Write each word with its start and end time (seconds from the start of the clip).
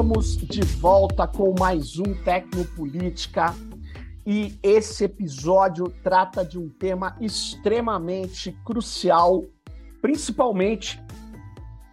Estamos 0.00 0.34
de 0.38 0.62
volta 0.62 1.26
com 1.26 1.54
mais 1.58 1.98
um 1.98 2.14
Tecnopolítica 2.24 3.54
e 4.24 4.58
esse 4.62 5.04
episódio 5.04 5.92
trata 6.02 6.42
de 6.42 6.58
um 6.58 6.70
tema 6.70 7.18
extremamente 7.20 8.50
crucial, 8.64 9.44
principalmente 10.00 10.98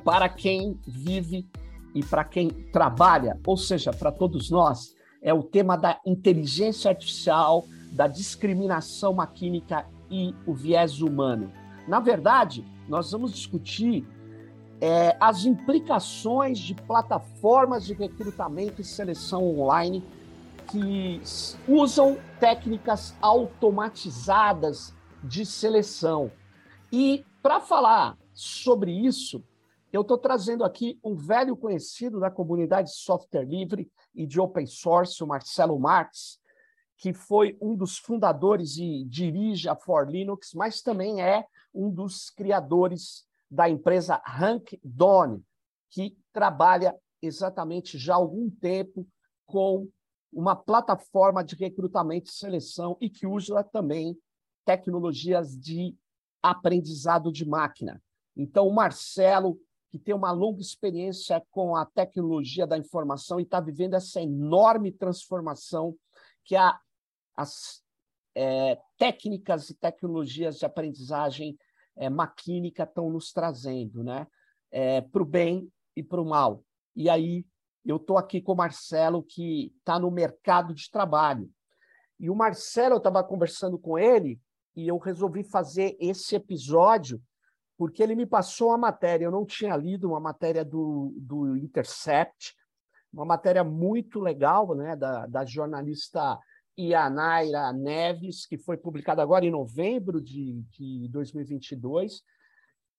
para 0.06 0.30
quem 0.30 0.80
vive 0.88 1.46
e 1.94 2.02
para 2.02 2.24
quem 2.24 2.48
trabalha, 2.72 3.38
ou 3.46 3.58
seja, 3.58 3.92
para 3.92 4.10
todos 4.10 4.50
nós, 4.50 4.96
é 5.22 5.34
o 5.34 5.44
tema 5.44 5.76
da 5.76 6.00
inteligência 6.06 6.90
artificial, 6.90 7.66
da 7.92 8.08
discriminação 8.08 9.16
maquínica 9.16 9.86
e 10.10 10.34
o 10.46 10.54
viés 10.54 11.02
humano. 11.02 11.52
Na 11.86 12.00
verdade, 12.00 12.64
nós 12.88 13.12
vamos 13.12 13.34
discutir 13.34 14.08
é, 14.80 15.18
as 15.20 15.46
implicações 15.46 16.60
de 16.60 16.76
plataformas 16.76 17.86
de 17.86 17.94
recrutamento 17.94 18.82
e 18.82 18.86
seleção 18.86 19.44
online 19.44 20.04
que 20.70 21.22
usam 21.68 22.18
técnicas 22.40 23.16
automatizadas 23.22 24.94
de 25.24 25.46
seleção. 25.46 26.32
E 26.92 27.26
para 27.42 27.60
falar 27.60 28.18
sobre 28.34 28.92
isso, 28.92 29.44
eu 29.92 30.02
estou 30.02 30.18
trazendo 30.18 30.64
aqui 30.64 31.00
um 31.04 31.16
velho 31.16 31.56
conhecido 31.56 32.20
da 32.20 32.30
comunidade 32.30 32.90
de 32.90 32.98
software 32.98 33.46
livre 33.46 33.90
e 34.14 34.28
de 34.28 34.40
open 34.40 34.66
source, 34.66 35.24
o 35.24 35.28
Marcelo 35.28 35.80
Marques, 35.80 36.40
que 36.98 37.14
foi 37.14 37.58
um 37.62 37.76
dos 37.76 37.98
fundadores 37.98 38.78
e 38.78 39.06
dirige 39.06 39.70
a 39.70 39.76
For 39.76 40.10
Linux, 40.10 40.54
mas 40.54 40.82
também 40.82 41.22
é 41.22 41.46
um 41.74 41.90
dos 41.90 42.30
criadores 42.30 43.27
da 43.50 43.70
empresa 43.70 44.22
Done, 44.84 45.44
que 45.90 46.18
trabalha 46.34 46.96
exatamente 47.22 47.98
já 47.98 48.14
há 48.14 48.18
algum 48.18 48.50
tempo 48.50 49.08
com 49.46 49.88
uma 50.32 50.56
plataforma 50.56 51.44
de 51.44 51.56
recrutamento 51.56 52.30
e 52.30 52.34
seleção 52.34 52.98
e 53.00 53.10
que 53.10 53.26
usa 53.26 53.64
também 53.64 54.18
tecnologias 54.66 55.58
de 55.58 55.96
aprendizado 56.44 57.32
de 57.32 57.46
máquina. 57.46 58.02
Então, 58.36 58.68
o 58.68 58.74
Marcelo, 58.74 59.60
que 59.90 59.98
tem 59.98 60.14
uma 60.14 60.32
longa 60.32 60.62
experiência 60.62 61.42
com 61.50 61.76
a 61.76 61.86
tecnologia 61.86 62.68
da 62.68 62.78
informação 62.78 63.40
e 63.40 63.44
está 63.44 63.60
vivendo 63.60 63.96
essa 63.96 64.22
enorme 64.22 64.92
transformação 64.92 65.96
que 66.44 66.56
a, 66.56 66.78
as 67.36 67.82
é, 68.36 68.78
técnicas 68.98 69.70
e 69.70 69.74
tecnologias 69.74 70.60
de 70.60 70.66
aprendizagem 70.66 71.58
é, 71.98 72.10
maquínica 72.10 72.84
estão 72.84 73.10
nos 73.10 73.32
trazendo, 73.32 74.04
né? 74.04 74.28
É, 74.72 75.02
para 75.02 75.22
o 75.22 75.26
bem 75.26 75.72
e 75.96 76.04
para 76.04 76.22
o 76.22 76.26
mal. 76.26 76.64
E 76.96 77.10
aí 77.10 77.46
eu 77.86 77.98
estou 77.98 78.18
aqui 78.18 78.42
com 78.42 78.54
o 78.54 78.58
Marcelo, 78.58 79.24
que 79.24 79.74
está 79.80 80.00
no 80.00 80.12
mercado 80.12 80.74
de 80.74 80.90
trabalho. 80.92 81.50
E 82.20 82.30
o 82.30 82.36
Marcelo, 82.36 82.96
eu 82.96 82.98
estava 82.98 83.24
conversando 83.24 83.78
com 83.78 83.98
ele 83.98 84.40
e 84.76 84.88
eu 84.88 84.98
resolvi 84.98 85.44
fazer 85.44 85.96
esse 86.00 86.36
episódio 86.36 87.22
porque 87.78 88.02
ele 88.02 88.16
me 88.16 88.26
passou 88.26 88.72
a 88.72 88.78
matéria. 88.78 89.26
Eu 89.26 89.32
não 89.32 89.46
tinha 89.46 89.76
lido 89.78 90.10
uma 90.10 90.20
matéria 90.20 90.66
do, 90.66 91.14
do 91.18 91.56
Intercept, 91.56 92.56
uma 93.14 93.24
matéria 93.24 93.64
muito 93.64 94.20
legal, 94.20 94.76
né, 94.76 94.96
da, 94.96 95.28
da 95.28 95.46
jornalista 95.46 96.38
Ianaira 96.78 97.74
Neves, 97.74 98.46
que 98.46 98.58
foi 98.58 98.78
publicada 98.78 99.22
agora 99.22 99.46
em 99.46 99.52
novembro 99.52 100.22
de, 100.22 100.62
de 100.70 101.08
2022 101.10 102.22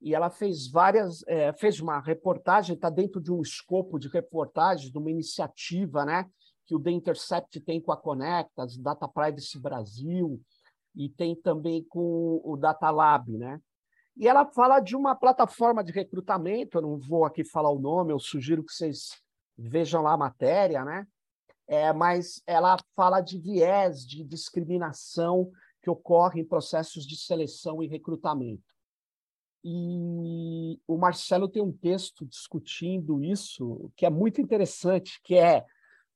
e 0.00 0.14
ela 0.14 0.30
fez 0.30 0.70
várias, 0.70 1.26
é, 1.26 1.52
fez 1.52 1.80
uma 1.80 2.00
reportagem, 2.00 2.74
está 2.74 2.88
dentro 2.88 3.20
de 3.20 3.32
um 3.32 3.40
escopo 3.40 3.98
de 3.98 4.08
reportagem, 4.08 4.90
de 4.90 4.98
uma 4.98 5.10
iniciativa, 5.10 6.04
né, 6.04 6.24
que 6.66 6.74
o 6.74 6.80
The 6.80 6.90
Intercept 6.90 7.60
tem 7.60 7.80
com 7.80 7.92
a 7.92 7.96
Conectas, 7.96 8.76
Data 8.76 9.08
Privacy 9.08 9.58
Brasil, 9.58 10.40
e 10.94 11.08
tem 11.08 11.34
também 11.34 11.84
com 11.88 12.40
o 12.44 12.56
Data 12.56 12.90
Lab, 12.90 13.36
né? 13.36 13.60
E 14.16 14.26
ela 14.26 14.44
fala 14.46 14.80
de 14.80 14.96
uma 14.96 15.14
plataforma 15.14 15.84
de 15.84 15.92
recrutamento, 15.92 16.78
eu 16.78 16.82
não 16.82 16.98
vou 16.98 17.24
aqui 17.24 17.44
falar 17.44 17.70
o 17.70 17.78
nome, 17.78 18.12
eu 18.12 18.18
sugiro 18.18 18.64
que 18.64 18.72
vocês 18.72 19.10
vejam 19.56 20.02
lá 20.02 20.14
a 20.14 20.18
matéria, 20.18 20.84
né? 20.84 21.06
É, 21.68 21.92
mas 21.92 22.42
ela 22.46 22.78
fala 22.96 23.20
de 23.20 23.38
viés 23.38 24.06
de 24.06 24.24
discriminação 24.24 25.52
que 25.82 25.90
ocorre 25.90 26.40
em 26.40 26.44
processos 26.44 27.06
de 27.06 27.14
seleção 27.14 27.82
e 27.82 27.86
recrutamento. 27.86 28.64
E 29.62 30.80
o 30.86 30.96
Marcelo 30.96 31.48
tem 31.48 31.62
um 31.62 31.72
texto 31.72 32.24
discutindo 32.24 33.22
isso, 33.22 33.92
que 33.94 34.06
é 34.06 34.10
muito 34.10 34.40
interessante, 34.40 35.20
que 35.22 35.34
é 35.34 35.64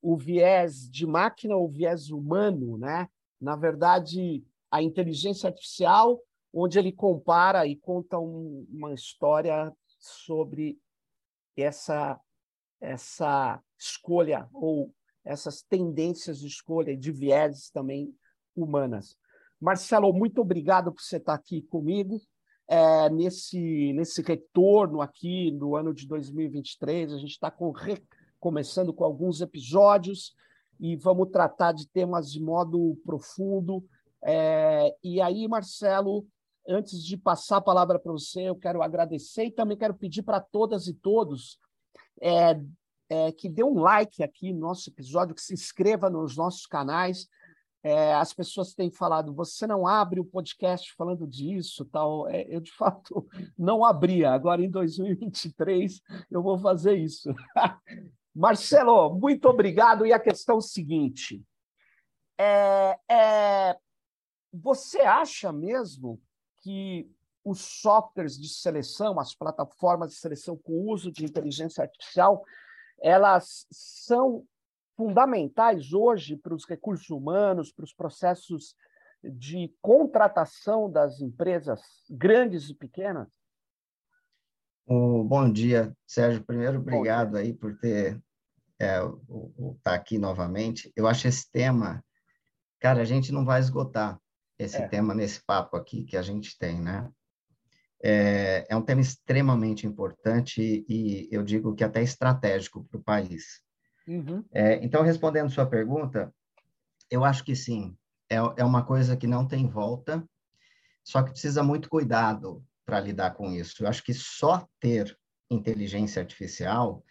o 0.01 0.17
viés 0.17 0.89
de 0.89 1.07
máquina 1.07 1.55
ou 1.55 1.69
viés 1.69 2.11
humano, 2.11 2.79
né? 2.79 3.09
Na 3.41 3.55
verdade, 3.55 4.43
a 4.71 4.83
inteligência 4.83 5.49
artificial, 5.49 6.21
onde 6.53 6.79
ele 6.79 6.93
compara 6.93 7.67
e 7.67 7.77
conta 7.77 8.19
um, 8.19 8.67
uma 8.71 8.95
história 8.95 9.73
sobre 9.99 10.79
essa 11.57 12.19
essa 12.81 13.63
escolha 13.79 14.49
ou 14.53 14.93
essas 15.25 15.62
tendências 15.62 16.41
de 16.41 16.47
escolha 16.47 16.97
de 16.97 17.12
vieses 17.12 17.71
também 17.71 18.15
humanas. 18.56 19.16
Marcelo, 19.60 20.12
muito 20.12 20.41
obrigado 20.41 20.93
por 20.93 21.00
você 21.00 21.19
estar 21.19 21.34
aqui 21.34 21.62
comigo 21.62 22.21
é, 22.69 23.10
nesse, 23.10 23.93
nesse 23.93 24.22
retorno 24.22 25.00
aqui 25.00 25.50
no 25.53 25.77
ano 25.77 25.94
de 25.94 26.06
2023. 26.06 27.12
A 27.12 27.19
gente 27.19 27.31
está 27.31 27.50
com, 27.50 27.72
começando 28.41 28.93
com 28.93 29.05
alguns 29.05 29.41
episódios 29.41 30.34
e 30.81 30.97
vamos 30.97 31.31
tratar 31.31 31.72
de 31.72 31.87
temas 31.89 32.31
de 32.31 32.41
modo 32.41 32.99
profundo. 33.04 33.84
É, 34.25 34.94
e 35.03 35.21
aí, 35.21 35.47
Marcelo, 35.47 36.27
antes 36.66 37.04
de 37.04 37.16
passar 37.16 37.59
a 37.59 37.62
palavra 37.62 37.99
para 37.99 38.12
você, 38.12 38.49
eu 38.49 38.56
quero 38.56 38.83
agradecer 38.83 39.44
e 39.44 39.53
também 39.53 39.77
quero 39.77 39.94
pedir 39.94 40.22
para 40.22 40.41
todas 40.41 40.87
e 40.87 40.94
todos 40.94 41.59
é, 42.21 42.60
é, 43.12 43.33
que 43.33 43.49
dê 43.49 43.62
um 43.62 43.78
like 43.78 44.23
aqui 44.23 44.53
no 44.53 44.61
nosso 44.61 44.89
episódio, 44.89 45.34
que 45.34 45.43
se 45.43 45.55
inscreva 45.55 46.09
nos 46.09 46.37
nossos 46.37 46.67
canais 46.67 47.28
é, 47.84 48.15
as 48.15 48.33
pessoas 48.33 48.75
têm 48.75 48.91
falado, 48.93 49.34
você 49.34 49.67
não 49.67 49.87
abre 49.87 50.21
o 50.21 50.25
podcast 50.25 50.95
falando 50.95 51.27
disso, 51.27 51.84
tal. 51.87 52.28
É, 52.28 52.47
eu, 52.49 52.61
de 52.61 52.71
fato, 52.71 53.27
não 53.59 53.84
abria. 53.84 54.31
Agora, 54.31 54.62
em 54.62 54.71
2023, 54.71 56.01
eu 56.31 56.43
vou 56.43 56.59
fazer 56.59 56.95
isso. 56.95 57.34
Marcelo, 58.34 59.12
muito 59.15 59.49
obrigado. 59.49 60.06
E 60.06 60.12
a 60.12 60.21
questão 60.21 60.61
seguinte: 60.61 61.43
é, 62.39 62.97
é, 63.11 63.77
você 64.53 65.01
acha 65.01 65.53
mesmo 65.53 66.21
que 66.62 67.11
os 67.45 67.61
softwares 67.61 68.39
de 68.39 68.49
seleção, 68.49 69.19
as 69.19 69.34
plataformas 69.34 70.12
de 70.12 70.19
seleção 70.19 70.56
com 70.56 70.89
uso 70.89 71.11
de 71.11 71.25
inteligência 71.25 71.83
artificial, 71.83 72.45
elas 73.03 73.67
são 73.71 74.47
fundamentais 74.97 75.93
hoje 75.93 76.37
para 76.37 76.55
os 76.55 76.65
recursos 76.65 77.11
humanos, 77.11 77.73
para 77.73 77.85
os 77.85 77.93
processos 77.93 78.77
de 79.23 79.75
contratação 79.81 80.91
das 80.91 81.21
empresas 81.21 81.83
grandes 82.09 82.69
e 82.69 82.75
pequenas? 82.75 83.29
Bom 84.87 85.51
dia, 85.51 85.97
Sérgio. 86.07 86.45
Primeiro, 86.45 86.79
obrigado 86.79 87.37
aí 87.37 87.53
por 87.53 87.79
ter 87.79 88.21
é, 88.81 88.99
estar 88.99 89.79
tá 89.83 89.95
aqui 89.95 90.19
novamente. 90.19 90.93
Eu 90.95 91.07
acho 91.07 91.29
esse 91.29 91.51
tema, 91.51 92.05
cara, 92.81 93.01
a 93.01 93.05
gente 93.05 93.33
não 93.33 93.45
vai 93.45 93.60
esgotar 93.60 94.21
esse 94.59 94.77
é. 94.77 94.89
tema 94.89 95.15
nesse 95.15 95.43
papo 95.45 95.77
aqui 95.77 96.05
que 96.05 96.16
a 96.16 96.22
gente 96.22 96.59
tem, 96.59 96.81
né? 96.81 97.10
É, 98.03 98.66
é 98.69 98.77
um 98.77 98.83
tema 98.83 99.01
extremamente 99.01 99.87
importante 99.87 100.84
e 100.89 101.28
eu 101.31 101.43
digo 101.43 101.75
que 101.75 101.84
até 101.84 102.03
estratégico 102.03 102.84
para 102.84 102.99
o 102.99 103.03
país. 103.03 103.63
Uhum. 104.07 104.45
É, 104.53 104.84
então, 104.84 105.03
respondendo 105.03 105.51
sua 105.51 105.66
pergunta, 105.66 106.34
eu 107.10 107.25
acho 107.25 107.45
que 107.45 107.54
sim. 107.54 107.97
É, 108.28 108.37
é 108.37 108.65
uma 108.65 108.84
coisa 108.84 109.16
que 109.16 109.27
não 109.27 109.47
tem 109.47 109.69
volta, 109.69 110.27
só 111.04 111.22
que 111.22 111.31
precisa 111.31 111.63
muito 111.63 111.89
cuidado 111.89 112.65
para 112.84 113.01
lidar 113.01 113.33
com 113.33 113.53
isso. 113.53 113.84
Eu 113.84 113.89
acho 113.89 114.03
que 114.03 114.15
só 114.15 114.66
ter 114.81 115.16
inteligência 115.51 116.21
artificial 116.21 117.05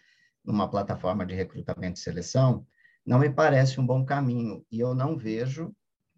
numa 0.44 0.70
plataforma 0.70 1.26
de 1.26 1.36
recrutamento 1.36 2.00
e 2.00 2.04
seleção 2.04 2.66
não 3.06 3.20
me 3.20 3.30
parece 3.30 3.80
um 3.80 3.86
bom 3.86 4.06
caminho. 4.06 4.66
E 4.72 4.80
eu 4.80 4.94
não 4.94 5.18
vejo, 5.18 5.74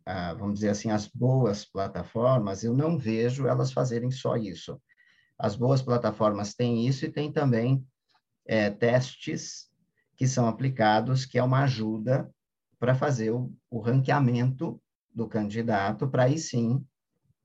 ah, 0.05 0.33
vamos 0.33 0.55
dizer 0.55 0.69
assim, 0.69 0.91
as 0.91 1.07
boas 1.07 1.65
plataformas, 1.65 2.63
eu 2.63 2.73
não 2.73 2.97
vejo 2.97 3.47
elas 3.47 3.71
fazerem 3.71 4.11
só 4.11 4.35
isso. 4.35 4.81
As 5.37 5.55
boas 5.55 5.81
plataformas 5.81 6.53
têm 6.53 6.87
isso 6.87 7.05
e 7.05 7.11
têm 7.11 7.31
também 7.31 7.85
é, 8.45 8.69
testes 8.69 9.69
que 10.15 10.27
são 10.27 10.47
aplicados, 10.47 11.25
que 11.25 11.37
é 11.37 11.43
uma 11.43 11.63
ajuda 11.63 12.29
para 12.79 12.93
fazer 12.93 13.31
o, 13.31 13.51
o 13.69 13.79
ranqueamento 13.79 14.81
do 15.13 15.27
candidato, 15.27 16.07
para 16.07 16.23
aí 16.23 16.37
sim 16.37 16.85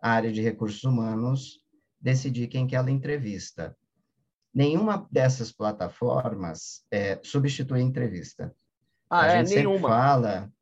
a 0.01 0.11
área 0.11 0.33
de 0.33 0.41
recursos 0.43 0.83
humanos 0.85 1.61
decidir 2.01 2.49
quem 2.49 2.67
que 2.67 2.77
ela 2.77 2.91
entrevista. 2.91 3.77
nenhuma 4.55 5.07
dessas 5.11 5.53
plataformas 5.53 6.85
é, 6.91 7.21
substitui 7.23 7.81
a 7.81 7.83
entrevista. 7.83 8.55
Ah, 9.11 9.23
a 9.23 9.27
é? 9.27 9.45
gente 9.45 9.55
Nenhuma. 9.57 9.77
sempre 9.77 9.89
fala 9.89 10.53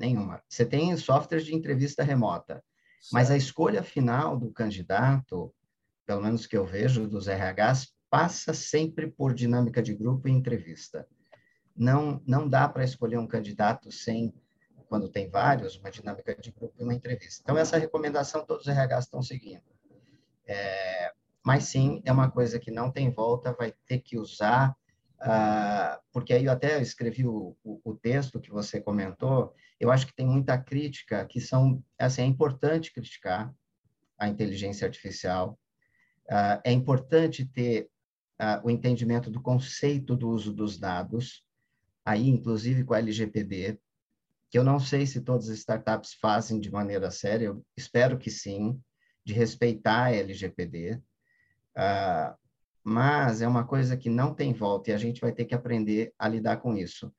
nenhuma. 0.00 0.42
Você 0.48 0.64
tem 0.64 0.96
softwares 0.96 1.46
de 1.46 1.54
entrevista 1.54 2.02
remota, 2.02 2.64
mas 3.12 3.30
a 3.30 3.36
escolha 3.36 3.82
final 3.82 4.36
do 4.36 4.50
candidato, 4.50 5.54
pelo 6.06 6.22
menos 6.22 6.46
que 6.46 6.56
eu 6.56 6.66
vejo 6.66 7.06
dos 7.06 7.28
RHs, 7.28 7.94
passa 8.08 8.52
sempre 8.52 9.08
por 9.08 9.32
dinâmica 9.32 9.82
de 9.82 9.94
grupo 9.94 10.26
e 10.26 10.32
entrevista. 10.32 11.06
Não 11.76 12.20
não 12.26 12.48
dá 12.48 12.68
para 12.68 12.82
escolher 12.82 13.18
um 13.18 13.26
candidato 13.26 13.92
sem 13.92 14.34
quando 14.88 15.08
tem 15.08 15.30
vários, 15.30 15.76
uma 15.76 15.88
dinâmica 15.88 16.34
de 16.34 16.50
grupo 16.50 16.74
e 16.76 16.82
uma 16.82 16.92
entrevista. 16.92 17.40
Então, 17.44 17.56
essa 17.56 17.78
recomendação 17.78 18.44
todos 18.44 18.66
os 18.66 18.72
RHs 18.74 19.04
estão 19.04 19.22
seguindo. 19.22 19.62
É, 20.44 21.12
mas 21.44 21.64
sim, 21.64 22.02
é 22.04 22.10
uma 22.10 22.28
coisa 22.28 22.58
que 22.58 22.72
não 22.72 22.90
tem 22.90 23.08
volta, 23.08 23.52
vai 23.52 23.72
ter 23.86 24.00
que 24.00 24.18
usar, 24.18 24.76
uh, 25.22 26.00
porque 26.12 26.34
aí 26.34 26.46
eu 26.46 26.52
até 26.52 26.82
escrevi 26.82 27.24
o, 27.24 27.56
o, 27.62 27.80
o, 27.84 27.94
texto 27.94 28.40
que 28.40 28.50
você 28.50 28.80
comentou, 28.80 29.54
eu 29.80 29.90
acho 29.90 30.06
que 30.06 30.14
tem 30.14 30.26
muita 30.26 30.58
crítica, 30.58 31.24
que 31.24 31.40
são, 31.40 31.82
assim, 31.98 32.20
é 32.20 32.26
importante 32.26 32.92
criticar 32.92 33.52
a 34.18 34.28
inteligência 34.28 34.86
artificial, 34.86 35.58
uh, 36.26 36.60
é 36.62 36.70
importante 36.70 37.46
ter 37.46 37.88
uh, 38.38 38.66
o 38.66 38.70
entendimento 38.70 39.30
do 39.30 39.40
conceito 39.40 40.14
do 40.14 40.28
uso 40.28 40.52
dos 40.52 40.78
dados, 40.78 41.42
aí, 42.04 42.28
inclusive 42.28 42.84
com 42.84 42.92
a 42.92 42.98
LGPD, 42.98 43.80
que 44.50 44.58
eu 44.58 44.64
não 44.64 44.78
sei 44.78 45.06
se 45.06 45.22
todas 45.22 45.48
as 45.48 45.58
startups 45.58 46.12
fazem 46.12 46.60
de 46.60 46.70
maneira 46.70 47.10
séria, 47.10 47.46
eu 47.46 47.64
espero 47.74 48.18
que 48.18 48.30
sim, 48.30 48.78
de 49.24 49.32
respeitar 49.32 50.06
a 50.06 50.14
LGPD, 50.14 50.94
uh, 50.94 51.00
ah, 51.76 52.36
mas 52.82 53.40
é 53.40 53.48
uma 53.48 53.64
coisa 53.64 53.96
que 53.96 54.10
não 54.10 54.34
tem 54.34 54.52
volta 54.52 54.90
e 54.90 54.92
a 54.92 54.98
gente 54.98 55.20
vai 55.20 55.32
ter 55.32 55.44
que 55.44 55.54
aprender 55.54 56.12
a 56.18 56.26
lidar 56.28 56.58
com 56.58 56.76
isso. 56.76 57.12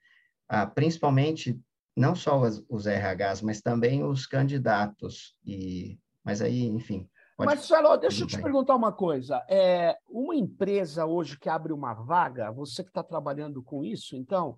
Uh, 0.52 0.70
principalmente, 0.76 1.60
não 1.96 2.16
só 2.16 2.40
os, 2.40 2.64
os, 2.70 2.86
RHs, 2.86 3.42
mas 3.42 3.62
também 3.62 4.04
os 4.04 4.26
candidatos. 4.26 5.36
E, 5.46 6.00
mas 6.24 6.42
aí, 6.42 6.64
enfim. 6.66 7.08
Marcelo, 7.38 7.98
deixa 7.98 8.24
eu 8.24 8.28
te 8.28 8.42
perguntar 8.42 8.76
uma 8.76 8.92
coisa. 8.92 9.44
É, 9.50 9.98
uma 10.08 10.36
empresa 10.36 11.06
hoje 11.06 11.40
que 11.40 11.50
abre 11.50 11.74
uma 11.74 11.94
vaga, 11.94 12.52
você 12.52 12.84
que 12.84 12.90
está 12.90 13.04
trabalhando 13.04 13.64
com 13.64 13.84
isso, 13.84 14.16
então, 14.16 14.58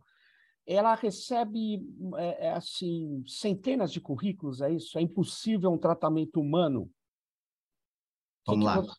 ela 0.65 0.95
recebe 0.95 1.81
é, 2.17 2.47
é, 2.47 2.53
assim 2.53 3.23
centenas 3.27 3.91
de 3.91 4.01
currículos, 4.01 4.61
é 4.61 4.71
isso? 4.71 4.97
É 4.97 5.01
impossível 5.01 5.71
um 5.71 5.77
tratamento 5.77 6.39
humano? 6.39 6.89
Vamos 8.45 8.65
lá. 8.65 8.75
Você... 8.81 8.97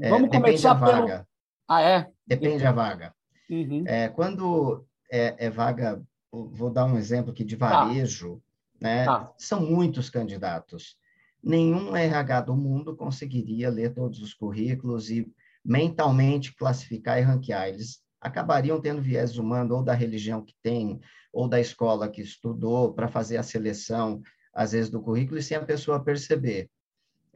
É, 0.00 0.10
Vamos 0.10 0.30
começar 0.30 0.74
da 0.74 0.86
pelo... 0.86 1.00
vaga. 1.00 1.28
Ah, 1.68 1.82
é? 1.82 2.10
Depende 2.26 2.62
da 2.62 2.72
vaga. 2.72 3.14
Uhum. 3.48 3.84
É, 3.86 4.08
quando 4.08 4.84
é, 5.10 5.46
é, 5.46 5.50
vaga, 5.50 6.02
vou 6.44 6.70
dar 6.70 6.84
um 6.84 6.98
exemplo 6.98 7.30
aqui 7.30 7.44
de 7.44 7.56
tá. 7.56 7.68
varejo, 7.68 8.42
né? 8.80 9.04
Tá. 9.04 9.32
São 9.38 9.60
muitos 9.64 10.10
candidatos. 10.10 10.96
Nenhum 11.42 11.96
RH 11.96 12.42
do 12.42 12.56
mundo 12.56 12.96
conseguiria 12.96 13.70
ler 13.70 13.94
todos 13.94 14.20
os 14.20 14.34
currículos 14.34 15.10
e 15.10 15.30
mentalmente 15.64 16.54
classificar 16.54 17.18
e 17.18 17.22
ranquear. 17.22 17.68
Eles 17.68 18.00
acabariam 18.20 18.80
tendo 18.80 19.02
viés 19.02 19.38
humano 19.38 19.76
ou 19.76 19.82
da 19.82 19.94
religião 19.94 20.44
que 20.44 20.54
tem, 20.62 21.00
ou 21.32 21.48
da 21.48 21.60
escola 21.60 22.08
que 22.08 22.20
estudou, 22.20 22.92
para 22.92 23.08
fazer 23.08 23.36
a 23.36 23.42
seleção, 23.42 24.22
às 24.52 24.72
vezes, 24.72 24.90
do 24.90 25.02
currículo, 25.02 25.38
e 25.38 25.42
sem 25.42 25.56
a 25.56 25.64
pessoa 25.64 26.02
perceber. 26.02 26.70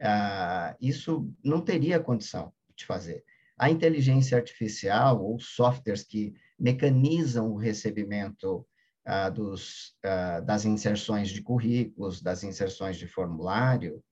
Ah, 0.01 0.75
isso 0.81 1.31
não 1.43 1.61
teria 1.61 1.99
condição 1.99 2.51
de 2.75 2.85
fazer. 2.85 3.23
A 3.57 3.69
inteligência 3.69 4.37
artificial, 4.37 5.23
ou 5.23 5.39
softwares 5.39 6.03
que 6.03 6.33
mecanizam 6.59 7.51
o 7.51 7.57
recebimento 7.57 8.65
ah, 9.05 9.29
dos, 9.29 9.95
ah, 10.03 10.39
das 10.41 10.65
inserções 10.65 11.29
de 11.29 11.41
currículos, 11.41 12.21
das 12.21 12.43
inserções 12.43 12.97
de 12.97 13.07
formulário, 13.07 14.03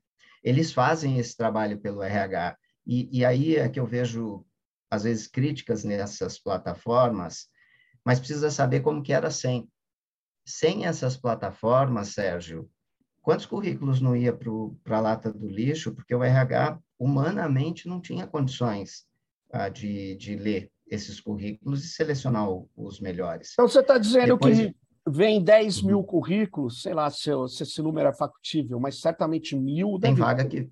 eles 0.44 0.71
fazem 0.71 1.19
esse 1.19 1.36
trabalho 1.36 1.80
pelo 1.80 2.01
RH. 2.01 2.57
E, 2.86 3.19
e 3.19 3.25
aí 3.25 3.56
é 3.56 3.69
que 3.69 3.80
eu 3.80 3.86
vejo 3.86 4.45
às 4.89 5.03
vezes 5.03 5.27
críticas 5.27 5.83
nessas 5.83 6.39
plataformas, 6.39 7.47
mas 8.03 8.19
precisa 8.19 8.50
saber 8.50 8.81
como 8.81 9.03
que 9.03 9.13
era 9.13 9.30
sem. 9.30 9.69
Sem 10.45 10.88
essas 10.88 11.15
plataformas, 11.15 12.13
Sérgio, 12.13 12.68
quantos 13.21 13.45
currículos 13.45 14.01
não 14.01 14.15
ia 14.15 14.35
para 14.35 14.97
a 14.97 15.01
lata 15.01 15.31
do 15.31 15.47
lixo, 15.47 15.94
porque 15.94 16.15
o 16.15 16.24
RH 16.24 16.80
humanamente 16.97 17.88
não 17.88 18.01
tinha 18.01 18.25
condições 18.25 19.06
ah, 19.51 19.69
de, 19.69 20.15
de 20.15 20.35
ler 20.35 20.71
esses 20.89 21.19
currículos 21.19 21.83
e 21.83 21.88
selecionar 21.88 22.47
os 22.75 23.00
melhores. 23.00 23.51
Então, 23.53 23.68
você 23.68 23.80
está 23.80 23.97
dizendo 23.97 24.38
Depois 24.38 24.57
que 24.57 24.75
vem 25.07 25.44
10 25.44 25.81
uhum. 25.81 25.88
mil 25.88 26.03
currículos, 26.03 26.81
sei 26.81 26.94
lá 26.94 27.09
se, 27.09 27.30
se, 27.50 27.63
esse 27.63 27.81
número 27.81 28.09
é 28.09 28.13
factível, 28.13 28.80
mas 28.80 29.00
certamente 29.00 29.56
mil... 29.56 30.00
Tem 30.00 30.13
vaga 30.13 30.45
que... 30.45 30.69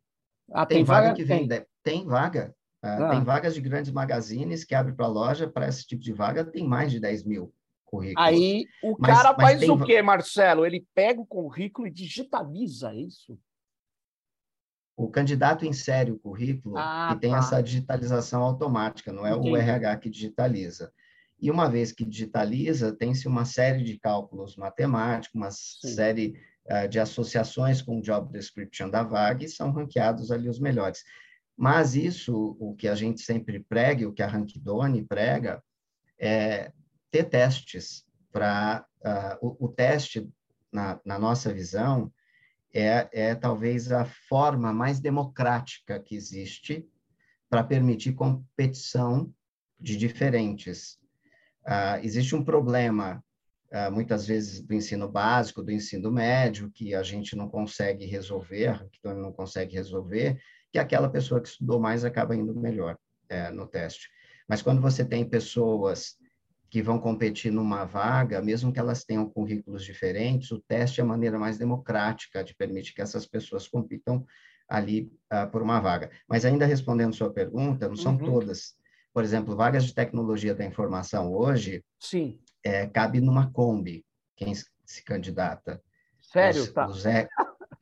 Ah, 0.51 0.65
tem, 0.65 0.77
tem 0.77 0.85
vaga, 0.85 1.07
vaga 1.07 1.15
que 1.15 1.23
vem... 1.23 1.47
Tem. 1.47 1.65
tem 1.83 2.05
vaga 2.05 2.55
ah. 2.81 3.09
Tem 3.09 3.23
vagas 3.23 3.55
de 3.55 3.61
grandes 3.61 3.91
magazines 3.91 4.63
que 4.63 4.75
abrem 4.75 4.95
para 4.95 5.07
loja, 5.07 5.47
para 5.47 5.67
esse 5.67 5.85
tipo 5.85 6.01
de 6.01 6.13
vaga 6.13 6.45
tem 6.45 6.67
mais 6.67 6.91
de 6.91 6.99
10 6.99 7.25
mil 7.25 7.53
currículos. 7.85 8.27
Aí 8.27 8.65
o 8.83 8.95
mas, 8.99 9.15
cara 9.15 9.35
mas 9.37 9.47
faz 9.47 9.59
tem... 9.59 9.71
o 9.71 9.83
quê, 9.83 10.01
Marcelo? 10.01 10.65
Ele 10.65 10.85
pega 10.93 11.19
o 11.19 11.25
currículo 11.25 11.87
e 11.87 11.91
digitaliza 11.91 12.93
isso? 12.93 13.37
O 14.97 15.07
candidato 15.09 15.63
insere 15.63 16.11
o 16.11 16.17
currículo 16.17 16.75
ah, 16.75 17.13
e 17.15 17.19
tem 17.19 17.31
tá. 17.31 17.37
essa 17.37 17.61
digitalização 17.61 18.41
automática, 18.41 19.13
não 19.13 19.27
é 19.27 19.31
Entendi. 19.31 19.51
o 19.51 19.55
RH 19.55 19.97
que 19.97 20.09
digitaliza. 20.09 20.91
E 21.39 21.51
uma 21.51 21.69
vez 21.69 21.91
que 21.91 22.03
digitaliza, 22.03 22.91
tem-se 22.91 23.27
uma 23.27 23.45
série 23.45 23.83
de 23.83 23.99
cálculos 23.99 24.55
matemáticos, 24.55 25.35
uma 25.35 25.51
Sim. 25.51 25.89
série 25.89 26.41
uh, 26.65 26.87
de 26.89 26.99
associações 26.99 27.79
com 27.79 27.99
o 27.99 28.01
job 28.01 28.31
description 28.31 28.89
da 28.89 29.03
vaga 29.03 29.45
e 29.45 29.49
são 29.49 29.71
ranqueados 29.71 30.31
ali 30.31 30.49
os 30.49 30.59
melhores. 30.59 31.03
Mas 31.55 31.95
isso, 31.95 32.57
o 32.59 32.75
que 32.75 32.87
a 32.87 32.95
gente 32.95 33.21
sempre 33.21 33.59
prega, 33.59 34.07
o 34.07 34.13
que 34.13 34.23
a 34.23 34.27
Rankdone 34.27 35.03
prega, 35.03 35.61
é 36.19 36.71
ter 37.11 37.25
testes 37.25 38.03
para 38.31 38.85
uh, 39.01 39.07
ah, 39.07 39.37
o, 39.41 39.65
o, 39.65 39.69
teste 39.69 40.27
na, 40.71 40.99
na, 41.05 41.17
nossa 41.17 41.53
visão 41.53 42.11
é, 42.79 43.09
é 43.11 43.35
talvez 43.35 43.91
a 43.91 44.05
forma 44.05 44.71
mais 44.71 44.99
democrática 44.99 45.99
que 45.99 46.15
existe 46.15 46.87
para 47.49 47.63
permitir 47.63 48.13
competição 48.13 49.33
de 49.79 49.97
diferentes. 49.97 50.99
Uh, 51.65 51.97
existe 52.03 52.35
um 52.35 52.43
problema 52.43 53.23
uh, 53.71 53.91
muitas 53.91 54.27
vezes 54.27 54.61
do 54.61 54.75
ensino 54.75 55.09
básico, 55.09 55.63
do 55.63 55.71
ensino 55.71 56.11
médio, 56.11 56.69
que 56.71 56.93
a 56.93 57.01
gente 57.01 57.35
não 57.35 57.49
consegue 57.49 58.05
resolver, 58.05 58.67
Rankdone 58.67 59.21
não 59.21 59.33
consegue 59.33 59.73
resolver, 59.73 60.39
que 60.71 60.77
aquela 60.77 61.09
pessoa 61.09 61.41
que 61.41 61.47
estudou 61.47 61.79
mais 61.79 62.05
acaba 62.05 62.35
indo 62.35 62.53
melhor 62.53 62.95
é, 63.27 63.49
no 63.49 63.65
teste. 63.65 64.07
Mas 64.47 64.61
quando 64.61 64.81
você 64.81 65.03
tem 65.03 65.27
pessoas 65.27 66.15
que 66.69 66.81
vão 66.81 66.99
competir 66.99 67.51
numa 67.51 67.85
vaga, 67.85 68.41
mesmo 68.41 68.71
que 68.71 68.79
elas 68.79 69.03
tenham 69.03 69.29
currículos 69.29 69.83
diferentes, 69.83 70.51
o 70.51 70.59
teste 70.59 70.99
é 70.99 71.03
a 71.03 71.07
maneira 71.07 71.39
mais 71.39 71.57
democrática 71.57 72.43
de 72.43 72.53
permitir 72.55 72.93
que 72.93 73.01
essas 73.01 73.25
pessoas 73.25 73.67
compitam 73.67 74.25
ali 74.67 75.11
uh, 75.31 75.49
por 75.49 75.61
uma 75.61 75.79
vaga. 75.79 76.11
Mas 76.27 76.43
ainda 76.43 76.65
respondendo 76.65 77.15
sua 77.15 77.31
pergunta, 77.31 77.87
não 77.87 77.95
são 77.95 78.13
uhum. 78.13 78.25
todas. 78.25 78.75
Por 79.13 79.23
exemplo, 79.23 79.55
vagas 79.55 79.85
de 79.85 79.93
tecnologia 79.93 80.53
da 80.53 80.65
informação 80.65 81.31
hoje, 81.33 81.83
Sim. 81.99 82.39
É, 82.63 82.85
cabe 82.85 83.21
numa 83.21 83.49
Kombi 83.51 84.05
quem 84.35 84.53
se 84.53 85.03
candidata. 85.05 85.81
Sério? 86.19 86.63
Os, 86.63 86.71
tá. 86.71 86.87
os, 86.87 87.03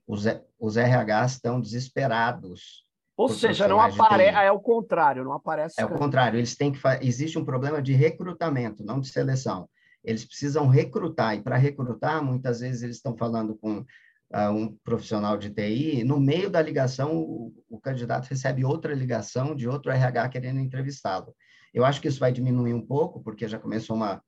os, 0.08 0.26
os 0.60 0.76
RHs 0.78 1.34
estão 1.34 1.60
desesperados 1.60 2.85
ou 3.18 3.30
seja, 3.30 3.68
não 3.68 3.80
aparece, 3.80 4.38
é 4.38 4.52
o 4.52 4.60
contrário, 4.60 5.24
não 5.24 5.34
aparece. 5.34 5.80
É 5.80 5.86
o 5.86 5.90
contrário, 5.90 6.38
eles 6.38 6.56
têm 6.56 6.72
que 6.72 6.80
existe 7.02 7.40
um 7.40 7.46
problema 7.46 7.82
de 7.82 7.94
recrutamento, 7.94 8.84
não 8.84 9.00
de 9.00 9.08
seleção. 9.08 9.70
Eles 10.04 10.26
precisam 10.26 10.68
recrutar 10.68 11.36
e 11.36 11.42
para 11.42 11.56
recrutar, 11.56 12.24
muitas 12.24 12.60
vezes 12.60 12.84
eles 12.84 12.98
estão 12.98 13.16
falando 13.18 13.56
com 13.56 13.80
uh, 13.80 14.52
um 14.52 14.76
profissional 14.84 15.38
de 15.38 15.50
TI, 15.50 16.04
no 16.04 16.20
meio 16.20 16.50
da 16.50 16.62
ligação 16.62 17.16
o, 17.16 17.54
o, 17.70 17.80
candidato 17.80 18.28
recebe 18.28 18.66
outra 18.66 18.94
ligação 18.94 19.56
de 19.56 19.68
outro 19.68 19.92
RH 19.92 20.30
querendo 20.30 20.60
entrevistá-lo. 20.60 21.34
Eu 21.74 21.86
acho 21.86 22.02
que 22.02 22.08
isso 22.08 22.20
vai 22.20 22.32
diminuir 22.32 22.74
um 22.74 22.86
pouco, 22.86 23.22
porque 23.24 23.48
já 23.48 23.58
começou 23.58 23.96
uma, 23.96 24.22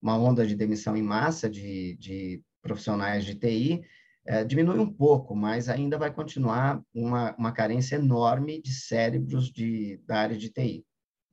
uma 0.00 0.16
onda 0.16 0.46
de 0.46 0.54
demissão 0.54 0.96
em 0.96 1.02
massa 1.02 1.48
de, 1.48 1.96
de 1.96 2.42
profissionais 2.62 3.24
de 3.24 3.34
TI, 3.34 3.82
é, 4.26 4.44
diminui 4.44 4.78
um 4.78 4.90
pouco, 4.90 5.34
mas 5.34 5.68
ainda 5.68 5.98
vai 5.98 6.12
continuar 6.12 6.80
uma, 6.94 7.34
uma 7.36 7.52
carência 7.52 7.96
enorme 7.96 8.60
de 8.60 8.72
cérebros 8.72 9.50
de, 9.50 10.00
da 10.06 10.20
área 10.20 10.36
de 10.36 10.50
TI. 10.50 10.84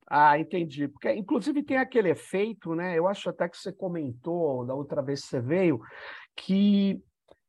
Ah, 0.09 0.37
entendi. 0.37 0.89
Porque, 0.89 1.13
inclusive, 1.13 1.63
tem 1.63 1.77
aquele 1.77 2.09
efeito, 2.09 2.75
né? 2.75 2.97
Eu 2.99 3.07
acho 3.07 3.29
até 3.29 3.47
que 3.47 3.57
você 3.57 3.71
comentou 3.71 4.65
da 4.65 4.73
outra 4.73 5.01
vez 5.01 5.21
que 5.21 5.27
você 5.27 5.39
veio, 5.39 5.79
que 6.35 7.01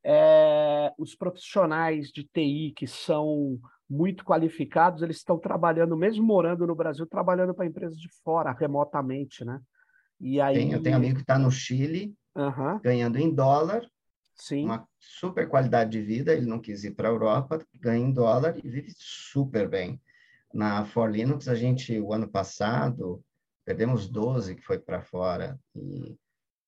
é, 0.05 0.93
os 0.97 1.17
profissionais 1.17 2.09
de 2.09 2.23
TI 2.23 2.73
que 2.77 2.87
são 2.87 3.59
muito 3.91 4.25
qualificados, 4.25 5.03
eles 5.03 5.17
estão 5.17 5.39
trabalhando, 5.39 5.97
mesmo 5.97 6.25
morando 6.25 6.67
no 6.67 6.75
Brasil, 6.75 7.05
trabalhando 7.05 7.53
para 7.53 7.67
empresas 7.67 7.99
de 7.99 8.09
fora, 8.25 8.53
remotamente, 8.53 9.45
né? 9.45 9.61
E 10.21 10.41
aí... 10.41 10.55
Tem, 10.55 10.73
eu 10.73 10.83
tenho 10.83 10.97
amigo 10.97 11.17
que 11.17 11.23
está 11.23 11.39
no 11.39 11.51
Chile, 11.51 12.15
uhum. 12.35 12.79
ganhando 12.81 13.19
em 13.19 13.35
dólar, 13.35 13.85
Sim. 14.35 14.65
uma 14.65 14.87
super 14.99 15.49
qualidade 15.49 15.91
de 15.91 16.03
vida, 16.03 16.33
ele 16.33 16.47
não 16.47 16.59
quis 16.59 16.85
ir 16.85 16.93
para 16.93 17.09
a 17.09 17.13
Europa, 17.13 17.65
ganha 17.75 18.07
em 18.07 18.13
dólar 18.13 18.57
e 18.63 18.69
vive 18.69 18.93
super 18.97 19.69
bem. 19.69 20.01
Na 20.53 20.85
For 20.85 21.11
Linux, 21.11 21.49
a 21.49 21.55
gente, 21.55 21.99
o 21.99 22.13
ano 22.13 22.29
passado, 22.29 23.23
perdemos 23.65 24.09
12 24.09 24.55
que 24.55 24.63
foi 24.63 24.79
para 24.79 25.01
fora, 25.01 25.59
e 25.75 26.17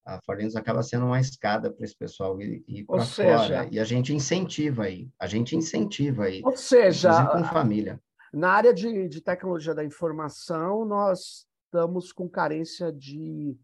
a 0.05 0.21
Forlinux 0.21 0.55
acaba 0.55 0.83
sendo 0.83 1.07
uma 1.07 1.19
escada 1.19 1.73
para 1.73 1.85
esse 1.85 1.97
pessoal 1.97 2.39
ir, 2.41 2.63
ir 2.69 2.85
para 2.85 3.05
fora. 3.05 3.69
E 3.71 3.81
a 3.81 3.85
gente 3.85 4.13
incentiva 4.13 4.85
aí, 4.85 5.09
a 5.19 5.27
gente 5.27 5.57
incentiva 5.57 6.25
aí. 6.25 6.43
Ou 6.45 6.57
seja, 6.57 7.27
com 7.27 7.43
família. 7.45 8.01
Na 8.33 8.51
área 8.51 8.75
de, 8.75 9.09
de 9.09 9.21
tecnologia 9.21 9.75
da 9.75 9.85
informação, 9.85 10.85
nós 10.85 11.47
estamos 11.65 12.13
com 12.13 12.29
carência 12.29 12.93
de, 12.93 13.57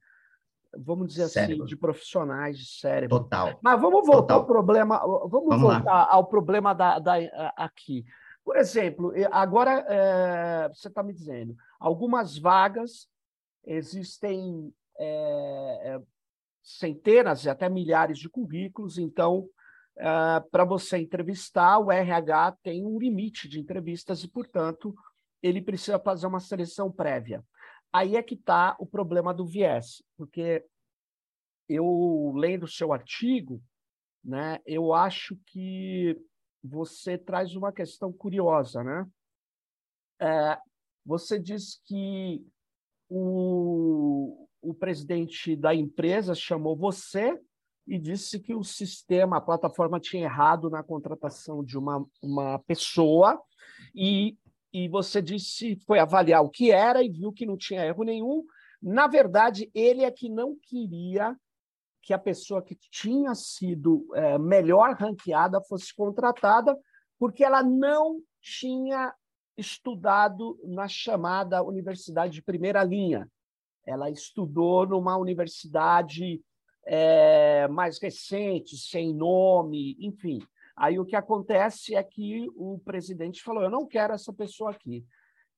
vamos 0.76 1.08
dizer 1.08 1.24
assim, 1.24 1.34
cérebro. 1.34 1.64
assim, 1.64 1.68
de 1.68 1.76
profissionais 1.76 2.58
de 2.58 2.66
cérebro. 2.66 3.20
Total. 3.20 3.58
Mas 3.62 3.80
vamos 3.80 4.06
voltar 4.06 4.34
Total. 4.34 4.38
ao 4.38 4.46
problema, 4.46 4.98
vamos, 4.98 5.30
vamos 5.30 5.60
voltar 5.60 5.84
lá. 5.84 6.08
ao 6.10 6.26
problema 6.26 6.74
da, 6.74 6.98
da, 6.98 7.16
aqui. 7.56 8.04
Por 8.44 8.56
exemplo, 8.56 9.12
agora 9.30 9.84
é, 9.88 10.68
você 10.68 10.88
está 10.88 11.02
me 11.02 11.12
dizendo, 11.12 11.54
algumas 11.78 12.38
vagas 12.38 13.08
existem 13.64 14.72
é, 14.98 16.00
centenas 16.62 17.44
e 17.44 17.50
até 17.50 17.68
milhares 17.68 18.18
de 18.18 18.28
currículos, 18.28 18.98
então, 18.98 19.48
uh, 19.98 20.50
para 20.50 20.64
você 20.64 20.98
entrevistar, 20.98 21.78
o 21.78 21.90
RH 21.90 22.56
tem 22.62 22.84
um 22.84 22.98
limite 22.98 23.48
de 23.48 23.58
entrevistas 23.58 24.22
e, 24.22 24.28
portanto, 24.28 24.94
ele 25.42 25.62
precisa 25.62 25.98
fazer 25.98 26.26
uma 26.26 26.40
seleção 26.40 26.90
prévia. 26.90 27.42
Aí 27.92 28.16
é 28.16 28.22
que 28.22 28.34
está 28.34 28.76
o 28.78 28.86
problema 28.86 29.34
do 29.34 29.46
viés, 29.46 30.02
porque 30.16 30.64
eu, 31.68 32.32
lendo 32.36 32.64
o 32.64 32.68
seu 32.68 32.92
artigo, 32.92 33.62
né, 34.24 34.60
eu 34.66 34.92
acho 34.92 35.36
que 35.46 36.16
você 36.62 37.16
traz 37.16 37.56
uma 37.56 37.72
questão 37.72 38.12
curiosa, 38.12 38.84
né? 38.84 39.06
É, 40.20 40.58
você 41.04 41.38
diz 41.38 41.80
que 41.86 42.44
o, 43.08 44.46
o 44.60 44.74
presidente 44.74 45.56
da 45.56 45.74
empresa 45.74 46.34
chamou 46.34 46.76
você 46.76 47.38
e 47.86 47.98
disse 47.98 48.38
que 48.38 48.54
o 48.54 48.62
sistema, 48.62 49.38
a 49.38 49.40
plataforma 49.40 49.98
tinha 49.98 50.24
errado 50.24 50.68
na 50.70 50.82
contratação 50.82 51.64
de 51.64 51.78
uma, 51.78 52.06
uma 52.22 52.58
pessoa 52.60 53.40
e, 53.94 54.36
e 54.72 54.88
você 54.88 55.20
disse, 55.20 55.76
foi 55.86 55.98
avaliar 55.98 56.42
o 56.42 56.50
que 56.50 56.70
era 56.70 57.02
e 57.02 57.08
viu 57.08 57.32
que 57.32 57.46
não 57.46 57.56
tinha 57.56 57.84
erro 57.84 58.04
nenhum. 58.04 58.44
Na 58.80 59.06
verdade, 59.06 59.70
ele 59.74 60.04
é 60.04 60.10
que 60.10 60.28
não 60.28 60.56
queria 60.56 61.36
que 62.02 62.14
a 62.14 62.18
pessoa 62.18 62.62
que 62.62 62.74
tinha 62.90 63.34
sido 63.34 64.06
é, 64.14 64.38
melhor 64.38 64.94
ranqueada 64.94 65.60
fosse 65.62 65.94
contratada, 65.94 66.76
porque 67.18 67.44
ela 67.44 67.62
não 67.62 68.20
tinha 68.40 69.14
estudado 69.56 70.58
na 70.64 70.88
chamada 70.88 71.62
universidade 71.62 72.32
de 72.32 72.42
primeira 72.42 72.82
linha. 72.82 73.28
Ela 73.84 74.08
estudou 74.08 74.86
numa 74.86 75.16
universidade 75.18 76.40
é, 76.86 77.68
mais 77.68 78.00
recente, 78.00 78.76
sem 78.76 79.14
nome, 79.14 79.96
enfim. 80.00 80.38
Aí 80.80 80.98
o 80.98 81.04
que 81.04 81.14
acontece 81.14 81.94
é 81.94 82.02
que 82.02 82.48
o 82.56 82.78
presidente 82.78 83.42
falou: 83.42 83.62
eu 83.62 83.70
não 83.70 83.86
quero 83.86 84.14
essa 84.14 84.32
pessoa 84.32 84.70
aqui, 84.70 85.04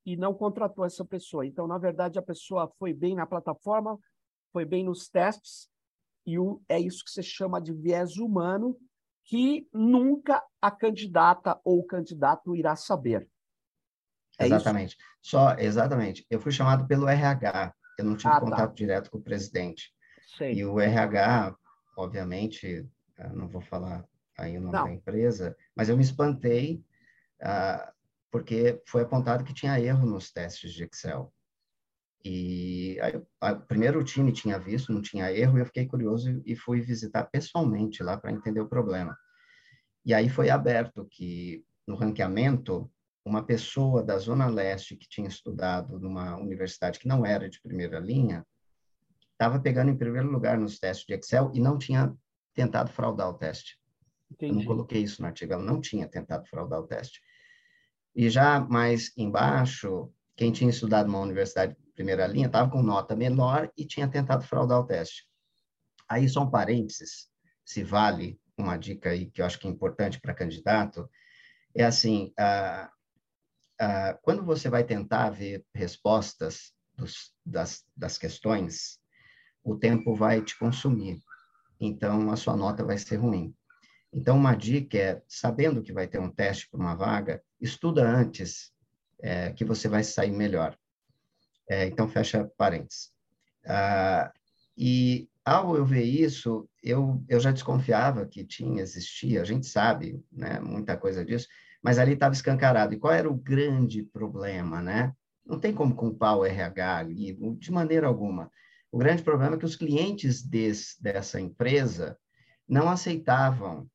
e 0.04 0.16
não 0.16 0.34
contratou 0.34 0.84
essa 0.84 1.04
pessoa. 1.04 1.46
Então, 1.46 1.68
na 1.68 1.78
verdade, 1.78 2.18
a 2.18 2.22
pessoa 2.22 2.68
foi 2.76 2.92
bem 2.92 3.14
na 3.14 3.24
plataforma, 3.24 3.96
foi 4.52 4.64
bem 4.64 4.84
nos 4.84 5.08
testes, 5.08 5.68
e 6.26 6.40
o, 6.40 6.60
é 6.68 6.80
isso 6.80 7.04
que 7.04 7.12
se 7.12 7.22
chama 7.22 7.60
de 7.60 7.72
viés 7.72 8.16
humano, 8.16 8.76
que 9.24 9.68
nunca 9.72 10.42
a 10.60 10.72
candidata 10.72 11.56
ou 11.62 11.78
o 11.78 11.86
candidato 11.86 12.56
irá 12.56 12.74
saber. 12.74 13.28
É 14.40 14.46
exatamente. 14.46 14.96
Isso? 14.96 15.06
Só, 15.22 15.54
exatamente. 15.54 16.26
Eu 16.28 16.40
fui 16.40 16.50
chamado 16.50 16.84
pelo 16.88 17.08
RH. 17.08 17.72
Eu 17.96 18.06
não 18.06 18.16
tive 18.16 18.30
ah, 18.30 18.40
tá. 18.40 18.40
contato 18.40 18.70
tá. 18.70 18.74
direto 18.74 19.08
com 19.08 19.18
o 19.18 19.22
presidente. 19.22 19.94
Sei. 20.36 20.54
E 20.54 20.64
o 20.64 20.80
RH, 20.80 21.54
obviamente, 21.96 22.88
não 23.32 23.46
vou 23.46 23.60
falar 23.60 24.04
aí 24.38 24.56
o 24.56 24.60
nome 24.60 24.72
não. 24.72 24.84
da 24.84 24.92
empresa, 24.92 25.56
mas 25.74 25.88
eu 25.88 25.96
me 25.96 26.02
espantei 26.02 26.84
uh, 27.42 27.92
porque 28.30 28.80
foi 28.86 29.02
apontado 29.02 29.44
que 29.44 29.54
tinha 29.54 29.78
erro 29.78 30.06
nos 30.06 30.32
testes 30.32 30.72
de 30.72 30.84
Excel. 30.84 31.32
E 32.24 32.98
aí, 33.00 33.20
a, 33.40 33.54
primeiro 33.54 34.00
o 34.00 34.04
time 34.04 34.32
tinha 34.32 34.58
visto, 34.58 34.92
não 34.92 35.02
tinha 35.02 35.30
erro, 35.32 35.58
e 35.58 35.60
eu 35.60 35.66
fiquei 35.66 35.86
curioso 35.86 36.42
e 36.46 36.56
fui 36.56 36.80
visitar 36.80 37.24
pessoalmente 37.24 38.02
lá 38.02 38.16
para 38.16 38.32
entender 38.32 38.60
o 38.60 38.68
problema. 38.68 39.16
E 40.04 40.14
aí 40.14 40.28
foi 40.28 40.48
aberto 40.48 41.06
que 41.10 41.64
no 41.86 41.94
ranqueamento 41.94 42.90
uma 43.24 43.44
pessoa 43.44 44.02
da 44.02 44.18
Zona 44.18 44.46
Leste 44.46 44.96
que 44.96 45.08
tinha 45.08 45.28
estudado 45.28 45.98
numa 45.98 46.36
universidade 46.36 46.98
que 46.98 47.06
não 47.06 47.24
era 47.24 47.48
de 47.48 47.60
primeira 47.60 47.98
linha, 48.00 48.44
estava 49.32 49.60
pegando 49.60 49.90
em 49.90 49.96
primeiro 49.96 50.28
lugar 50.28 50.58
nos 50.58 50.78
testes 50.78 51.06
de 51.06 51.14
Excel 51.14 51.50
e 51.54 51.60
não 51.60 51.78
tinha 51.78 52.12
tentado 52.54 52.90
fraudar 52.90 53.28
o 53.28 53.34
teste. 53.34 53.78
Entendi. 54.32 54.52
Eu 54.52 54.56
não 54.56 54.64
coloquei 54.64 55.02
isso 55.02 55.20
no 55.20 55.28
artigo, 55.28 55.52
ela 55.52 55.62
não 55.62 55.80
tinha 55.80 56.08
tentado 56.08 56.46
fraudar 56.46 56.80
o 56.80 56.86
teste. 56.86 57.20
E 58.14 58.28
já 58.28 58.60
mais 58.60 59.12
embaixo, 59.16 60.10
quem 60.36 60.50
tinha 60.50 60.70
estudado 60.70 61.06
numa 61.06 61.20
universidade 61.20 61.74
de 61.74 61.92
primeira 61.92 62.26
linha 62.26 62.46
estava 62.46 62.70
com 62.70 62.82
nota 62.82 63.14
menor 63.14 63.70
e 63.76 63.86
tinha 63.86 64.08
tentado 64.08 64.44
fraudar 64.44 64.80
o 64.80 64.86
teste. 64.86 65.26
Aí, 66.08 66.28
só 66.28 66.42
um 66.42 66.50
parênteses, 66.50 67.28
se 67.64 67.82
vale 67.82 68.40
uma 68.56 68.76
dica 68.76 69.10
aí 69.10 69.30
que 69.30 69.40
eu 69.40 69.46
acho 69.46 69.58
que 69.58 69.66
é 69.66 69.70
importante 69.70 70.20
para 70.20 70.34
candidato, 70.34 71.08
é 71.74 71.84
assim, 71.84 72.32
ah, 72.38 72.90
quando 74.22 74.44
você 74.44 74.68
vai 74.68 74.84
tentar 74.84 75.30
ver 75.30 75.64
respostas 75.74 76.72
dos, 76.94 77.34
das, 77.44 77.84
das 77.96 78.18
questões, 78.18 79.00
o 79.64 79.76
tempo 79.76 80.14
vai 80.14 80.42
te 80.42 80.58
consumir. 80.58 81.20
Então, 81.80 82.30
a 82.30 82.36
sua 82.36 82.56
nota 82.56 82.84
vai 82.84 82.98
ser 82.98 83.16
ruim. 83.16 83.54
Então, 84.12 84.36
uma 84.36 84.54
dica 84.54 84.98
é, 84.98 85.22
sabendo 85.26 85.82
que 85.82 85.92
vai 85.92 86.06
ter 86.06 86.18
um 86.18 86.30
teste 86.30 86.68
para 86.68 86.78
uma 86.78 86.94
vaga, 86.94 87.42
estuda 87.60 88.06
antes, 88.06 88.70
é, 89.20 89.52
que 89.52 89.64
você 89.64 89.88
vai 89.88 90.04
sair 90.04 90.30
melhor. 90.30 90.76
É, 91.68 91.86
então, 91.86 92.08
fecha 92.08 92.50
parênteses. 92.56 93.10
Ah, 93.64 94.30
e, 94.76 95.28
ao 95.44 95.76
eu 95.76 95.84
ver 95.84 96.04
isso, 96.04 96.68
eu, 96.82 97.24
eu 97.28 97.40
já 97.40 97.52
desconfiava 97.52 98.26
que 98.26 98.44
tinha, 98.44 98.82
existia, 98.82 99.40
a 99.40 99.44
gente 99.44 99.66
sabe 99.66 100.22
né, 100.30 100.60
muita 100.60 100.96
coisa 100.96 101.24
disso, 101.24 101.48
mas 101.82 101.98
ali 101.98 102.12
estava 102.12 102.34
escancarado. 102.34 102.94
E 102.94 102.98
qual 102.98 103.14
era 103.14 103.30
o 103.30 103.34
grande 103.34 104.02
problema, 104.02 104.82
né? 104.82 105.12
Não 105.44 105.58
tem 105.58 105.74
como 105.74 105.94
culpar 105.94 106.36
o 106.36 106.44
RH 106.44 106.96
ali, 106.96 107.32
de 107.58 107.72
maneira 107.72 108.06
alguma. 108.06 108.50
O 108.90 108.98
grande 108.98 109.22
problema 109.22 109.56
é 109.56 109.58
que 109.58 109.64
os 109.64 109.74
clientes 109.74 110.42
desse, 110.42 111.02
dessa 111.02 111.40
empresa 111.40 112.16
não 112.68 112.88
aceitavam 112.88 113.90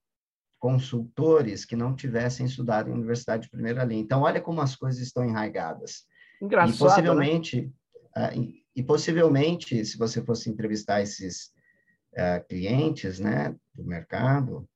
consultores 0.67 1.63
que 1.63 1.77
não 1.77 1.95
tivessem 1.95 2.45
estudado 2.45 2.89
em 2.89 2.93
universidade 2.93 3.43
de 3.43 3.49
primeira 3.49 3.85
linha. 3.85 4.01
Então, 4.01 4.23
olha 4.23 4.41
como 4.41 4.59
as 4.59 4.75
coisas 4.75 5.01
estão 5.01 5.23
enraigadas. 5.23 6.03
Engraçado, 6.41 6.75
e 6.75 6.77
possivelmente, 6.77 7.73
né? 8.13 8.27
uh, 8.27 8.37
e, 8.37 8.63
e, 8.75 8.83
possivelmente, 8.83 9.85
se 9.85 9.97
você 9.97 10.21
fosse 10.21 10.49
entrevistar 10.49 11.01
esses 11.01 11.53
uh, 12.15 12.45
clientes, 12.49 13.17
né, 13.17 13.55
do 13.73 13.85
mercado, 13.85 14.67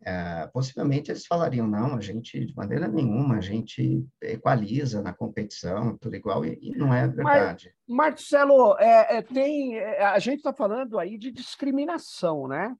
é, 0.00 0.46
possivelmente 0.46 1.10
eles 1.10 1.26
falariam, 1.26 1.66
não, 1.66 1.96
a 1.96 2.00
gente, 2.00 2.42
de 2.42 2.56
maneira 2.56 2.88
nenhuma, 2.88 3.36
a 3.36 3.40
gente 3.42 4.06
equaliza 4.22 5.02
na 5.02 5.12
competição, 5.12 5.98
tudo 5.98 6.16
igual, 6.16 6.42
e, 6.42 6.58
e 6.62 6.70
não 6.70 6.94
é 6.94 7.06
verdade. 7.06 7.74
Mas, 7.86 8.12
Marcelo, 8.12 8.78
é, 8.78 9.18
é, 9.18 9.22
tem, 9.22 9.76
é, 9.76 10.04
a 10.04 10.18
gente 10.18 10.38
está 10.38 10.54
falando 10.54 10.98
aí 10.98 11.18
de 11.18 11.30
discriminação, 11.30 12.48
né? 12.48 12.74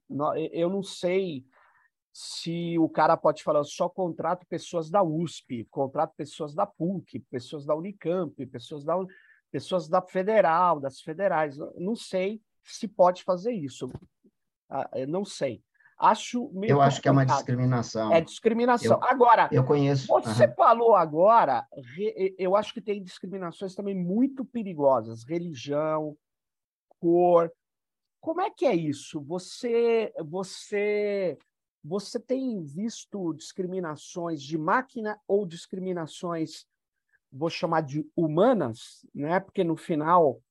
Eu 0.51 0.69
não 0.69 0.81
sei 0.81 1.45
se 2.11 2.77
o 2.79 2.89
cara 2.89 3.15
pode 3.15 3.43
falar, 3.43 3.63
só 3.63 3.87
contrato 3.87 4.45
pessoas 4.47 4.89
da 4.89 5.03
USP, 5.03 5.65
contrato 5.69 6.13
pessoas 6.15 6.53
da 6.53 6.65
PUC, 6.65 7.19
pessoas 7.31 7.65
da 7.65 7.75
Unicamp, 7.75 8.45
pessoas 8.47 8.83
da, 8.83 8.95
pessoas 9.51 9.87
da 9.87 10.01
Federal, 10.01 10.79
das 10.79 11.01
federais. 11.01 11.57
Não 11.77 11.95
sei 11.95 12.41
se 12.63 12.87
pode 12.87 13.23
fazer 13.23 13.51
isso. 13.51 13.89
Ah, 14.69 14.89
não 15.07 15.23
sei. 15.23 15.63
Acho 15.97 16.49
Eu 16.63 16.81
acho 16.81 17.01
que 17.01 17.09
é 17.09 17.11
uma 17.11 17.25
discriminação. 17.25 18.13
É 18.13 18.21
discriminação. 18.21 18.97
Eu, 18.97 19.03
agora, 19.03 19.49
eu 19.51 19.65
conheço. 19.65 20.07
Você 20.07 20.45
uhum. 20.45 20.53
falou 20.55 20.95
agora, 20.95 21.67
eu 22.37 22.55
acho 22.55 22.73
que 22.73 22.79
tem 22.79 23.03
discriminações 23.03 23.75
também 23.75 23.93
muito 23.93 24.45
perigosas, 24.45 25.25
religião, 25.25 26.17
cor. 26.99 27.51
Como 28.21 28.39
é 28.39 28.49
que 28.49 28.65
é 28.65 28.73
isso? 28.73 29.21
Você, 29.23 30.13
você 30.25 31.37
você 31.83 32.19
tem 32.19 32.61
visto 32.61 33.33
discriminações 33.33 34.41
de 34.41 34.57
máquina 34.57 35.19
ou 35.27 35.45
discriminações, 35.45 36.65
vou 37.31 37.49
chamar 37.49 37.81
de 37.81 38.09
humanas, 38.15 39.05
né? 39.13 39.39
porque 39.39 39.63
no 39.63 39.77
final 39.77 40.41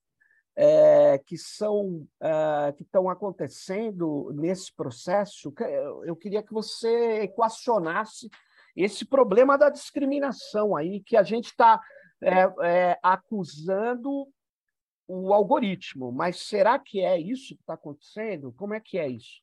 é, 0.57 1.19
que 1.19 1.37
são 1.37 2.07
é, 2.21 2.73
que 2.73 2.83
estão 2.83 3.09
acontecendo 3.09 4.33
nesse 4.35 4.75
processo, 4.75 5.53
eu 6.05 6.17
queria 6.17 6.43
que 6.43 6.53
você 6.53 7.23
equacionasse 7.23 8.29
esse 8.75 9.05
problema 9.05 9.57
da 9.57 9.71
discriminação 9.71 10.75
aí 10.75 11.01
que 11.01 11.17
a 11.17 11.23
gente 11.23 11.47
está 11.47 11.81
é, 12.23 12.99
acusando 13.03 14.29
o 15.07 15.33
algoritmo, 15.33 16.13
mas 16.13 16.41
será 16.41 16.79
que 16.79 17.01
é 17.01 17.19
isso 17.19 17.55
que 17.55 17.63
está 17.63 17.75
acontecendo? 17.75 18.53
Como 18.53 18.75
é 18.75 18.81
que 18.81 18.99
é 18.99 19.09
isso? 19.09 19.41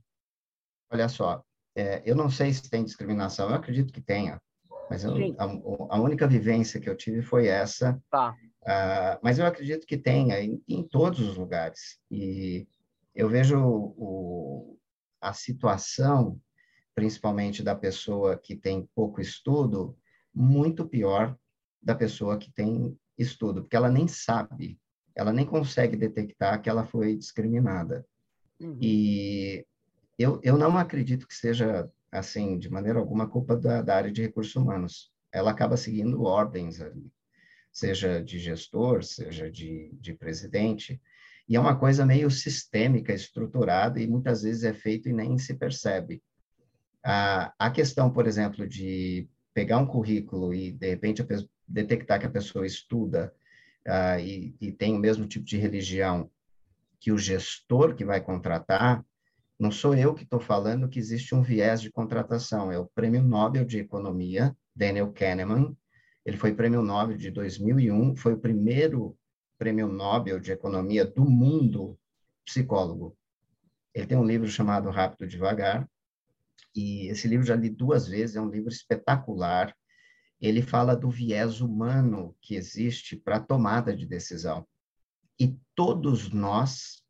Olha 0.91 1.09
só, 1.09 1.43
é, 1.75 2.01
eu 2.05 2.15
não 2.15 2.29
sei 2.29 2.53
se 2.53 2.69
tem 2.69 2.83
discriminação, 2.83 3.49
eu 3.49 3.55
acredito 3.55 3.91
que 3.91 4.01
tenha, 4.01 4.41
mas 4.89 5.03
eu, 5.03 5.13
a, 5.37 5.95
a, 5.95 5.99
única 5.99 6.27
vivência 6.27 6.79
que 6.79 6.89
eu 6.89 6.95
tive 6.95 7.21
foi 7.21 7.47
essa. 7.47 8.01
Tá. 8.09 8.35
Uh, 8.61 9.19
mas 9.21 9.37
eu 9.37 9.45
acredito 9.45 9.85
que 9.85 9.97
tenha 9.97 10.39
em, 10.41 10.63
em, 10.67 10.83
todos 10.87 11.19
os 11.19 11.37
lugares. 11.37 11.99
E 12.09 12.67
eu 13.13 13.27
vejo 13.27 13.59
o, 13.59 14.77
a 15.21 15.33
situação, 15.33 16.39
principalmente 16.93 17.63
da 17.63 17.75
pessoa 17.75 18.37
que 18.37 18.55
tem 18.55 18.87
pouco 18.95 19.19
estudo, 19.19 19.97
muito 20.33 20.87
pior 20.87 21.35
da 21.81 21.95
pessoa 21.95 22.37
que 22.37 22.51
tem 22.51 22.97
estudo, 23.17 23.61
porque 23.61 23.75
ela 23.75 23.89
nem 23.89 24.07
sabe, 24.07 24.79
ela 25.15 25.31
nem 25.31 25.45
consegue 25.45 25.95
detectar 25.95 26.61
que 26.61 26.69
ela 26.69 26.85
foi 26.85 27.15
discriminada. 27.15 28.05
Uhum. 28.59 28.77
E 28.81 29.65
eu, 30.17 30.39
eu 30.43 30.57
não 30.57 30.77
acredito 30.77 31.27
que 31.27 31.35
seja, 31.35 31.89
assim, 32.11 32.57
de 32.57 32.69
maneira 32.69 32.99
alguma, 32.99 33.27
culpa 33.27 33.55
da, 33.55 33.81
da 33.81 33.95
área 33.95 34.11
de 34.11 34.21
recursos 34.21 34.55
humanos. 34.55 35.11
Ela 35.31 35.51
acaba 35.51 35.77
seguindo 35.77 36.23
ordens 36.23 36.81
ali 36.81 37.11
seja 37.75 38.23
de 38.23 38.39
gestor, 38.39 39.03
seja 39.03 39.51
de, 39.51 39.91
de 39.99 40.13
presidente, 40.13 41.01
e 41.47 41.57
é 41.57 41.59
uma 41.59 41.77
coisa 41.77 42.05
meio 42.05 42.31
sistêmica, 42.31 43.13
estruturada, 43.13 43.99
e 43.99 44.07
muitas 44.07 44.43
vezes 44.43 44.63
é 44.63 44.73
feito 44.73 45.09
e 45.09 45.13
nem 45.13 45.37
se 45.37 45.53
percebe. 45.53 46.23
A, 47.03 47.53
a 47.59 47.69
questão, 47.69 48.09
por 48.09 48.27
exemplo, 48.27 48.65
de 48.65 49.27
pegar 49.53 49.77
um 49.77 49.85
currículo 49.85 50.53
e, 50.53 50.71
de 50.71 50.89
repente, 50.89 51.21
detectar 51.67 52.17
que 52.17 52.25
a 52.25 52.31
pessoa 52.31 52.65
estuda 52.65 53.33
uh, 53.85 54.19
e, 54.21 54.55
e 54.61 54.71
tem 54.71 54.95
o 54.95 54.99
mesmo 54.99 55.27
tipo 55.27 55.45
de 55.45 55.57
religião 55.57 56.31
que 56.97 57.11
o 57.11 57.17
gestor 57.17 57.93
que 57.93 58.05
vai 58.05 58.21
contratar, 58.21 59.05
não 59.59 59.71
sou 59.71 59.95
eu 59.95 60.13
que 60.13 60.23
estou 60.23 60.39
falando 60.39 60.89
que 60.89 60.99
existe 60.99 61.33
um 61.33 61.41
viés 61.41 61.81
de 61.81 61.91
contratação, 61.91 62.71
é 62.71 62.77
o 62.77 62.87
Prêmio 62.87 63.23
Nobel 63.23 63.65
de 63.65 63.79
Economia, 63.79 64.55
Daniel 64.75 65.11
Kahneman, 65.13 65.75
ele 66.25 66.37
foi 66.37 66.53
prêmio 66.53 66.81
Nobel 66.81 67.17
de 67.17 67.29
2001, 67.29 68.15
foi 68.15 68.33
o 68.33 68.39
primeiro 68.39 69.15
prêmio 69.57 69.87
Nobel 69.87 70.39
de 70.39 70.51
Economia 70.51 71.05
do 71.05 71.23
mundo 71.23 71.97
psicólogo. 72.43 73.15
Ele 73.93 74.07
tem 74.07 74.17
um 74.17 74.25
livro 74.25 74.47
chamado 74.47 74.89
Rápido 74.89 75.27
Devagar, 75.27 75.87
e 76.75 77.07
esse 77.07 77.27
livro 77.27 77.45
já 77.45 77.55
li 77.55 77.69
duas 77.69 78.07
vezes, 78.07 78.35
é 78.35 78.41
um 78.41 78.49
livro 78.49 78.69
espetacular. 78.69 79.73
Ele 80.41 80.61
fala 80.61 80.95
do 80.95 81.09
viés 81.09 81.61
humano 81.61 82.35
que 82.41 82.55
existe 82.55 83.15
para 83.15 83.37
a 83.37 83.39
tomada 83.39 83.95
de 83.95 84.05
decisão. 84.05 84.67
E 85.39 85.57
todos 85.73 86.29
nós, 86.31 87.04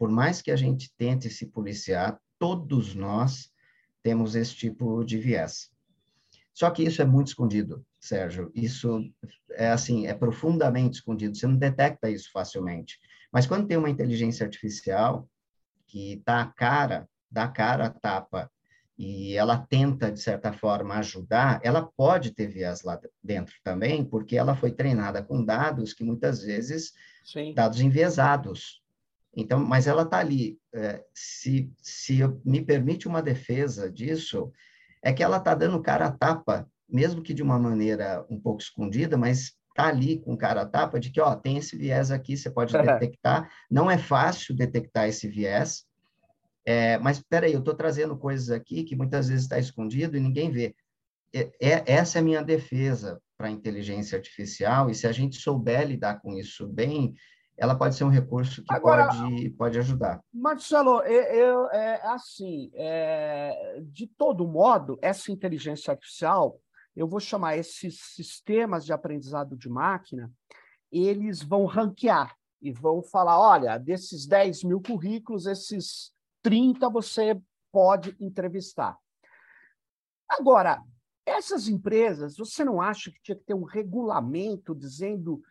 por 0.00 0.10
mais 0.10 0.40
que 0.40 0.50
a 0.50 0.56
gente 0.56 0.90
tente 0.96 1.28
se 1.28 1.44
policiar, 1.44 2.18
todos 2.38 2.94
nós 2.94 3.52
temos 4.02 4.34
esse 4.34 4.54
tipo 4.54 5.04
de 5.04 5.18
viés. 5.18 5.70
Só 6.54 6.70
que 6.70 6.82
isso 6.82 7.02
é 7.02 7.04
muito 7.04 7.26
escondido. 7.26 7.84
Sérgio. 8.00 8.50
Isso 8.54 9.04
é 9.50 9.68
assim, 9.68 10.06
é 10.06 10.14
profundamente 10.14 10.96
escondido. 10.96 11.36
Você 11.36 11.46
não 11.46 11.58
detecta 11.58 12.08
isso 12.08 12.32
facilmente. 12.32 12.98
Mas 13.30 13.46
quando 13.46 13.66
tem 13.66 13.76
uma 13.76 13.90
inteligência 13.90 14.42
artificial 14.46 15.28
que 15.86 16.14
está 16.14 16.40
a 16.40 16.46
cara, 16.46 17.06
dá 17.30 17.46
cara 17.46 17.84
a 17.84 17.90
tapa 17.90 18.50
e 18.96 19.36
ela 19.36 19.58
tenta 19.58 20.10
de 20.10 20.18
certa 20.18 20.50
forma 20.50 20.94
ajudar, 20.94 21.60
ela 21.62 21.82
pode 21.94 22.30
ter 22.30 22.46
viés 22.46 22.82
lá 22.84 22.98
dentro 23.22 23.54
também, 23.62 24.02
porque 24.02 24.38
ela 24.38 24.56
foi 24.56 24.72
treinada 24.72 25.22
com 25.22 25.44
dados 25.44 25.92
que 25.92 26.02
muitas 26.02 26.42
vezes 26.42 26.94
Sim. 27.22 27.52
dados 27.52 27.82
enviesados. 27.82 28.80
Então, 29.36 29.60
mas 29.60 29.86
ela 29.86 30.02
está 30.02 30.18
ali. 30.18 30.58
É, 30.74 31.04
se 31.14 31.72
se 31.78 32.20
me 32.44 32.64
permite 32.64 33.06
uma 33.08 33.22
defesa 33.22 33.90
disso, 33.90 34.52
é 35.02 35.12
que 35.12 35.22
ela 35.22 35.38
está 35.38 35.54
dando 35.54 35.82
cara 35.82 36.06
a 36.06 36.12
tapa 36.12 36.68
mesmo 36.90 37.22
que 37.22 37.32
de 37.32 37.42
uma 37.42 37.58
maneira 37.58 38.26
um 38.28 38.38
pouco 38.38 38.60
escondida, 38.60 39.16
mas 39.16 39.54
tá 39.74 39.86
ali 39.86 40.18
com 40.18 40.36
cara 40.36 40.62
a 40.62 40.66
tapa 40.66 40.98
de 40.98 41.10
que, 41.10 41.20
ó, 41.20 41.34
tem 41.36 41.56
esse 41.56 41.76
viés 41.76 42.10
aqui, 42.10 42.36
você 42.36 42.50
pode 42.50 42.72
detectar. 42.72 43.48
Não 43.70 43.90
é 43.90 43.96
fácil 43.96 44.54
detectar 44.54 45.08
esse 45.08 45.28
viés, 45.28 45.84
é, 46.64 46.98
mas 46.98 47.18
espera 47.18 47.46
aí, 47.46 47.52
eu 47.52 47.60
estou 47.60 47.74
trazendo 47.74 48.16
coisas 48.16 48.50
aqui 48.50 48.84
que 48.84 48.96
muitas 48.96 49.28
vezes 49.28 49.44
está 49.44 49.58
escondido 49.58 50.16
e 50.16 50.20
ninguém 50.20 50.50
vê. 50.50 50.74
É, 51.32 51.50
é, 51.60 51.84
essa 51.86 52.18
é 52.18 52.20
a 52.20 52.24
minha 52.24 52.42
defesa 52.42 53.20
para 53.38 53.46
a 53.46 53.50
inteligência 53.50 54.18
artificial, 54.18 54.90
e 54.90 54.94
se 54.94 55.06
a 55.06 55.12
gente 55.12 55.36
souber 55.36 55.86
lidar 55.86 56.20
com 56.20 56.36
isso 56.36 56.66
bem, 56.66 57.14
ela 57.60 57.76
pode 57.76 57.94
ser 57.94 58.04
um 58.04 58.08
recurso 58.08 58.64
que 58.64 58.74
Agora, 58.74 59.06
pode, 59.08 59.50
pode 59.50 59.78
ajudar. 59.78 60.18
Marcelo, 60.32 61.02
eu, 61.02 61.22
eu 61.24 61.70
é, 61.70 62.00
assim, 62.06 62.70
é, 62.72 63.82
de 63.82 64.06
todo 64.06 64.48
modo, 64.48 64.98
essa 65.02 65.30
inteligência 65.30 65.90
artificial, 65.90 66.58
eu 66.96 67.06
vou 67.06 67.20
chamar 67.20 67.58
esses 67.58 68.00
sistemas 68.00 68.86
de 68.86 68.94
aprendizado 68.94 69.58
de 69.58 69.68
máquina, 69.68 70.32
eles 70.90 71.42
vão 71.42 71.66
ranquear 71.66 72.34
e 72.62 72.72
vão 72.72 73.02
falar: 73.02 73.38
olha, 73.38 73.76
desses 73.76 74.26
10 74.26 74.64
mil 74.64 74.80
currículos, 74.80 75.44
esses 75.44 76.14
30 76.42 76.88
você 76.88 77.38
pode 77.70 78.16
entrevistar. 78.18 78.96
Agora, 80.26 80.82
essas 81.26 81.68
empresas, 81.68 82.38
você 82.38 82.64
não 82.64 82.80
acha 82.80 83.10
que 83.10 83.20
tinha 83.22 83.36
que 83.36 83.44
ter 83.44 83.54
um 83.54 83.64
regulamento 83.64 84.74
dizendo 84.74 85.42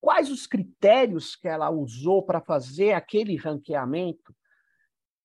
quais 0.00 0.30
os 0.30 0.46
critérios 0.46 1.36
que 1.36 1.48
ela 1.48 1.70
usou 1.70 2.22
para 2.22 2.40
fazer 2.40 2.92
aquele 2.92 3.36
ranqueamento? 3.36 4.34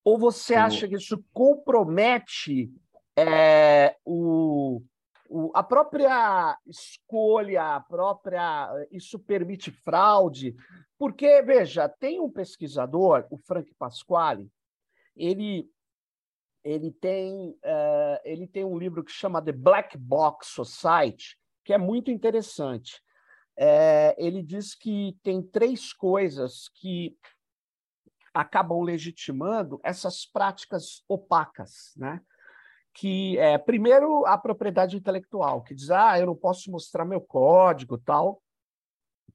Ou 0.04 0.18
você 0.18 0.56
acha 0.56 0.88
que 0.88 0.96
isso 0.96 1.24
compromete 1.32 2.70
é, 3.16 3.96
o, 4.04 4.82
o, 5.30 5.52
a 5.56 5.64
própria 5.64 6.58
escolha, 6.68 7.76
a 7.76 7.80
própria. 7.80 8.70
Isso 8.92 9.18
permite 9.18 9.72
fraude, 9.72 10.56
porque, 10.98 11.42
veja, 11.42 11.88
tem 11.88 12.20
um 12.20 12.30
pesquisador, 12.30 13.26
o 13.30 13.38
Frank 13.38 13.74
Pasquale, 13.76 14.52
ele, 15.16 15.70
ele, 16.64 16.92
tem, 16.92 17.50
uh, 17.50 18.20
ele 18.24 18.48
tem 18.48 18.66
um 18.66 18.78
livro 18.78 19.04
que 19.04 19.12
chama 19.12 19.42
The 19.42 19.52
Black 19.52 19.98
Box 19.98 20.48
Society, 20.48 21.38
que 21.64 21.74
é 21.74 21.78
muito 21.78 22.12
interessante. 22.12 23.02
É, 23.58 24.16
ele 24.18 24.42
diz 24.42 24.74
que 24.74 25.18
tem 25.22 25.42
três 25.42 25.94
coisas 25.94 26.70
que 26.76 27.16
acabam 28.34 28.82
legitimando 28.82 29.80
essas 29.84 30.26
práticas 30.26 31.04
opacas, 31.08 31.94
né? 31.96 32.20
que 32.94 33.38
é, 33.40 33.58
primeiro, 33.58 34.26
a 34.26 34.38
propriedade 34.38 34.96
intelectual, 34.96 35.64
que 35.64 35.74
diz, 35.74 35.90
ah, 35.90 36.20
eu 36.20 36.28
não 36.28 36.36
posso 36.36 36.72
mostrar 36.72 37.06
meu 37.06 37.20
código 37.20 37.98
tal, 37.98 38.42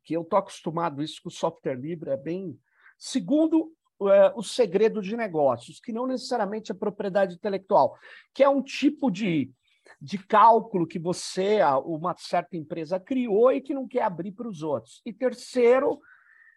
que 0.05 0.15
eu 0.15 0.23
estou 0.23 0.39
acostumado 0.39 1.03
isso 1.03 1.21
com 1.23 1.29
o 1.29 1.33
software 1.33 1.75
livre, 1.75 2.11
é 2.11 2.17
bem... 2.17 2.59
Segundo, 2.97 3.73
é, 4.03 4.33
o 4.37 4.43
segredo 4.43 5.03
de 5.03 5.17
negócios, 5.17 5.81
que 5.81 5.93
não 5.93 6.07
necessariamente 6.07 6.71
é 6.71 6.75
propriedade 6.75 7.35
intelectual, 7.35 7.97
que 8.33 8.43
é 8.45 8.49
um 8.49 8.63
tipo 8.63 9.11
de, 9.11 9.53
de 10.01 10.18
cálculo 10.18 10.87
que 10.87 10.98
você, 10.98 11.61
uma 11.85 12.14
certa 12.16 12.57
empresa, 12.57 13.01
criou 13.01 13.53
e 13.53 13.61
que 13.61 13.74
não 13.74 13.87
quer 13.87 14.03
abrir 14.03 14.33
para 14.33 14.48
os 14.48 14.62
outros. 14.62 15.01
E 15.05 15.12
terceiro, 15.12 16.01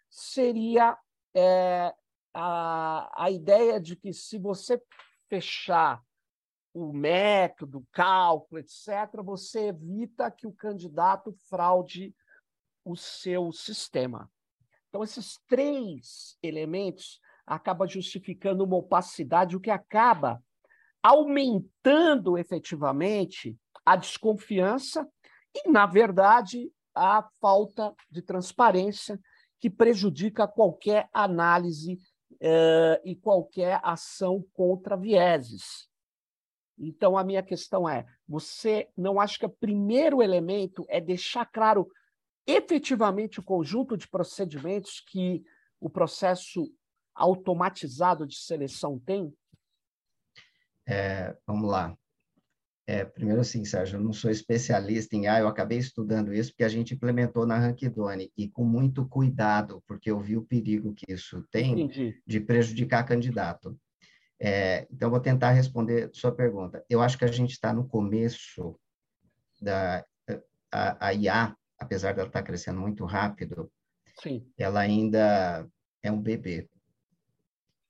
seria 0.08 0.96
é, 1.34 1.94
a, 2.34 3.24
a 3.24 3.30
ideia 3.30 3.80
de 3.80 3.96
que 3.96 4.12
se 4.12 4.38
você 4.38 4.80
fechar 5.28 6.02
o 6.74 6.92
método, 6.92 7.78
o 7.78 7.86
cálculo, 7.92 8.60
etc., 8.60 9.22
você 9.22 9.68
evita 9.68 10.30
que 10.30 10.46
o 10.46 10.52
candidato 10.52 11.32
fraude 11.48 12.14
o 12.84 12.96
seu 12.96 13.52
sistema. 13.52 14.30
Então, 14.88 15.02
esses 15.02 15.38
três 15.46 16.36
elementos 16.42 17.20
acabam 17.46 17.88
justificando 17.88 18.64
uma 18.64 18.76
opacidade, 18.76 19.56
o 19.56 19.60
que 19.60 19.70
acaba 19.70 20.42
aumentando 21.02 22.38
efetivamente 22.38 23.58
a 23.84 23.96
desconfiança 23.96 25.08
e, 25.54 25.68
na 25.68 25.86
verdade, 25.86 26.70
a 26.94 27.28
falta 27.40 27.94
de 28.10 28.22
transparência 28.22 29.18
que 29.58 29.68
prejudica 29.68 30.46
qualquer 30.46 31.08
análise 31.12 31.94
uh, 32.32 33.00
e 33.04 33.16
qualquer 33.16 33.80
ação 33.82 34.44
contra 34.52 34.96
vieses. 34.96 35.88
Então, 36.78 37.16
a 37.16 37.24
minha 37.24 37.42
questão 37.42 37.88
é: 37.88 38.04
você 38.26 38.88
não 38.96 39.20
acha 39.20 39.38
que 39.38 39.46
o 39.46 39.50
primeiro 39.50 40.22
elemento 40.22 40.84
é 40.88 41.00
deixar 41.00 41.46
claro 41.46 41.88
efetivamente 42.46 43.40
o 43.40 43.42
conjunto 43.42 43.96
de 43.96 44.08
procedimentos 44.08 45.00
que 45.00 45.44
o 45.80 45.88
processo 45.88 46.72
automatizado 47.14 48.26
de 48.26 48.36
seleção 48.36 48.98
tem? 48.98 49.32
É, 50.86 51.36
vamos 51.46 51.70
lá. 51.70 51.96
É, 52.86 53.04
primeiro 53.04 53.40
assim, 53.40 53.64
Sérgio, 53.64 53.96
eu 53.96 54.02
não 54.02 54.12
sou 54.12 54.30
especialista 54.30 55.14
em 55.14 55.28
A, 55.28 55.38
eu 55.38 55.46
acabei 55.46 55.78
estudando 55.78 56.34
isso 56.34 56.50
porque 56.50 56.64
a 56.64 56.68
gente 56.68 56.94
implementou 56.94 57.46
na 57.46 57.56
Rankidone 57.56 58.32
e 58.36 58.48
com 58.48 58.64
muito 58.64 59.06
cuidado, 59.06 59.82
porque 59.86 60.10
eu 60.10 60.18
vi 60.18 60.36
o 60.36 60.44
perigo 60.44 60.92
que 60.92 61.12
isso 61.12 61.46
tem 61.50 61.72
Entendi. 61.80 62.20
de 62.26 62.40
prejudicar 62.40 63.06
candidato. 63.06 63.78
É, 64.40 64.88
então, 64.90 65.08
vou 65.08 65.20
tentar 65.20 65.52
responder 65.52 66.10
sua 66.12 66.34
pergunta. 66.34 66.84
Eu 66.90 67.00
acho 67.00 67.16
que 67.16 67.24
a 67.24 67.30
gente 67.30 67.52
está 67.52 67.72
no 67.72 67.86
começo 67.86 68.76
da 69.60 70.04
a, 70.72 71.08
a 71.08 71.14
IA, 71.14 71.54
apesar 71.78 72.14
dela 72.14 72.26
estar 72.26 72.40
tá 72.40 72.46
crescendo 72.46 72.80
muito 72.80 73.04
rápido, 73.04 73.70
Sim. 74.20 74.50
ela 74.56 74.80
ainda 74.80 75.68
é 76.02 76.10
um 76.10 76.20
bebê. 76.20 76.68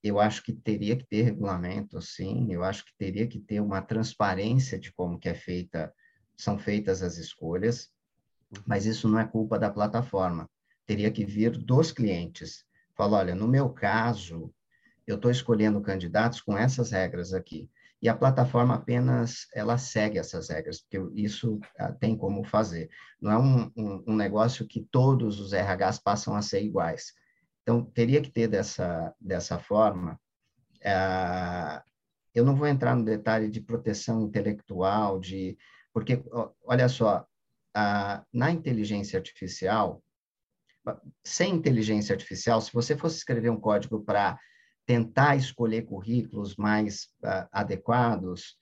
Eu 0.03 0.19
acho 0.19 0.43
que 0.43 0.51
teria 0.51 0.97
que 0.97 1.05
ter 1.05 1.21
regulamento, 1.21 2.01
sim. 2.01 2.51
Eu 2.51 2.63
acho 2.63 2.83
que 2.85 2.91
teria 2.97 3.25
que 3.25 3.39
ter 3.39 3.61
uma 3.61 3.81
transparência 3.81 4.77
de 4.77 4.91
como 4.91 5.17
que 5.17 5.29
é 5.29 5.33
feita, 5.33 5.93
são 6.35 6.57
feitas 6.59 7.01
as 7.01 7.17
escolhas. 7.17 7.89
Mas 8.65 8.85
isso 8.85 9.07
não 9.07 9.19
é 9.19 9.25
culpa 9.25 9.57
da 9.57 9.69
plataforma. 9.69 10.49
Teria 10.85 11.09
que 11.09 11.25
vir 11.25 11.51
dos 11.57 11.91
clientes. 11.91 12.65
Fala, 12.95 13.17
olha, 13.17 13.33
no 13.33 13.47
meu 13.47 13.69
caso, 13.69 14.53
eu 15.07 15.15
estou 15.15 15.31
escolhendo 15.31 15.81
candidatos 15.81 16.41
com 16.41 16.57
essas 16.57 16.91
regras 16.91 17.33
aqui. 17.33 17.69
E 18.01 18.09
a 18.09 18.15
plataforma 18.15 18.75
apenas 18.75 19.47
ela 19.53 19.77
segue 19.77 20.19
essas 20.19 20.49
regras, 20.49 20.81
porque 20.81 20.99
isso 21.15 21.59
ah, 21.79 21.93
tem 21.93 22.17
como 22.17 22.43
fazer. 22.43 22.89
Não 23.21 23.31
é 23.31 23.37
um, 23.37 23.71
um, 23.77 24.03
um, 24.07 24.15
negócio 24.15 24.67
que 24.67 24.85
todos 24.91 25.39
os 25.39 25.53
RHs 25.53 25.99
passam 25.99 26.35
a 26.35 26.41
ser 26.41 26.61
iguais. 26.61 27.13
Então, 27.63 27.83
teria 27.83 28.21
que 28.21 28.29
ter 28.29 28.47
dessa, 28.47 29.15
dessa 29.19 29.57
forma. 29.57 30.19
Ah, 30.85 31.83
eu 32.35 32.45
não 32.45 32.55
vou 32.55 32.67
entrar 32.67 32.95
no 32.95 33.05
detalhe 33.05 33.49
de 33.49 33.61
proteção 33.61 34.21
intelectual, 34.21 35.19
de 35.19 35.57
porque, 35.93 36.23
olha 36.63 36.89
só, 36.89 37.25
ah, 37.73 38.23
na 38.31 38.51
inteligência 38.51 39.17
artificial, 39.17 40.03
sem 41.23 41.55
inteligência 41.55 42.13
artificial, 42.13 42.59
se 42.61 42.73
você 42.73 42.97
fosse 42.97 43.17
escrever 43.17 43.49
um 43.49 43.59
código 43.59 44.03
para 44.03 44.37
tentar 44.85 45.35
escolher 45.35 45.83
currículos 45.83 46.55
mais 46.55 47.05
uh, 47.23 47.47
adequados, 47.51 48.57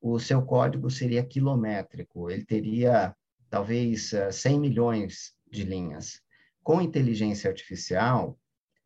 o 0.00 0.18
seu 0.18 0.42
código 0.42 0.90
seria 0.90 1.24
quilométrico, 1.24 2.30
ele 2.30 2.44
teria 2.44 3.16
talvez 3.48 4.12
uh, 4.12 4.24
ah, 4.24 4.32
100 4.32 4.60
milhões 4.60 5.34
de 5.50 5.64
linhas. 5.64 6.20
Com 6.62 6.80
inteligência 6.80 7.48
artificial, 7.48 8.38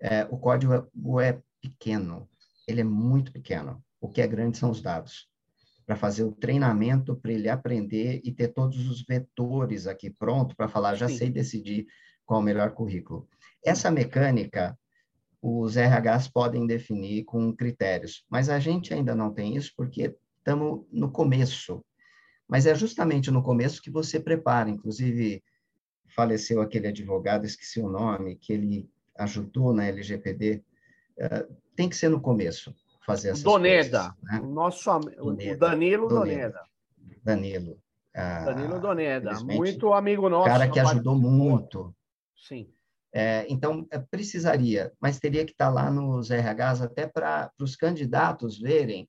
uh, 0.02 0.34
o 0.34 0.38
código 0.38 0.72
é, 1.20 1.28
é 1.28 1.42
pequeno, 1.60 2.28
ele 2.66 2.80
é 2.80 2.84
muito 2.84 3.32
pequeno. 3.32 3.82
O 4.00 4.08
que 4.08 4.20
é 4.20 4.26
grande 4.26 4.58
são 4.58 4.70
os 4.70 4.82
dados. 4.82 5.28
Para 5.84 5.96
fazer 5.96 6.24
o 6.24 6.32
treinamento, 6.32 7.16
para 7.16 7.32
ele 7.32 7.48
aprender 7.48 8.20
e 8.24 8.32
ter 8.32 8.48
todos 8.48 8.88
os 8.88 9.04
vetores 9.04 9.86
aqui 9.86 10.10
pronto 10.10 10.56
para 10.56 10.68
falar, 10.68 10.94
já 10.94 11.08
Sim. 11.08 11.16
sei 11.16 11.30
decidir 11.30 11.86
qual 12.24 12.40
o 12.40 12.42
melhor 12.42 12.72
currículo. 12.72 13.28
Essa 13.64 13.90
mecânica 13.90 14.76
os 15.40 15.76
RHs 15.76 16.28
podem 16.28 16.66
definir 16.66 17.24
com 17.24 17.54
critérios, 17.54 18.24
mas 18.28 18.48
a 18.48 18.58
gente 18.58 18.92
ainda 18.92 19.14
não 19.14 19.32
tem 19.32 19.56
isso 19.56 19.72
porque 19.76 20.16
estamos 20.38 20.84
no 20.90 21.10
começo. 21.10 21.84
Mas 22.48 22.66
é 22.66 22.74
justamente 22.74 23.30
no 23.30 23.42
começo 23.42 23.82
que 23.82 23.90
você 23.90 24.18
prepara. 24.18 24.70
Inclusive, 24.70 25.42
faleceu 26.08 26.60
aquele 26.60 26.88
advogado, 26.88 27.44
esqueci 27.44 27.80
o 27.80 27.88
nome, 27.88 28.36
que 28.36 28.52
ele 28.52 28.88
ajudou 29.18 29.72
na 29.72 29.86
LGPD. 29.86 30.62
Eh, 31.18 31.46
tem 31.74 31.88
que 31.88 31.96
ser 31.96 32.08
no 32.08 32.20
começo 32.20 32.74
fazer 33.06 33.28
essas 33.28 33.42
Doneda, 33.42 34.00
coisas. 34.00 34.16
Né? 34.22 34.40
O 34.42 34.52
nosso 34.52 34.84
Doneda, 34.84 35.22
o 35.22 35.56
Danilo 35.56 36.08
Doneda. 36.08 36.60
Danilo. 37.22 37.78
Ah, 38.14 38.44
Danilo 38.46 38.80
Doneda, 38.80 39.40
muito 39.40 39.92
amigo 39.92 40.28
nosso. 40.28 40.48
Cara 40.48 40.68
que 40.68 40.80
ajudou 40.80 41.14
muito. 41.14 41.94
Sim. 42.36 42.68
É, 43.12 43.46
então, 43.48 43.86
é, 43.90 43.98
precisaria, 43.98 44.92
mas 45.00 45.18
teria 45.18 45.44
que 45.44 45.52
estar 45.52 45.70
lá 45.70 45.90
nos 45.90 46.30
RHs 46.30 46.82
até 46.82 47.06
para 47.06 47.50
os 47.58 47.76
candidatos 47.76 48.58
verem. 48.58 49.08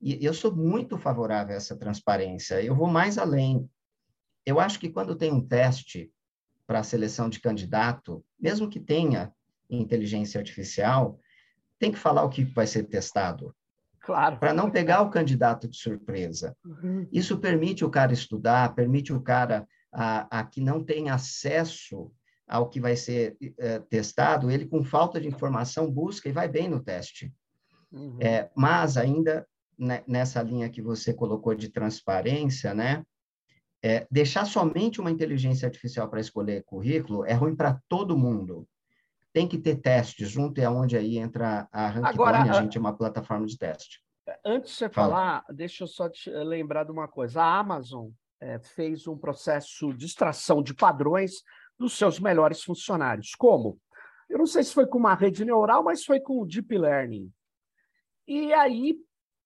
E 0.00 0.24
eu 0.24 0.34
sou 0.34 0.54
muito 0.54 0.98
favorável 0.98 1.54
a 1.54 1.56
essa 1.56 1.76
transparência. 1.76 2.62
Eu 2.62 2.74
vou 2.74 2.88
mais 2.88 3.16
além. 3.16 3.68
Eu 4.44 4.58
acho 4.58 4.78
que 4.78 4.90
quando 4.90 5.16
tem 5.16 5.32
um 5.32 5.40
teste 5.40 6.12
para 6.66 6.80
a 6.80 6.84
seleção 6.84 7.28
de 7.28 7.40
candidato, 7.40 8.24
mesmo 8.38 8.68
que 8.68 8.80
tenha 8.80 9.32
inteligência 9.80 10.38
artificial, 10.38 11.18
tem 11.78 11.92
que 11.92 11.98
falar 11.98 12.24
o 12.24 12.30
que 12.30 12.44
vai 12.44 12.66
ser 12.66 12.84
testado. 12.84 13.54
Claro. 14.00 14.38
Para 14.38 14.52
não 14.52 14.70
pegar 14.70 15.00
o 15.00 15.10
candidato 15.10 15.66
de 15.66 15.76
surpresa. 15.76 16.56
Uhum. 16.64 17.08
Isso 17.10 17.38
permite 17.38 17.84
o 17.84 17.90
cara 17.90 18.12
estudar, 18.12 18.74
permite 18.74 19.12
o 19.12 19.20
cara 19.20 19.66
a, 19.90 20.40
a 20.40 20.44
que 20.44 20.60
não 20.60 20.84
tem 20.84 21.08
acesso 21.08 22.12
ao 22.46 22.68
que 22.68 22.78
vai 22.78 22.94
ser 22.96 23.36
é, 23.58 23.78
testado, 23.78 24.50
ele 24.50 24.66
com 24.66 24.84
falta 24.84 25.18
de 25.18 25.26
informação 25.26 25.90
busca 25.90 26.28
e 26.28 26.32
vai 26.32 26.46
bem 26.46 26.68
no 26.68 26.80
teste. 26.80 27.32
Uhum. 27.90 28.18
É, 28.20 28.50
mas 28.54 28.98
ainda 28.98 29.46
né, 29.78 30.02
nessa 30.06 30.42
linha 30.42 30.68
que 30.68 30.82
você 30.82 31.14
colocou 31.14 31.54
de 31.54 31.68
transparência, 31.68 32.74
né? 32.74 33.04
É, 33.82 34.06
deixar 34.10 34.46
somente 34.46 35.00
uma 35.00 35.10
inteligência 35.10 35.66
artificial 35.66 36.08
para 36.08 36.20
escolher 36.20 36.64
currículo 36.64 37.24
é 37.24 37.34
ruim 37.34 37.54
para 37.54 37.78
todo 37.88 38.16
mundo. 38.16 38.66
Tem 39.34 39.46
que 39.48 39.58
ter 39.58 39.76
testes 39.76 40.30
junto, 40.30 40.58
é 40.60 40.68
onde 40.70 40.96
aí 40.96 41.18
entra 41.18 41.68
a 41.72 41.88
Rankbone, 41.88 42.48
a 42.48 42.62
gente 42.62 42.78
é 42.78 42.80
uma 42.80 42.96
plataforma 42.96 43.44
de 43.44 43.58
teste. 43.58 44.00
Antes 44.44 44.70
de 44.70 44.76
você 44.78 44.88
Fala. 44.88 45.08
falar, 45.08 45.44
deixa 45.50 45.84
eu 45.84 45.88
só 45.88 46.08
te 46.08 46.30
lembrar 46.30 46.84
de 46.84 46.92
uma 46.92 47.08
coisa. 47.08 47.42
A 47.42 47.58
Amazon 47.58 48.10
é, 48.40 48.58
fez 48.60 49.06
um 49.06 49.18
processo 49.18 49.92
de 49.92 50.06
extração 50.06 50.62
de 50.62 50.72
padrões 50.72 51.42
dos 51.78 51.98
seus 51.98 52.20
melhores 52.20 52.62
funcionários. 52.62 53.34
Como? 53.34 53.78
Eu 54.30 54.38
não 54.38 54.46
sei 54.46 54.62
se 54.62 54.72
foi 54.72 54.86
com 54.86 54.98
uma 54.98 55.14
rede 55.14 55.44
neural, 55.44 55.82
mas 55.82 56.04
foi 56.04 56.20
com 56.20 56.40
o 56.40 56.46
Deep 56.46 56.78
Learning. 56.78 57.30
E 58.26 58.52
aí 58.54 58.96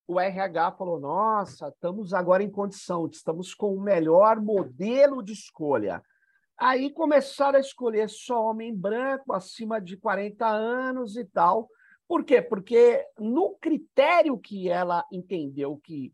o 0.06 0.20
RH 0.20 0.72
falou: 0.72 1.00
nossa, 1.00 1.68
estamos 1.68 2.14
agora 2.14 2.42
em 2.42 2.50
condição, 2.50 3.06
estamos 3.06 3.54
com 3.54 3.74
o 3.74 3.80
melhor 3.80 4.40
modelo 4.40 5.22
de 5.22 5.32
escolha. 5.32 6.02
Aí 6.58 6.90
começaram 6.90 7.56
a 7.56 7.60
escolher 7.60 8.10
só 8.10 8.46
homem 8.46 8.74
branco, 8.74 9.32
acima 9.32 9.80
de 9.80 9.96
40 9.96 10.46
anos 10.46 11.16
e 11.16 11.24
tal. 11.24 11.68
Por 12.08 12.24
quê? 12.24 12.42
Porque 12.42 13.04
no 13.18 13.56
critério 13.60 14.36
que 14.36 14.68
ela 14.68 15.04
entendeu 15.12 15.76
que, 15.76 16.12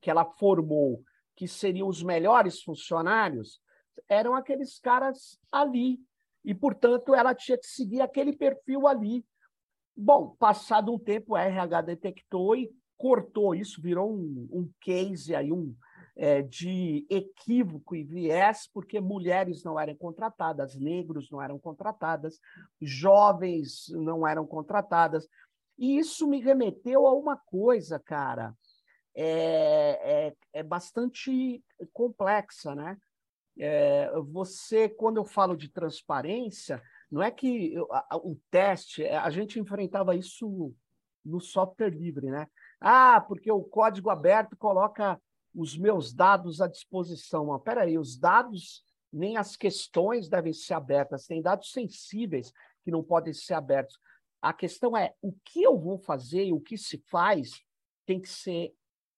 que 0.00 0.10
ela 0.10 0.24
formou 0.24 1.02
que 1.34 1.46
seriam 1.46 1.88
os 1.88 2.02
melhores 2.02 2.60
funcionários, 2.62 3.60
eram 4.08 4.34
aqueles 4.34 4.78
caras 4.80 5.38
ali. 5.52 6.00
E, 6.44 6.52
portanto, 6.52 7.14
ela 7.14 7.34
tinha 7.34 7.56
que 7.56 7.66
seguir 7.66 8.00
aquele 8.00 8.36
perfil 8.36 8.88
ali. 8.88 9.24
Bom, 9.96 10.34
passado 10.38 10.92
um 10.92 10.98
tempo, 10.98 11.34
a 11.36 11.42
RH 11.42 11.82
detectou 11.82 12.56
e 12.56 12.70
cortou 12.96 13.54
isso, 13.54 13.80
virou 13.80 14.12
um, 14.12 14.48
um 14.50 14.70
case 14.80 15.34
aí, 15.34 15.52
um, 15.52 15.74
de 16.48 17.06
equívoco 17.08 17.94
e 17.94 18.02
viés, 18.02 18.68
porque 18.72 19.00
mulheres 19.00 19.62
não 19.62 19.78
eram 19.78 19.94
contratadas, 19.94 20.74
negros 20.74 21.30
não 21.30 21.40
eram 21.40 21.58
contratadas, 21.58 22.40
jovens 22.80 23.86
não 23.90 24.26
eram 24.26 24.44
contratadas. 24.44 25.28
E 25.78 25.96
isso 25.96 26.26
me 26.26 26.40
remeteu 26.40 27.06
a 27.06 27.14
uma 27.14 27.36
coisa, 27.36 28.00
cara, 28.00 28.52
é, 29.14 30.26
é, 30.26 30.36
é 30.52 30.62
bastante 30.62 31.62
complexa, 31.92 32.74
né? 32.74 32.96
É, 33.58 34.10
você, 34.30 34.88
quando 34.88 35.16
eu 35.16 35.24
falo 35.24 35.56
de 35.56 35.68
transparência, 35.68 36.80
não 37.10 37.22
é 37.22 37.30
que 37.30 37.74
o 38.22 38.36
teste, 38.50 39.02
é, 39.02 39.16
a 39.16 39.30
gente 39.30 39.58
enfrentava 39.58 40.14
isso 40.14 40.72
no 41.24 41.40
software 41.40 41.90
livre, 41.90 42.30
né? 42.30 42.46
Ah, 42.80 43.20
porque 43.20 43.50
o 43.50 43.64
código 43.64 44.10
aberto 44.10 44.56
coloca 44.56 45.20
os 45.58 45.76
meus 45.76 46.14
dados 46.14 46.60
à 46.60 46.68
disposição. 46.68 47.46
Mas 47.46 47.62
peraí, 47.62 47.98
os 47.98 48.16
dados, 48.16 48.84
nem 49.12 49.36
as 49.36 49.56
questões 49.56 50.28
devem 50.28 50.52
ser 50.52 50.74
abertas, 50.74 51.26
tem 51.26 51.42
dados 51.42 51.72
sensíveis 51.72 52.52
que 52.84 52.92
não 52.92 53.02
podem 53.02 53.32
ser 53.32 53.54
abertos. 53.54 53.98
A 54.40 54.52
questão 54.52 54.96
é 54.96 55.14
o 55.20 55.32
que 55.44 55.60
eu 55.60 55.76
vou 55.76 55.98
fazer 55.98 56.44
e 56.44 56.52
o 56.52 56.60
que 56.60 56.78
se 56.78 56.98
faz 57.10 57.60
tem 58.06 58.20
que 58.20 58.28
ser 58.28 58.72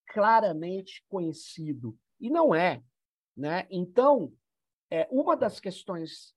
claramente 0.07 1.05
conhecido. 1.11 1.96
E 2.18 2.31
não 2.31 2.55
é. 2.55 2.83
Né? 3.37 3.66
Então, 3.70 4.33
é, 4.90 5.07
uma 5.11 5.37
das 5.37 5.61
questões 5.61 6.35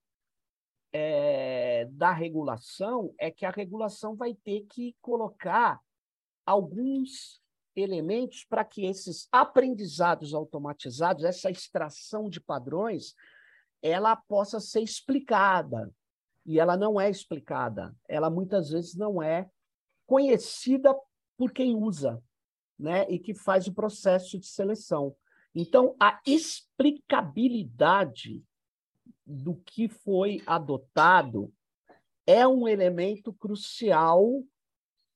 é, 0.91 1.85
da 1.91 2.11
regulação 2.11 3.15
é 3.17 3.31
que 3.31 3.45
a 3.45 3.51
regulação 3.51 4.15
vai 4.15 4.35
ter 4.35 4.65
que 4.69 4.95
colocar 5.01 5.81
alguns 6.45 7.41
elementos 7.75 8.45
para 8.45 8.63
que 8.63 8.85
esses 8.85 9.27
aprendizados 9.31 10.31
automatizados, 10.33 11.23
essa 11.23 11.49
extração 11.49 12.29
de 12.29 12.39
padrões, 12.39 13.15
ela 13.81 14.15
possa 14.15 14.59
ser 14.59 14.81
explicada. 14.81 15.91
E 16.45 16.59
ela 16.59 16.77
não 16.77 16.99
é 16.99 17.09
explicada. 17.09 17.95
Ela 18.07 18.29
muitas 18.29 18.69
vezes 18.69 18.95
não 18.95 19.23
é 19.23 19.49
conhecida 20.05 20.93
por 21.37 21.51
quem 21.51 21.75
usa, 21.75 22.21
né? 22.77 23.09
E 23.09 23.17
que 23.17 23.33
faz 23.33 23.65
o 23.67 23.73
processo 23.73 24.37
de 24.37 24.45
seleção. 24.45 25.15
Então, 25.55 25.95
a 25.99 26.21
explicabilidade 26.25 28.43
do 29.25 29.55
que 29.55 29.87
foi 29.87 30.43
adotado 30.45 31.51
é 32.25 32.47
um 32.47 32.67
elemento 32.67 33.33
crucial 33.33 34.43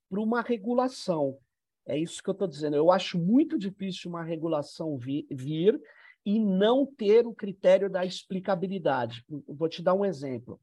para 0.10 0.22
uma 0.22 0.42
regulação. 0.42 1.38
É 1.88 1.98
isso 1.98 2.22
que 2.22 2.30
eu 2.30 2.34
estou 2.34 2.48
dizendo. 2.48 2.76
Eu 2.76 2.92
acho 2.92 3.18
muito 3.18 3.58
difícil 3.58 4.10
uma 4.10 4.22
regulação 4.22 4.98
vir, 4.98 5.26
e 6.26 6.40
não 6.42 6.86
ter 6.86 7.26
o 7.26 7.34
critério 7.34 7.90
da 7.90 8.04
explicabilidade. 8.04 9.24
Vou 9.48 9.70
te 9.70 9.82
dar 9.82 9.94
um 9.94 10.04
exemplo. 10.04 10.60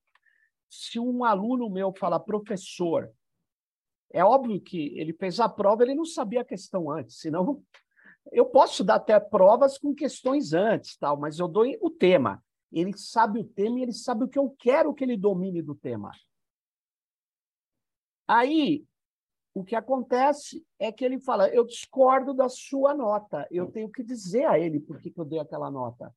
Se 0.69 0.99
um 0.99 1.25
aluno 1.25 1.71
meu 1.71 1.91
fala, 1.97 2.21
professor, 2.21 3.11
é 4.13 4.23
óbvio 4.23 4.61
que 4.61 4.99
ele 4.99 5.15
fez 5.15 5.41
a 5.41 5.49
prova, 5.49 5.83
ele 5.83 5.95
não 5.95 6.05
sabia 6.05 6.43
a 6.43 6.45
questão 6.45 6.91
antes, 6.91 7.19
senão 7.19 7.63
eu 8.31 8.45
posso 8.45 8.85
dar 8.85 8.97
até 8.97 9.19
provas 9.19 9.79
com 9.79 9.95
questões 9.95 10.53
antes, 10.53 10.99
tal, 10.99 11.19
mas 11.19 11.39
eu 11.39 11.49
dou 11.49 11.65
o 11.81 11.91
tema. 11.91 12.45
Ele 12.71 12.93
sabe 12.95 13.41
o 13.41 13.45
tema 13.45 13.79
e 13.79 13.83
ele 13.85 13.93
sabe 13.93 14.25
o 14.25 14.29
que 14.29 14.39
eu 14.39 14.55
quero 14.59 14.93
que 14.93 15.03
ele 15.03 15.17
domine 15.17 15.63
do 15.63 15.75
tema. 15.75 16.11
Aí, 18.29 18.85
o 19.55 19.65
que 19.65 19.77
acontece 19.77 20.67
é 20.79 20.91
que 20.91 21.05
ele 21.05 21.21
fala: 21.21 21.49
eu 21.49 21.65
discordo 21.65 22.35
da 22.35 22.49
sua 22.49 22.93
nota, 22.93 23.47
eu 23.51 23.71
tenho 23.71 23.89
que 23.89 24.03
dizer 24.03 24.45
a 24.47 24.59
ele 24.59 24.81
por 24.81 25.01
que, 25.01 25.11
que 25.11 25.21
eu 25.21 25.25
dei 25.25 25.39
aquela 25.39 25.71
nota. 25.71 26.15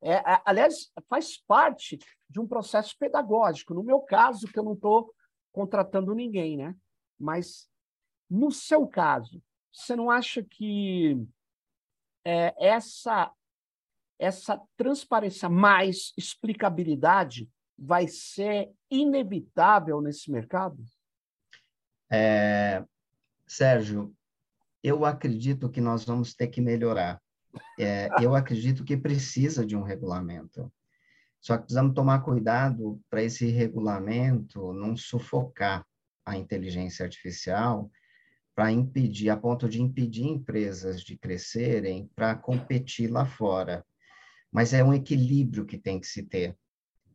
É, 0.00 0.22
aliás, 0.44 0.92
faz 1.08 1.36
parte 1.36 1.98
de 2.30 2.38
um 2.38 2.46
processo 2.46 2.96
pedagógico. 2.98 3.74
No 3.74 3.82
meu 3.82 4.00
caso, 4.00 4.46
que 4.46 4.58
eu 4.58 4.62
não 4.62 4.74
estou 4.74 5.12
contratando 5.52 6.14
ninguém, 6.14 6.56
né? 6.56 6.76
Mas 7.18 7.68
no 8.30 8.52
seu 8.52 8.86
caso, 8.86 9.42
você 9.72 9.96
não 9.96 10.10
acha 10.10 10.44
que 10.44 11.16
é, 12.24 12.54
essa 12.64 13.32
essa 14.18 14.58
transparência 14.76 15.48
mais 15.48 16.14
explicabilidade 16.16 17.50
vai 17.78 18.08
ser 18.08 18.72
inevitável 18.90 20.00
nesse 20.00 20.30
mercado? 20.30 20.82
É, 22.10 22.84
Sérgio, 23.46 24.14
eu 24.82 25.04
acredito 25.04 25.68
que 25.68 25.80
nós 25.80 26.04
vamos 26.04 26.34
ter 26.34 26.48
que 26.48 26.60
melhorar. 26.60 27.20
É, 27.78 28.08
eu 28.20 28.34
acredito 28.34 28.84
que 28.84 28.96
precisa 28.96 29.64
de 29.64 29.76
um 29.76 29.82
regulamento. 29.82 30.72
Só 31.40 31.56
que 31.56 31.64
precisamos 31.64 31.94
tomar 31.94 32.20
cuidado 32.20 33.00
para 33.08 33.22
esse 33.22 33.46
regulamento 33.46 34.72
não 34.72 34.96
sufocar 34.96 35.86
a 36.24 36.36
inteligência 36.36 37.04
artificial 37.04 37.90
para 38.54 38.72
impedir, 38.72 39.30
a 39.30 39.36
ponto 39.36 39.68
de 39.68 39.80
impedir 39.82 40.24
empresas 40.24 41.02
de 41.02 41.16
crescerem 41.16 42.10
para 42.16 42.34
competir 42.34 43.10
lá 43.10 43.26
fora. 43.26 43.84
Mas 44.50 44.72
é 44.72 44.82
um 44.82 44.94
equilíbrio 44.94 45.66
que 45.66 45.78
tem 45.78 46.00
que 46.00 46.06
se 46.06 46.22
ter. 46.22 46.56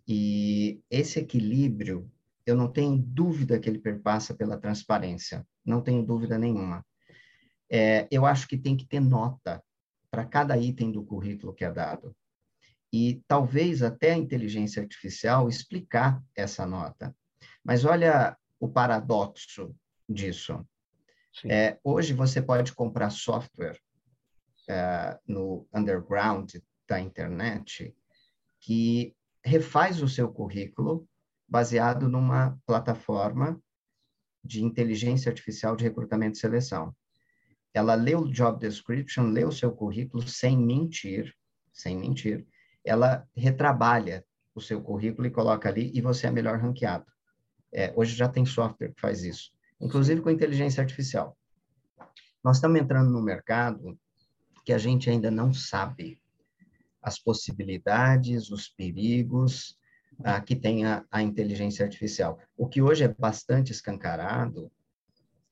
E 0.08 0.82
esse 0.90 1.20
equilíbrio 1.20 2.10
eu 2.52 2.58
não 2.58 2.72
tenho 2.72 2.98
dúvida 2.98 3.60
que 3.60 3.70
ele 3.70 3.80
perpassa 3.80 4.34
pela 4.34 4.58
transparência, 4.58 5.46
não 5.66 5.82
tenho 5.82 6.06
dúvida 6.06 6.38
nenhuma. 6.38 6.86
É, 7.70 8.08
eu 8.12 8.26
acho 8.26 8.48
que 8.48 8.58
tem 8.58 8.76
que 8.76 8.86
ter 8.86 9.00
nota 9.00 9.64
para 10.10 10.26
cada 10.26 10.58
item 10.58 10.92
do 10.92 11.04
currículo 11.04 11.54
que 11.54 11.64
é 11.64 11.72
dado. 11.72 12.16
E 12.92 13.24
talvez 13.28 13.82
até 13.82 14.12
a 14.12 14.18
inteligência 14.18 14.82
artificial 14.82 15.48
explicar 15.48 16.22
essa 16.36 16.66
nota. 16.66 17.16
Mas 17.64 17.86
olha 17.86 18.38
o 18.60 18.68
paradoxo 18.68 19.74
disso. 20.08 20.66
É, 21.46 21.80
hoje 21.82 22.14
você 22.14 22.42
pode 22.42 22.74
comprar 22.74 23.10
software 23.10 23.80
é, 24.70 25.18
no 25.26 25.66
underground 25.74 26.56
da 26.88 27.00
internet 27.00 27.96
que 28.60 29.16
refaz 29.44 30.02
o 30.02 30.10
seu 30.10 30.30
currículo 30.32 31.08
baseado 31.52 32.08
numa 32.08 32.58
plataforma 32.66 33.62
de 34.42 34.64
inteligência 34.64 35.30
artificial 35.30 35.76
de 35.76 35.84
recrutamento 35.84 36.38
e 36.38 36.40
seleção. 36.40 36.96
Ela 37.74 37.94
lê 37.94 38.16
o 38.16 38.32
job 38.32 38.58
description, 38.58 39.26
lê 39.26 39.44
o 39.44 39.52
seu 39.52 39.74
currículo 39.74 40.26
sem 40.26 40.58
mentir, 40.58 41.36
sem 41.74 41.98
mentir. 41.98 42.48
Ela 42.86 43.28
retrabalha 43.36 44.26
o 44.56 44.62
seu 44.62 44.82
currículo 44.82 45.28
e 45.28 45.32
coloca 45.32 45.68
ali 45.68 45.92
e 45.94 46.00
você 46.00 46.26
é 46.28 46.32
melhor 46.32 46.58
ranqueado. 46.58 47.06
É, 47.74 47.94
hoje 47.98 48.16
já 48.16 48.30
tem 48.30 48.46
software 48.46 48.94
que 48.94 49.02
faz 49.02 49.24
isso, 49.24 49.52
inclusive 49.80 50.22
com 50.22 50.30
inteligência 50.30 50.82
artificial. 50.82 51.38
Nós 52.42 52.58
estamos 52.58 52.80
entrando 52.80 53.12
no 53.12 53.22
mercado 53.22 54.00
que 54.66 54.72
a 54.72 54.78
gente 54.78 55.10
ainda 55.10 55.30
não 55.30 55.54
sabe 55.54 56.18
as 57.02 57.20
possibilidades, 57.20 58.50
os 58.52 58.70
perigos, 58.70 59.78
ah, 60.24 60.42
que 60.42 60.56
tem 60.56 60.86
a, 60.86 61.06
a, 61.12 61.22
inteligência 61.22 61.84
artificial. 61.84 62.40
O 62.58 62.68
que 62.68 62.82
hoje 62.82 63.04
é 63.04 63.08
bastante 63.08 63.72
escancarado 63.72 64.72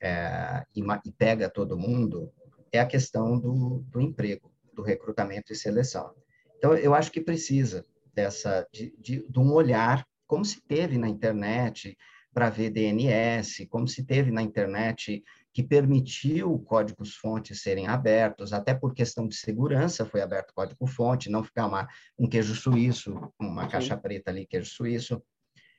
é, 0.02 0.66
e, 0.76 0.82
e, 0.82 1.12
pega 1.12 1.50
todo 1.50 1.78
mundo 1.78 2.32
é 2.72 2.80
a 2.80 2.86
questão 2.86 3.40
do, 3.40 3.84
do, 3.90 4.00
emprego, 4.00 4.52
do 4.74 4.82
recrutamento 4.82 5.52
e 5.52 5.56
seleção. 5.56 6.14
Então, 6.58 6.76
eu 6.76 6.94
acho 6.94 7.12
que 7.12 7.22
precisa 7.22 7.86
dessa 8.14 8.68
de, 8.72 8.94
de, 9.00 9.26
de 9.28 9.40
um 9.40 9.52
olhar, 9.52 10.06
como 10.28 10.46
se 10.46 10.62
teve 10.62 10.98
na 10.98 11.08
internet 11.08 11.98
para 12.34 12.50
ver 12.50 12.70
DNS, 12.70 13.66
como 13.68 13.88
se 13.88 14.04
teve 14.04 14.32
na 14.32 14.42
internet 14.42 15.24
que 15.54 15.64
permitiu 15.64 16.60
códigos-fontes 16.60 17.62
serem 17.62 17.88
abertos, 17.88 18.54
até 18.54 18.74
por 18.74 18.94
questão 18.94 19.28
de 19.28 19.36
segurança 19.36 20.06
foi 20.06 20.22
aberto 20.22 20.54
código-fonte, 20.54 21.30
não 21.30 21.44
ficar 21.44 21.66
uma, 21.66 21.88
um 22.18 22.28
queijo 22.28 22.56
suíço, 22.56 23.20
uma 23.40 23.64
Sim. 23.64 23.70
caixa 23.70 23.98
preta 23.98 24.30
ali, 24.30 24.46
queijo 24.46 24.70
suíço. 24.70 25.22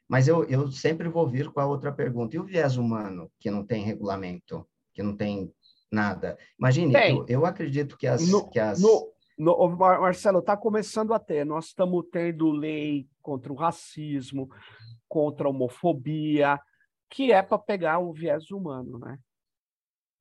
Mas 0.09 0.27
eu, 0.27 0.43
eu 0.45 0.71
sempre 0.73 1.09
vou 1.09 1.29
vir 1.29 1.51
com 1.51 1.61
a 1.61 1.67
outra 1.67 1.93
pergunta. 1.93 2.35
E 2.35 2.39
o 2.41 2.45
viés 2.45 2.77
humano, 2.77 3.31
que 3.39 3.49
não 3.49 3.65
tem 3.65 3.85
regulamento, 3.85 4.67
que 4.93 5.05
não 5.05 5.17
tem 5.17 5.53
nada? 5.91 6.37
Imagine, 6.59 6.93
eu, 6.95 7.27
eu, 7.29 7.47
acredito 7.47 7.97
que 7.97 8.09
as... 8.09 8.29
No, 8.29 8.51
que 8.51 8.59
as... 8.59 8.81
No, 8.81 9.13
no, 9.39 9.69
Marcelo, 9.77 10.41
está 10.41 10.57
começando 10.57 11.15
a 11.15 11.21
ter. 11.21 11.47
Nós 11.47 11.67
estamos 11.67 12.05
tendo 12.11 12.51
lei 12.51 13.09
contra 13.23 13.53
o 13.53 13.57
racismo, 13.57 14.51
contra 15.09 15.47
a 15.47 15.51
homofobia, 15.51 16.59
que 17.09 17.31
é 17.31 17.41
para 17.41 17.59
pegar 17.59 18.01
o 18.01 18.13
viés 18.13 18.51
humano, 18.51 18.99
né? 18.99 19.17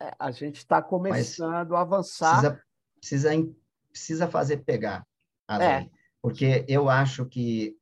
É, 0.02 0.14
a 0.18 0.32
gente 0.32 0.58
está 0.58 0.82
começando 0.82 1.76
a 1.76 1.82
avançar. 1.82 2.40
Precisa, 2.40 2.64
precisa, 3.00 3.54
precisa 3.92 4.28
fazer 4.28 4.58
pegar 4.58 5.06
a 5.48 5.64
é. 5.64 5.80
lei. 5.80 5.92
Porque 6.22 6.66
eu 6.68 6.90
acho 6.90 7.26
que 7.26 7.78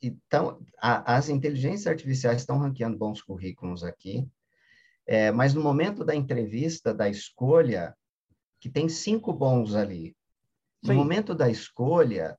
então, 0.00 0.60
a, 0.78 1.16
as 1.16 1.28
inteligências 1.28 1.86
artificiais 1.86 2.40
estão 2.40 2.58
ranqueando 2.58 2.98
bons 2.98 3.22
currículos 3.22 3.82
aqui, 3.82 4.28
é, 5.06 5.30
mas 5.30 5.54
no 5.54 5.62
momento 5.62 6.04
da 6.04 6.14
entrevista, 6.14 6.92
da 6.92 7.08
escolha, 7.08 7.96
que 8.60 8.68
tem 8.68 8.88
cinco 8.88 9.32
bons 9.32 9.74
ali, 9.74 10.16
no 10.82 10.90
Sim. 10.90 10.96
momento 10.96 11.34
da 11.34 11.48
escolha, 11.48 12.36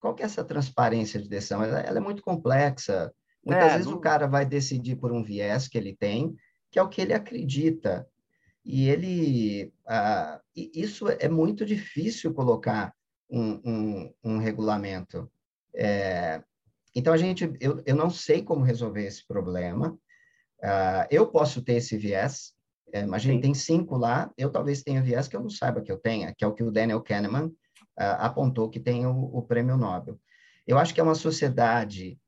qual 0.00 0.14
que 0.14 0.22
é 0.22 0.26
essa 0.26 0.44
transparência 0.44 1.20
de 1.20 1.28
decisão? 1.28 1.62
Ela, 1.62 1.80
ela 1.80 1.98
é 1.98 2.00
muito 2.00 2.22
complexa. 2.22 3.12
Muitas 3.44 3.72
é, 3.72 3.76
vezes 3.76 3.86
não... 3.86 3.98
o 3.98 4.00
cara 4.00 4.26
vai 4.26 4.46
decidir 4.46 4.96
por 4.96 5.12
um 5.12 5.22
viés 5.22 5.68
que 5.68 5.76
ele 5.76 5.94
tem, 5.94 6.34
que 6.70 6.78
é 6.78 6.82
o 6.82 6.88
que 6.88 7.00
ele 7.00 7.12
acredita. 7.12 8.08
E 8.64 8.88
ele, 8.88 9.72
ah, 9.86 10.40
isso 10.54 11.08
é 11.08 11.28
muito 11.28 11.64
difícil 11.64 12.34
colocar 12.34 12.94
um, 13.30 13.60
um, 13.64 14.14
um 14.24 14.38
regulamento. 14.38 15.30
É, 15.74 16.42
então 16.94 17.12
a 17.12 17.16
gente, 17.16 17.50
eu, 17.60 17.82
eu 17.86 17.96
não 17.96 18.10
sei 18.10 18.42
como 18.42 18.64
resolver 18.64 19.04
esse 19.04 19.26
problema. 19.26 19.98
Ah, 20.62 21.06
eu 21.10 21.26
posso 21.26 21.62
ter 21.62 21.74
esse 21.74 21.96
viés. 21.96 22.52
É, 22.92 23.00
imagina, 23.02 23.40
tem 23.40 23.54
cinco 23.54 23.96
lá. 23.96 24.30
Eu 24.36 24.50
talvez 24.50 24.82
tenha 24.82 25.02
viés 25.02 25.28
que 25.28 25.36
eu 25.36 25.40
não 25.40 25.50
saiba 25.50 25.80
que 25.80 25.90
eu 25.90 25.98
tenha, 25.98 26.34
que 26.34 26.44
é 26.44 26.46
o 26.46 26.54
que 26.54 26.62
o 26.62 26.72
Daniel 26.72 27.02
Kahneman 27.02 27.50
ah, 27.96 28.26
apontou 28.26 28.68
que 28.68 28.80
tem 28.80 29.06
o, 29.06 29.12
o, 29.12 29.42
prêmio 29.42 29.76
Nobel. 29.76 30.18
Eu 30.66 30.78
acho 30.78 30.92
que 30.92 31.00
é 31.00 31.02
uma 31.02 31.14
sociedade 31.14 32.18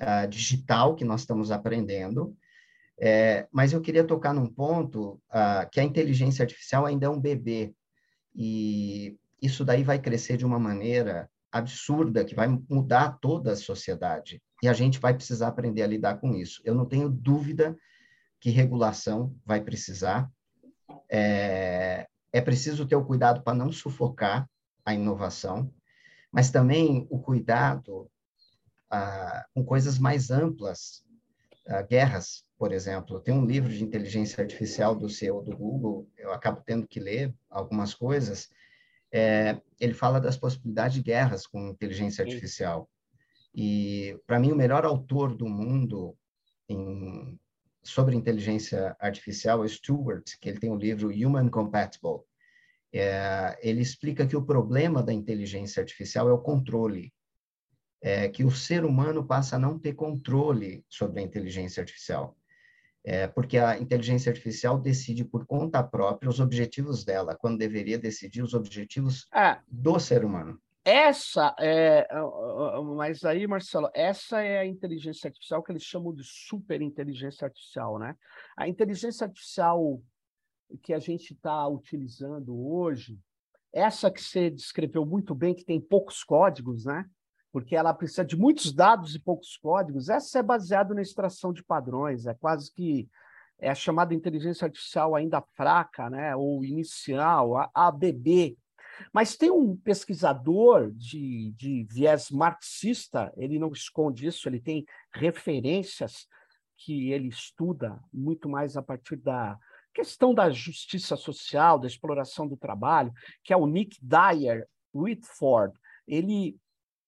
ah, 0.00 0.26
digital 0.26 0.94
que 0.94 1.04
nós 1.04 1.20
estamos 1.20 1.50
aprendendo 1.50 2.36
é, 2.98 3.46
mas 3.52 3.72
eu 3.72 3.80
queria 3.80 4.04
tocar 4.04 4.32
num 4.32 4.46
ponto 4.46 5.20
uh, 5.30 5.68
que 5.70 5.80
a 5.80 5.84
inteligência 5.84 6.42
artificial 6.42 6.86
ainda 6.86 7.06
é 7.06 7.08
um 7.08 7.20
bebê. 7.20 7.74
E 8.34 9.18
isso 9.40 9.64
daí 9.64 9.82
vai 9.82 9.98
crescer 9.98 10.36
de 10.36 10.46
uma 10.46 10.58
maneira 10.58 11.28
absurda 11.52 12.24
que 12.24 12.34
vai 12.34 12.48
mudar 12.68 13.18
toda 13.20 13.52
a 13.52 13.56
sociedade. 13.56 14.42
E 14.62 14.68
a 14.68 14.72
gente 14.72 14.98
vai 14.98 15.14
precisar 15.14 15.48
aprender 15.48 15.82
a 15.82 15.86
lidar 15.86 16.18
com 16.18 16.34
isso. 16.34 16.62
Eu 16.64 16.74
não 16.74 16.86
tenho 16.86 17.08
dúvida 17.08 17.76
que 18.40 18.50
regulação 18.50 19.34
vai 19.44 19.60
precisar. 19.60 20.30
É, 21.10 22.06
é 22.32 22.40
preciso 22.40 22.86
ter 22.86 22.96
o 22.96 23.04
cuidado 23.04 23.42
para 23.42 23.54
não 23.54 23.70
sufocar 23.70 24.48
a 24.84 24.94
inovação, 24.94 25.72
mas 26.32 26.50
também 26.50 27.06
o 27.10 27.18
cuidado 27.18 28.10
ah, 28.90 29.44
com 29.54 29.64
coisas 29.64 29.98
mais 29.98 30.30
amplas, 30.30 31.02
ah, 31.68 31.82
guerras, 31.82 32.44
por 32.58 32.72
exemplo. 32.72 33.20
Tem 33.20 33.34
um 33.34 33.44
livro 33.44 33.68
de 33.70 33.82
inteligência 33.82 34.42
artificial 34.42 34.94
do 34.94 35.08
CEO 35.08 35.42
do 35.42 35.56
Google, 35.56 36.08
eu 36.16 36.32
acabo 36.32 36.62
tendo 36.64 36.86
que 36.86 37.00
ler 37.00 37.34
algumas 37.50 37.94
coisas. 37.94 38.48
É, 39.12 39.60
ele 39.80 39.94
fala 39.94 40.20
das 40.20 40.36
possibilidades 40.36 40.96
de 40.96 41.02
guerras 41.02 41.46
com 41.46 41.68
inteligência 41.68 42.24
artificial. 42.24 42.88
E, 43.54 44.18
para 44.26 44.38
mim, 44.38 44.52
o 44.52 44.56
melhor 44.56 44.84
autor 44.84 45.34
do 45.34 45.48
mundo 45.48 46.16
em, 46.68 47.38
sobre 47.82 48.14
inteligência 48.14 48.94
artificial 49.00 49.64
é 49.64 49.68
Stewart, 49.68 50.24
que 50.40 50.48
ele 50.48 50.60
tem 50.60 50.70
o 50.70 50.74
um 50.74 50.78
livro 50.78 51.08
Human 51.08 51.48
Compatible. 51.48 52.20
É, 52.92 53.58
ele 53.62 53.80
explica 53.80 54.26
que 54.26 54.36
o 54.36 54.44
problema 54.44 55.02
da 55.02 55.12
inteligência 55.12 55.80
artificial 55.80 56.28
é 56.28 56.32
o 56.32 56.38
controle, 56.38 57.12
é, 58.06 58.28
que 58.28 58.44
o 58.44 58.52
ser 58.52 58.84
humano 58.84 59.26
passa 59.26 59.56
a 59.56 59.58
não 59.58 59.76
ter 59.76 59.92
controle 59.92 60.84
sobre 60.88 61.18
a 61.18 61.24
inteligência 61.24 61.80
artificial. 61.80 62.36
É, 63.04 63.26
porque 63.26 63.58
a 63.58 63.76
inteligência 63.80 64.30
artificial 64.30 64.78
decide 64.78 65.24
por 65.24 65.44
conta 65.44 65.82
própria 65.82 66.28
os 66.28 66.38
objetivos 66.38 67.04
dela, 67.04 67.34
quando 67.34 67.58
deveria 67.58 67.98
decidir 67.98 68.42
os 68.42 68.54
objetivos 68.54 69.26
é. 69.34 69.58
do 69.66 69.98
ser 69.98 70.24
humano. 70.24 70.56
Essa 70.84 71.52
é, 71.58 72.06
mas 72.94 73.24
aí, 73.24 73.44
Marcelo, 73.44 73.90
essa 73.92 74.40
é 74.40 74.60
a 74.60 74.66
inteligência 74.66 75.26
artificial 75.26 75.60
que 75.60 75.72
eles 75.72 75.82
chamam 75.82 76.14
de 76.14 76.22
super 76.22 76.80
inteligência 76.80 77.44
artificial, 77.44 77.98
né? 77.98 78.14
A 78.56 78.68
inteligência 78.68 79.26
artificial 79.26 80.00
que 80.80 80.94
a 80.94 81.00
gente 81.00 81.32
está 81.32 81.66
utilizando 81.66 82.56
hoje, 82.56 83.18
essa 83.72 84.12
que 84.12 84.22
você 84.22 84.48
descreveu 84.48 85.04
muito 85.04 85.34
bem, 85.34 85.54
que 85.54 85.64
tem 85.64 85.80
poucos 85.80 86.22
códigos, 86.22 86.84
né? 86.84 87.04
Porque 87.56 87.74
ela 87.74 87.94
precisa 87.94 88.22
de 88.22 88.36
muitos 88.36 88.70
dados 88.70 89.14
e 89.14 89.18
poucos 89.18 89.56
códigos. 89.56 90.10
Essa 90.10 90.40
é 90.40 90.42
baseada 90.42 90.92
na 90.92 91.00
extração 91.00 91.54
de 91.54 91.64
padrões, 91.64 92.26
é 92.26 92.34
quase 92.34 92.70
que 92.70 93.08
é 93.58 93.70
a 93.70 93.74
chamada 93.74 94.12
inteligência 94.12 94.66
artificial 94.66 95.14
ainda 95.14 95.40
fraca, 95.54 96.10
né? 96.10 96.36
Ou 96.36 96.62
inicial, 96.62 97.56
a 97.56 97.70
ABB, 97.74 98.58
mas 99.10 99.38
tem 99.38 99.50
um 99.50 99.74
pesquisador 99.74 100.92
de, 100.92 101.54
de 101.56 101.86
viés 101.90 102.30
marxista, 102.30 103.32
ele 103.38 103.58
não 103.58 103.72
esconde 103.72 104.26
isso, 104.26 104.46
ele 104.46 104.60
tem 104.60 104.84
referências 105.10 106.26
que 106.76 107.10
ele 107.10 107.28
estuda 107.28 107.98
muito 108.12 108.50
mais 108.50 108.76
a 108.76 108.82
partir 108.82 109.16
da 109.16 109.58
questão 109.94 110.34
da 110.34 110.50
justiça 110.50 111.16
social, 111.16 111.78
da 111.78 111.86
exploração 111.86 112.46
do 112.46 112.58
trabalho, 112.58 113.10
que 113.42 113.54
é 113.54 113.56
o 113.56 113.66
Nick 113.66 113.96
Dyer 114.02 114.68
Whitford. 114.94 115.72
Ele, 116.06 116.54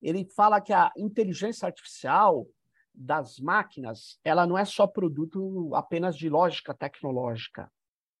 ele 0.01 0.25
fala 0.25 0.61
que 0.61 0.73
a 0.73 0.91
inteligência 0.97 1.65
artificial 1.65 2.47
das 2.93 3.39
máquinas, 3.39 4.19
ela 4.23 4.45
não 4.45 4.57
é 4.57 4.65
só 4.65 4.85
produto 4.87 5.71
apenas 5.73 6.17
de 6.17 6.29
lógica 6.29 6.73
tecnológica, 6.73 7.71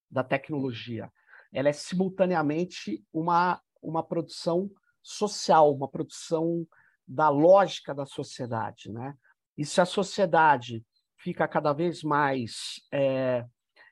da 0.09 0.23
tecnologia 0.23 1.11
ela 1.51 1.69
é 1.69 1.73
simultaneamente 1.73 3.03
uma, 3.11 3.61
uma 3.81 4.03
produção 4.03 4.69
social, 5.01 5.73
uma 5.73 5.87
produção 5.87 6.65
da 7.07 7.29
lógica 7.29 7.93
da 7.93 8.05
sociedade. 8.05 8.91
Né? 8.91 9.15
E 9.57 9.65
se 9.65 9.81
a 9.81 9.85
sociedade 9.85 10.85
fica 11.17 11.47
cada 11.47 11.73
vez 11.73 12.03
mais. 12.03 12.81
Está 12.85 12.97
é, 12.97 13.45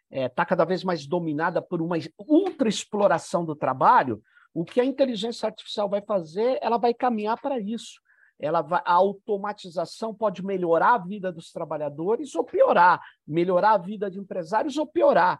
é, 0.09 0.29
tá 0.29 0.45
cada 0.45 0.63
vez 0.63 0.83
mais 0.83 1.05
dominada 1.05 1.61
por 1.61 1.81
uma 1.81 1.97
ultra 2.17 2.69
exploração 2.69 3.43
do 3.43 3.55
trabalho, 3.55 4.21
o 4.53 4.65
que 4.65 4.81
a 4.81 4.85
inteligência 4.85 5.47
artificial 5.47 5.89
vai 5.89 6.01
fazer, 6.01 6.57
ela 6.61 6.77
vai 6.77 6.93
caminhar 6.93 7.39
para 7.39 7.59
isso. 7.59 8.01
Ela 8.39 8.61
vai, 8.61 8.81
a 8.85 8.93
automatização 8.93 10.13
pode 10.13 10.45
melhorar 10.45 10.93
a 10.93 10.97
vida 10.99 11.31
dos 11.31 11.51
trabalhadores 11.51 12.35
ou 12.35 12.43
piorar, 12.43 13.01
melhorar 13.27 13.71
a 13.71 13.77
vida 13.77 14.09
de 14.11 14.19
empresários 14.19 14.77
ou 14.77 14.85
piorar. 14.85 15.39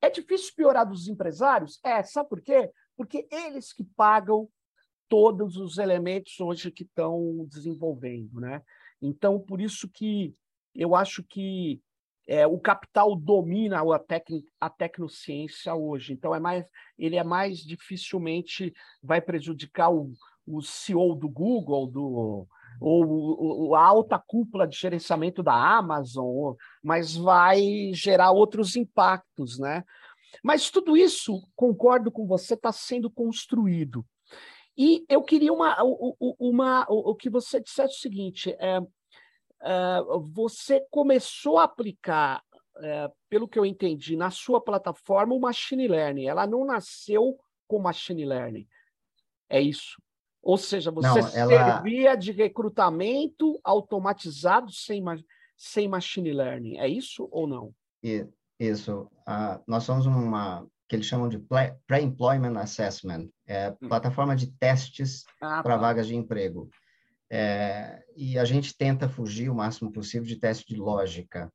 É 0.00 0.08
difícil 0.08 0.52
piorar 0.56 0.88
dos 0.88 1.08
empresários? 1.08 1.78
É, 1.84 2.02
sabe 2.02 2.28
por 2.28 2.40
quê? 2.40 2.70
Porque 2.96 3.28
eles 3.30 3.72
que 3.72 3.84
pagam 3.84 4.48
todos 5.08 5.56
os 5.56 5.76
elementos 5.76 6.40
hoje 6.40 6.70
que 6.70 6.84
estão 6.84 7.46
desenvolvendo, 7.48 8.40
né? 8.40 8.62
Então, 9.00 9.38
por 9.38 9.60
isso 9.60 9.88
que 9.88 10.34
eu 10.74 10.94
acho 10.94 11.22
que 11.22 11.82
é, 12.26 12.46
o 12.46 12.58
capital 12.58 13.16
domina 13.16 13.80
a, 13.80 13.98
tec, 13.98 14.28
a 14.60 14.70
tecnociência 14.70 15.74
hoje. 15.74 16.12
Então, 16.12 16.34
é 16.34 16.40
mais, 16.40 16.64
ele 16.98 17.16
é 17.16 17.24
mais 17.24 17.58
dificilmente 17.58 18.72
vai 19.02 19.20
prejudicar 19.20 19.90
o, 19.92 20.12
o 20.46 20.62
CEO 20.62 21.14
do 21.14 21.28
Google, 21.28 21.86
do, 21.86 22.46
ou, 22.80 23.74
a 23.74 23.84
alta 23.84 24.18
cúpula 24.18 24.66
de 24.66 24.76
gerenciamento 24.76 25.42
da 25.42 25.54
Amazon, 25.54 26.54
mas 26.82 27.16
vai 27.16 27.92
gerar 27.92 28.32
outros 28.32 28.76
impactos, 28.76 29.58
né? 29.58 29.84
Mas 30.42 30.70
tudo 30.70 30.96
isso, 30.96 31.42
concordo 31.54 32.10
com 32.10 32.26
você, 32.26 32.54
está 32.54 32.72
sendo 32.72 33.10
construído. 33.10 34.04
E 34.76 35.04
eu 35.08 35.22
queria 35.22 35.52
uma, 35.52 35.76
uma, 36.38 36.86
o 36.88 37.14
que 37.14 37.28
você 37.28 37.60
dissesse 37.60 37.98
o 37.98 38.00
seguinte: 38.00 38.56
é, 38.58 38.78
é, 38.78 38.80
você 40.32 40.84
começou 40.90 41.58
a 41.58 41.64
aplicar, 41.64 42.42
é, 42.78 43.10
pelo 43.28 43.48
que 43.48 43.58
eu 43.58 43.64
entendi, 43.64 44.16
na 44.16 44.30
sua 44.30 44.60
plataforma 44.60 45.34
o 45.34 45.40
machine 45.40 45.86
learning. 45.86 46.26
Ela 46.26 46.46
não 46.46 46.64
nasceu 46.64 47.38
com 47.68 47.78
machine 47.78 48.24
learning. 48.24 48.66
É 49.48 49.60
isso. 49.60 50.00
Ou 50.42 50.58
seja, 50.58 50.90
você 50.90 51.20
Não, 51.20 51.28
ela... 51.34 51.74
servia 51.74 52.16
de 52.16 52.32
recrutamento 52.32 53.60
automatizado 53.62 54.72
sem, 54.72 55.02
sem 55.56 55.88
machine 55.88 56.32
learning. 56.32 56.78
É 56.78 56.88
isso 56.88 57.28
ou 57.30 57.46
não? 57.46 57.72
Isso. 58.58 59.08
Uh, 59.28 59.62
nós 59.66 59.84
somos 59.84 60.06
uma 60.06 60.66
que 60.88 60.96
eles 60.96 61.06
chamam 61.06 61.26
de 61.26 61.42
Pre-Employment 61.86 62.60
Assessment, 62.60 63.30
é 63.46 63.70
hum. 63.80 63.88
plataforma 63.88 64.36
de 64.36 64.48
testes 64.58 65.24
ah, 65.40 65.62
para 65.62 65.76
tá. 65.76 65.80
vagas 65.80 66.06
de 66.06 66.14
emprego. 66.14 66.68
É, 67.34 68.04
e 68.14 68.38
a 68.38 68.44
gente 68.44 68.76
tenta 68.76 69.08
fugir 69.08 69.48
o 69.48 69.54
máximo 69.54 69.90
possível 69.90 70.28
de 70.28 70.36
teste 70.36 70.74
de 70.74 70.78
lógica. 70.78 71.50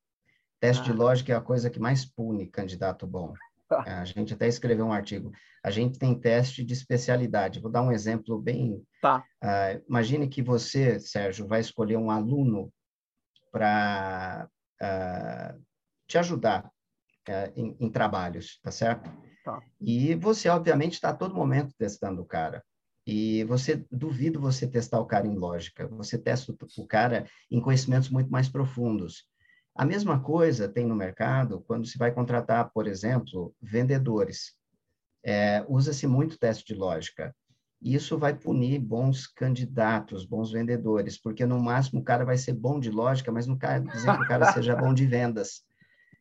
Teste 0.59 0.81
ah. 0.81 0.85
de 0.85 0.91
lógica 0.91 1.31
é 1.31 1.35
a 1.35 1.41
coisa 1.41 1.69
que 1.69 1.79
mais 1.79 2.03
pune 2.03 2.47
candidato 2.47 3.05
bom. 3.05 3.33
É, 3.85 3.91
a 3.91 4.05
gente 4.05 4.33
até 4.33 4.47
escreveu 4.47 4.85
um 4.85 4.93
artigo. 4.93 5.29
A 5.61 5.69
gente 5.69 5.99
tem 5.99 6.17
teste 6.17 6.63
de 6.63 6.71
especialidade. 6.71 7.59
Vou 7.59 7.69
dar 7.69 7.81
um 7.81 7.91
exemplo 7.91 8.41
bem. 8.41 8.81
Tá. 9.01 9.25
Uh, 9.43 9.83
imagine 9.89 10.29
que 10.29 10.41
você, 10.41 11.01
Sérgio, 11.01 11.45
vai 11.45 11.59
escolher 11.59 11.97
um 11.97 12.09
aluno 12.09 12.71
para 13.51 14.47
uh, 14.47 14.85
ah, 14.85 15.55
te 16.07 16.17
ajudar 16.17 16.71
uh, 17.27 17.51
em, 17.57 17.75
em, 17.77 17.91
trabalhos, 17.91 18.57
tá 18.63 18.71
certo? 18.71 19.11
Tá. 19.43 19.59
E 19.81 20.15
você, 20.15 20.47
obviamente, 20.47 20.93
está 20.93 21.09
a 21.09 21.13
todo 21.13 21.35
momento 21.35 21.75
testando 21.77 22.21
o 22.21 22.25
cara. 22.25 22.63
E 23.07 23.45
você 23.45 23.85
duvido 23.89 24.37
você 24.37 24.67
testar 24.67 24.99
o 24.99 25.05
cara 25.05 25.25
em 25.25 25.37
lógica. 25.37 25.87
Você 25.87 26.17
testa 26.17 26.53
o 26.77 26.85
cara 26.85 27.25
em 27.49 27.61
conhecimentos 27.61 28.09
muito 28.09 28.29
mais 28.29 28.49
profundos. 28.49 29.23
A 29.73 29.85
mesma 29.85 30.19
coisa 30.19 30.67
tem 30.67 30.85
no 30.85 30.93
mercado 30.93 31.63
quando 31.65 31.87
se 31.87 31.97
vai 31.97 32.11
contratar, 32.11 32.69
por 32.73 32.85
exemplo, 32.85 33.55
vendedores. 33.61 34.57
É, 35.23 35.65
Usa-se 35.69 36.05
muito 36.05 36.37
teste 36.37 36.65
de 36.65 36.77
lógica. 36.77 37.33
Isso 37.81 38.17
vai 38.17 38.37
punir 38.37 38.79
bons 38.79 39.25
candidatos, 39.25 40.25
bons 40.25 40.51
vendedores, 40.51 41.17
porque 41.17 41.45
no 41.45 41.61
máximo 41.61 42.01
o 42.01 42.03
cara 42.03 42.25
vai 42.25 42.37
ser 42.37 42.53
bom 42.53 42.77
de 42.77 42.91
lógica, 42.91 43.31
mas 43.31 43.47
não 43.47 43.57
quer 43.57 43.81
dizer 43.83 44.17
que 44.17 44.23
o 44.23 44.27
cara 44.27 44.51
seja 44.51 44.75
bom 44.75 44.93
de 44.93 45.05
vendas. 45.05 45.63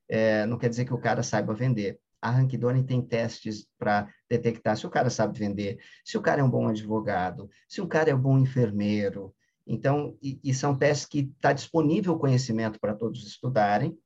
É, 0.09 0.47
não 0.47 0.57
quer 0.57 0.68
dizer 0.68 0.84
que 0.84 0.95
o 0.95 1.01
cara 1.01 1.24
saiba 1.24 1.53
vender. 1.53 1.99
A 2.20 2.30
Rankidone 2.30 2.84
tem 2.84 3.02
testes 3.02 3.66
para 3.78 4.12
detectar 4.28 4.76
se 4.76 4.86
o 4.86 4.90
cara 4.90 5.10
sabe 5.10 5.38
vender, 5.38 5.78
se 6.04 6.16
o 6.16 6.22
cara 6.22 6.40
é 6.40 6.44
um 6.44 6.50
bom 6.50 6.68
advogado, 6.68 7.48
se 7.68 7.80
o 7.80 7.86
cara 7.86 8.10
é 8.10 8.14
um 8.14 8.20
bom 8.20 8.38
enfermeiro, 8.38 9.34
então, 9.66 10.16
e, 10.22 10.38
e 10.42 10.54
são 10.54 10.76
testes 10.76 11.06
que 11.06 11.32
está 11.36 11.52
disponível 11.52 12.14
o 12.14 12.18
conhecimento 12.18 12.78
para 12.78 12.94
todos 12.94 13.26
estudarem, 13.26 13.98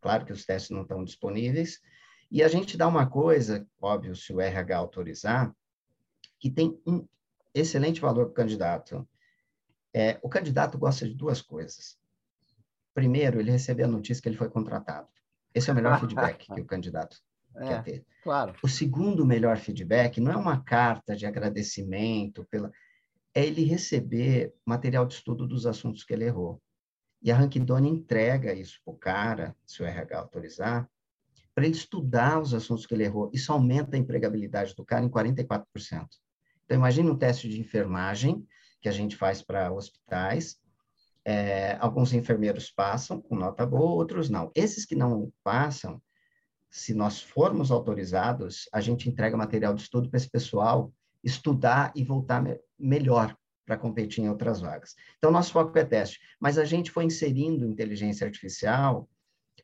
claro 0.00 0.24
que 0.24 0.32
os 0.32 0.44
testes 0.44 0.70
não 0.70 0.82
estão 0.82 1.04
disponíveis, 1.04 1.80
e 2.30 2.42
a 2.42 2.48
gente 2.48 2.76
dá 2.76 2.88
uma 2.88 3.06
coisa, 3.06 3.66
óbvio, 3.80 4.16
se 4.16 4.32
o 4.32 4.40
RH 4.40 4.76
autorizar, 4.76 5.54
que 6.38 6.50
tem 6.50 6.78
um 6.86 7.06
excelente 7.54 8.00
valor 8.00 8.26
para 8.26 8.32
o 8.32 8.34
candidato. 8.34 9.08
É, 9.94 10.18
o 10.20 10.28
candidato 10.28 10.76
gosta 10.76 11.08
de 11.08 11.14
duas 11.14 11.40
coisas. 11.40 11.96
Primeiro, 12.92 13.38
ele 13.38 13.52
receber 13.52 13.84
a 13.84 13.88
notícia 13.88 14.20
que 14.20 14.28
ele 14.28 14.36
foi 14.36 14.50
contratado. 14.50 15.08
Esse 15.54 15.70
é 15.70 15.72
o 15.72 15.76
melhor 15.76 16.00
feedback 16.00 16.52
que 16.52 16.60
o 16.60 16.66
candidato 16.66 17.16
quer 17.54 17.82
ter. 17.82 18.04
Claro. 18.22 18.54
O 18.62 18.68
segundo 18.68 19.24
melhor 19.24 19.56
feedback 19.56 20.20
não 20.20 20.32
é 20.32 20.36
uma 20.36 20.60
carta 20.62 21.14
de 21.14 21.26
agradecimento 21.26 22.46
pela 22.50 22.70
é 23.34 23.44
ele 23.44 23.64
receber 23.64 24.54
material 24.64 25.04
de 25.04 25.14
estudo 25.14 25.46
dos 25.46 25.66
assuntos 25.66 26.04
que 26.04 26.14
ele 26.14 26.24
errou. 26.24 26.62
E 27.20 27.32
a 27.32 27.36
Rankidone 27.36 27.88
entrega 27.88 28.54
isso 28.54 28.80
para 28.84 28.94
o 28.94 28.96
cara, 28.96 29.56
se 29.66 29.82
o 29.82 29.86
RH 29.86 30.16
autorizar, 30.18 30.88
para 31.54 31.64
ele 31.64 31.74
estudar 31.74 32.40
os 32.40 32.54
assuntos 32.54 32.86
que 32.86 32.94
ele 32.94 33.04
errou. 33.04 33.30
Isso 33.32 33.52
aumenta 33.52 33.96
a 33.96 33.98
empregabilidade 33.98 34.74
do 34.74 34.84
cara 34.84 35.04
em 35.04 35.08
44%. 35.08 35.64
Então, 36.64 36.78
imagine 36.78 37.10
um 37.10 37.16
teste 37.16 37.48
de 37.48 37.60
enfermagem 37.60 38.46
que 38.80 38.88
a 38.88 38.92
gente 38.92 39.16
faz 39.16 39.42
para 39.42 39.72
hospitais. 39.72 40.56
É, 41.24 41.76
alguns 41.80 42.12
enfermeiros 42.12 42.70
passam 42.70 43.20
com 43.20 43.34
nota 43.34 43.66
boa, 43.66 43.94
outros 43.94 44.28
não. 44.28 44.52
Esses 44.54 44.84
que 44.84 44.94
não 44.94 45.32
passam, 45.42 46.00
se 46.74 46.92
nós 46.92 47.22
formos 47.22 47.70
autorizados, 47.70 48.68
a 48.72 48.80
gente 48.80 49.08
entrega 49.08 49.36
material 49.36 49.74
de 49.74 49.82
estudo 49.82 50.10
para 50.10 50.16
esse 50.16 50.28
pessoal 50.28 50.92
estudar 51.22 51.92
e 51.94 52.02
voltar 52.02 52.42
me 52.42 52.58
melhor 52.76 53.36
para 53.64 53.78
competir 53.78 54.24
em 54.24 54.28
outras 54.28 54.60
vagas. 54.60 54.96
Então, 55.16 55.30
nosso 55.30 55.52
foco 55.52 55.78
é 55.78 55.84
teste, 55.84 56.18
mas 56.40 56.58
a 56.58 56.64
gente 56.64 56.90
foi 56.90 57.04
inserindo 57.04 57.64
inteligência 57.64 58.26
artificial 58.26 59.08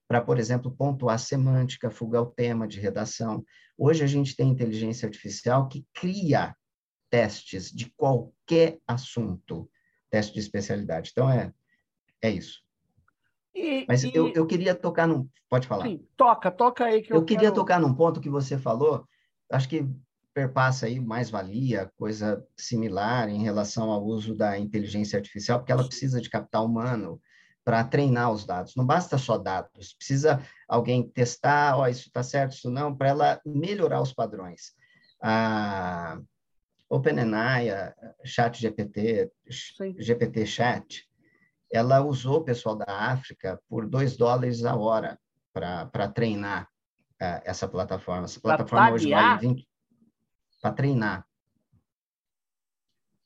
para, 0.07 0.21
por 0.21 0.39
exemplo, 0.39 0.71
pontuar 0.71 1.19
semântica, 1.19 1.91
fuga 1.91 2.19
ao 2.19 2.27
tema 2.27 2.69
de 2.69 2.79
redação. 2.79 3.45
Hoje 3.77 4.05
a 4.05 4.07
gente 4.07 4.37
tem 4.37 4.49
inteligência 4.49 5.05
artificial 5.05 5.69
que 5.69 5.85
cria 5.93 6.55
testes 7.11 7.73
de 7.73 7.91
qualquer 7.97 8.79
assunto, 8.87 9.69
teste 10.09 10.33
de 10.33 10.39
especialidade. 10.39 11.11
Então, 11.11 11.29
é, 11.29 11.53
é 12.23 12.31
isso. 12.31 12.63
E, 13.55 13.85
Mas 13.89 14.05
e... 14.05 14.13
Eu, 14.15 14.33
eu 14.33 14.47
queria 14.47 14.75
tocar 14.75 15.07
num... 15.07 15.29
Pode 15.49 15.67
falar. 15.67 15.85
Sim, 15.85 16.07
toca, 16.17 16.51
toca 16.51 16.85
aí 16.85 17.03
que 17.03 17.13
eu 17.13 17.17
Eu 17.17 17.25
queria 17.25 17.51
quero... 17.51 17.55
tocar 17.55 17.81
num 17.81 17.95
ponto 17.95 18.21
que 18.21 18.31
você 18.31 18.57
falou, 18.57 19.05
acho 19.51 19.69
que 19.69 19.85
perpassa 20.33 20.87
aí 20.87 21.01
mais-valia, 21.01 21.91
coisa 21.97 22.45
similar 22.57 23.29
em 23.29 23.43
relação 23.43 23.91
ao 23.91 24.05
uso 24.05 24.35
da 24.35 24.59
inteligência 24.59 25.19
artificial, 25.19 25.59
porque 25.59 25.73
ela 25.73 25.87
precisa 25.87 26.21
de 26.21 26.31
capital 26.31 26.67
humano 26.67 27.21
para 27.65 27.85
treinar 27.85 28.31
os 28.31 28.47
dados. 28.47 28.75
Não 28.77 28.87
basta 28.87 29.19
só 29.19 29.37
dados, 29.37 29.95
precisa 29.95 30.41
alguém 30.69 31.09
testar, 31.09 31.77
ó, 31.77 31.83
oh, 31.83 31.87
isso 31.89 32.09
está 32.09 32.23
certo, 32.23 32.53
isso 32.53 32.71
não, 32.71 32.95
para 32.95 33.09
ela 33.09 33.41
melhorar 33.45 34.01
os 34.01 34.13
padrões. 34.13 34.73
A 35.21 36.21
OpenAI, 36.89 37.69
ChatGPT, 38.25 39.31
GPT 39.99 40.47
Chat, 40.47 41.10
ela 41.71 42.01
usou 42.01 42.39
o 42.39 42.45
pessoal 42.45 42.77
da 42.77 42.87
África 42.89 43.61
por 43.69 43.87
2 43.87 44.17
dólares 44.17 44.65
a 44.65 44.75
hora 44.75 45.19
para 45.53 46.09
treinar 46.09 46.65
uh, 47.21 47.41
essa 47.45 47.69
plataforma. 47.69 48.25
Essa 48.25 48.41
plataforma 48.41 48.93
hoje 48.93 49.11
vale 49.11 49.41
20 49.41 49.69
para 50.61 50.73
treinar. 50.73 51.27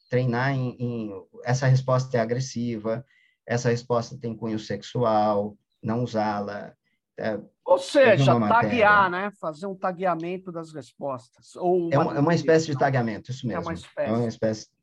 Treinar 0.08 0.52
em, 0.52 0.76
em, 0.78 1.26
Essa 1.44 1.66
resposta 1.66 2.16
é 2.16 2.20
agressiva, 2.20 3.04
essa 3.46 3.70
resposta 3.70 4.16
tem 4.16 4.36
cunho 4.36 4.58
sexual, 4.58 5.56
não 5.82 6.04
usá-la. 6.04 6.74
É, 7.16 7.40
Ou 7.64 7.78
seja, 7.78 8.38
taguear, 8.40 9.10
né? 9.10 9.30
Fazer 9.40 9.66
um 9.66 9.74
tagueamento 9.74 10.50
das 10.50 10.72
respostas. 10.72 11.54
Ou 11.56 11.90
é, 11.92 11.98
uma, 11.98 12.16
é 12.16 12.20
uma 12.20 12.34
espécie 12.34 12.66
de 12.66 12.78
tagueamento, 12.78 13.30
isso 13.30 13.46
mesmo. 13.46 13.62
É 13.62 13.64
uma 13.64 13.74
espécie. 13.74 14.10
É 14.10 14.12
uma 14.12 14.28
espécie. 14.28 14.73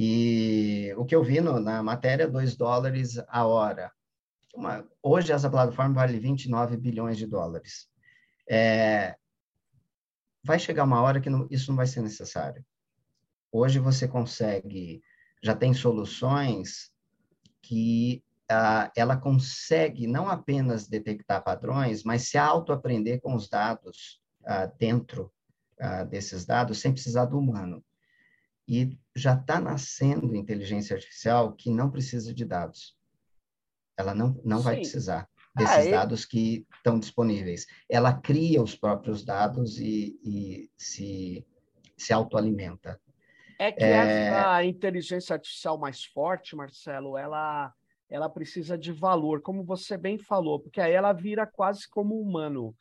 E 0.00 0.94
o 0.96 1.04
que 1.04 1.12
eu 1.12 1.24
vi 1.24 1.40
no, 1.40 1.58
na 1.58 1.82
matéria, 1.82 2.28
2 2.28 2.54
dólares 2.54 3.20
a 3.26 3.44
hora. 3.44 3.90
Uma, 4.54 4.88
hoje 5.02 5.32
essa 5.32 5.50
plataforma 5.50 5.92
vale 5.92 6.20
29 6.20 6.76
bilhões 6.76 7.18
de 7.18 7.26
dólares. 7.26 7.88
É, 8.48 9.16
vai 10.44 10.56
chegar 10.56 10.84
uma 10.84 11.02
hora 11.02 11.20
que 11.20 11.28
não, 11.28 11.48
isso 11.50 11.72
não 11.72 11.76
vai 11.76 11.88
ser 11.88 12.00
necessário. 12.00 12.64
Hoje 13.50 13.80
você 13.80 14.06
consegue, 14.06 15.02
já 15.42 15.56
tem 15.56 15.74
soluções 15.74 16.92
que 17.60 18.22
uh, 18.52 18.88
ela 18.94 19.16
consegue 19.16 20.06
não 20.06 20.28
apenas 20.28 20.86
detectar 20.86 21.42
padrões, 21.42 22.04
mas 22.04 22.28
se 22.28 22.38
autoaprender 22.38 23.20
com 23.20 23.34
os 23.34 23.48
dados 23.48 24.22
uh, 24.42 24.72
dentro 24.78 25.32
uh, 25.80 26.06
desses 26.06 26.46
dados, 26.46 26.78
sem 26.78 26.92
precisar 26.92 27.24
do 27.24 27.36
humano. 27.36 27.84
E 28.68 28.98
já 29.16 29.34
está 29.34 29.58
nascendo 29.58 30.36
inteligência 30.36 30.94
artificial 30.94 31.54
que 31.54 31.70
não 31.70 31.90
precisa 31.90 32.34
de 32.34 32.44
dados. 32.44 32.96
Ela 33.96 34.14
não, 34.14 34.40
não 34.44 34.60
vai 34.60 34.76
precisar 34.76 35.28
desses 35.56 35.88
ah, 35.88 35.90
dados 35.90 36.24
que 36.24 36.66
estão 36.76 36.98
disponíveis. 36.98 37.66
Ela 37.88 38.12
cria 38.12 38.62
os 38.62 38.76
próprios 38.76 39.24
dados 39.24 39.78
e, 39.78 40.18
e 40.22 40.70
se, 40.76 41.44
se 41.96 42.12
autoalimenta. 42.12 43.00
É 43.58 43.72
que 43.72 43.82
é... 43.82 43.90
essa 43.90 44.64
inteligência 44.64 45.34
artificial 45.34 45.76
mais 45.76 46.04
forte, 46.04 46.54
Marcelo, 46.54 47.18
ela, 47.18 47.74
ela 48.08 48.28
precisa 48.28 48.78
de 48.78 48.92
valor, 48.92 49.42
como 49.42 49.64
você 49.64 49.96
bem 49.96 50.16
falou, 50.16 50.60
porque 50.60 50.80
aí 50.80 50.92
ela 50.92 51.12
vira 51.12 51.44
quase 51.44 51.88
como 51.88 52.20
humano 52.20 52.76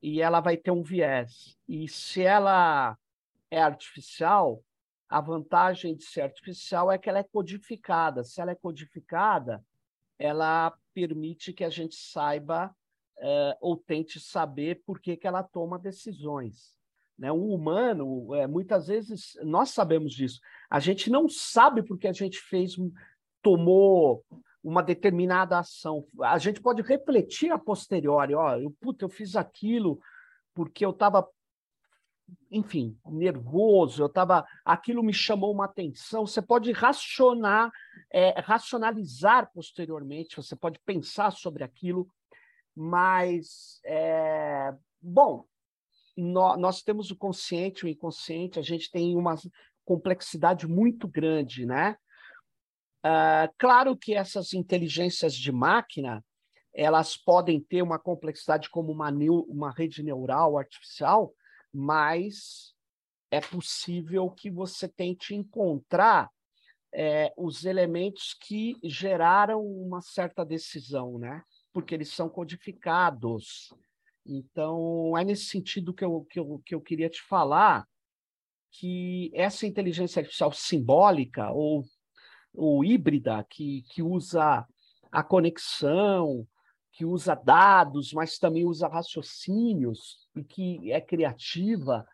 e 0.00 0.20
ela 0.20 0.40
vai 0.40 0.56
ter 0.56 0.70
um 0.70 0.82
viés. 0.82 1.58
E 1.68 1.88
se 1.88 2.22
ela 2.22 2.96
é 3.50 3.60
artificial, 3.60 4.62
a 5.12 5.20
vantagem 5.20 5.94
de 5.94 6.04
ser 6.04 6.22
artificial 6.22 6.90
é 6.90 6.96
que 6.96 7.06
ela 7.06 7.18
é 7.18 7.22
codificada. 7.22 8.24
Se 8.24 8.40
ela 8.40 8.52
é 8.52 8.54
codificada, 8.54 9.62
ela 10.18 10.74
permite 10.94 11.52
que 11.52 11.62
a 11.62 11.68
gente 11.68 11.94
saiba 11.94 12.74
é, 13.18 13.58
ou 13.60 13.76
tente 13.76 14.18
saber 14.18 14.82
por 14.86 14.98
que, 14.98 15.14
que 15.18 15.26
ela 15.26 15.42
toma 15.42 15.78
decisões. 15.78 16.78
Né? 17.18 17.30
Um 17.30 17.52
humano, 17.52 18.34
é, 18.34 18.46
muitas 18.46 18.86
vezes, 18.86 19.36
nós 19.42 19.68
sabemos 19.68 20.14
disso. 20.14 20.40
A 20.70 20.80
gente 20.80 21.10
não 21.10 21.28
sabe 21.28 21.82
porque 21.82 22.08
a 22.08 22.12
gente 22.14 22.38
fez, 22.38 22.76
tomou 23.42 24.24
uma 24.64 24.82
determinada 24.82 25.58
ação. 25.58 26.06
A 26.22 26.38
gente 26.38 26.58
pode 26.58 26.80
refletir 26.80 27.50
a 27.50 27.58
posteriori, 27.58 28.34
ó, 28.34 28.56
eu, 28.56 28.70
puta, 28.80 29.04
eu 29.04 29.10
fiz 29.10 29.36
aquilo 29.36 30.00
porque 30.54 30.86
eu 30.86 30.90
estava 30.90 31.28
enfim, 32.50 32.96
nervoso, 33.06 34.02
eu 34.02 34.06
estava, 34.06 34.46
aquilo 34.64 35.02
me 35.02 35.12
chamou 35.12 35.52
uma 35.52 35.64
atenção. 35.64 36.26
Você 36.26 36.42
pode 36.42 36.70
racionar, 36.72 37.70
é, 38.10 38.38
racionalizar 38.40 39.50
posteriormente, 39.52 40.36
você 40.36 40.54
pode 40.54 40.78
pensar 40.80 41.30
sobre 41.32 41.64
aquilo, 41.64 42.08
mas, 42.74 43.80
é, 43.84 44.74
bom, 45.00 45.44
nós, 46.16 46.58
nós 46.58 46.82
temos 46.82 47.10
o 47.10 47.16
consciente, 47.16 47.84
o 47.84 47.88
inconsciente, 47.88 48.58
a 48.58 48.62
gente 48.62 48.90
tem 48.90 49.16
uma 49.16 49.34
complexidade 49.84 50.66
muito 50.66 51.08
grande, 51.08 51.66
né? 51.66 51.96
Uh, 53.04 53.52
claro 53.58 53.96
que 53.96 54.14
essas 54.14 54.52
inteligências 54.52 55.34
de 55.34 55.50
máquina, 55.50 56.24
elas 56.72 57.16
podem 57.16 57.60
ter 57.60 57.82
uma 57.82 57.98
complexidade 57.98 58.70
como 58.70 58.92
uma, 58.92 59.10
uma 59.48 59.72
rede 59.72 60.02
neural 60.02 60.56
artificial, 60.56 61.34
mas 61.72 62.74
é 63.30 63.40
possível 63.40 64.30
que 64.30 64.50
você 64.50 64.86
tente 64.86 65.34
encontrar 65.34 66.30
é, 66.94 67.32
os 67.36 67.64
elementos 67.64 68.34
que 68.34 68.76
geraram 68.84 69.64
uma 69.64 70.02
certa 70.02 70.44
decisão, 70.44 71.18
né? 71.18 71.42
Porque 71.72 71.94
eles 71.94 72.10
são 72.10 72.28
codificados. 72.28 73.72
Então, 74.26 75.16
é 75.16 75.24
nesse 75.24 75.46
sentido 75.46 75.94
que 75.94 76.04
eu, 76.04 76.26
que 76.28 76.38
eu, 76.38 76.62
que 76.64 76.74
eu 76.74 76.80
queria 76.80 77.08
te 77.08 77.22
falar 77.22 77.88
que 78.70 79.30
essa 79.34 79.66
inteligência 79.66 80.20
artificial 80.20 80.52
simbólica 80.52 81.50
ou, 81.50 81.84
ou 82.54 82.84
híbrida, 82.84 83.44
que, 83.48 83.82
que 83.90 84.02
usa 84.02 84.66
a 85.10 85.22
conexão, 85.22 86.46
que 86.92 87.04
usa 87.04 87.34
dados, 87.34 88.12
mas 88.12 88.38
também 88.38 88.64
usa 88.64 88.86
raciocínios 88.86 90.28
e 90.36 90.44
que 90.44 90.92
é 90.92 91.00
criativa, 91.00 92.06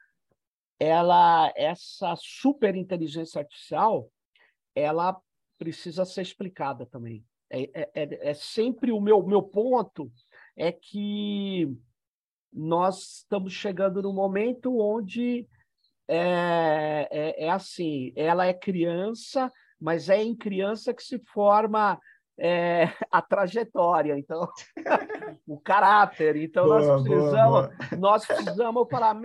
ela 0.79 1.53
essa 1.57 2.15
super 2.17 2.77
inteligência 2.77 3.41
artificial, 3.41 4.11
ela 4.75 5.21
precisa 5.59 6.05
ser 6.05 6.23
explicada 6.23 6.87
também. 6.87 7.25
É, 7.51 7.63
é, 7.63 7.91
é, 7.95 8.31
é 8.31 8.35
sempre 8.35 8.93
o 8.93 9.01
meu, 9.01 9.23
meu 9.23 9.43
ponto 9.43 10.13
é 10.57 10.71
que 10.71 11.69
nós 12.53 13.17
estamos 13.17 13.53
chegando 13.53 14.01
no 14.03 14.13
momento 14.13 14.79
onde 14.79 15.47
é, 16.07 17.09
é, 17.11 17.45
é, 17.45 17.51
assim, 17.51 18.13
ela 18.17 18.47
é 18.47 18.55
criança, 18.55 19.53
mas 19.81 20.09
é 20.09 20.23
em 20.23 20.35
criança 20.35 20.95
que 20.95 21.03
se 21.03 21.19
forma 21.19 22.01
é, 22.39 22.85
a 23.11 23.21
trajetória, 23.21 24.19
então 24.19 24.49
o 25.47 25.59
caráter. 25.59 26.37
Então 26.37 26.65
boa, 26.65 26.79
nós 26.81 27.03
precisamos, 27.03 27.33
boa, 27.33 27.69
boa. 27.69 27.99
nós 27.99 28.27
precisamos 28.27 28.89
falar, 28.89 29.17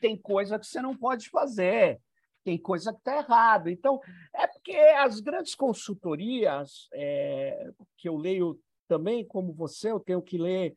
tem 0.00 0.16
coisa 0.16 0.58
que 0.58 0.66
você 0.66 0.80
não 0.80 0.96
pode 0.96 1.28
fazer, 1.28 2.00
tem 2.44 2.56
coisa 2.58 2.92
que 2.92 2.98
está 2.98 3.18
errado. 3.18 3.68
Então 3.68 4.00
é 4.34 4.46
porque 4.46 4.76
as 4.76 5.20
grandes 5.20 5.54
consultorias 5.54 6.88
é, 6.92 7.70
que 7.96 8.08
eu 8.08 8.16
leio 8.16 8.58
também, 8.88 9.26
como 9.26 9.52
você, 9.52 9.90
eu 9.90 10.00
tenho 10.00 10.22
que 10.22 10.38
ler 10.38 10.74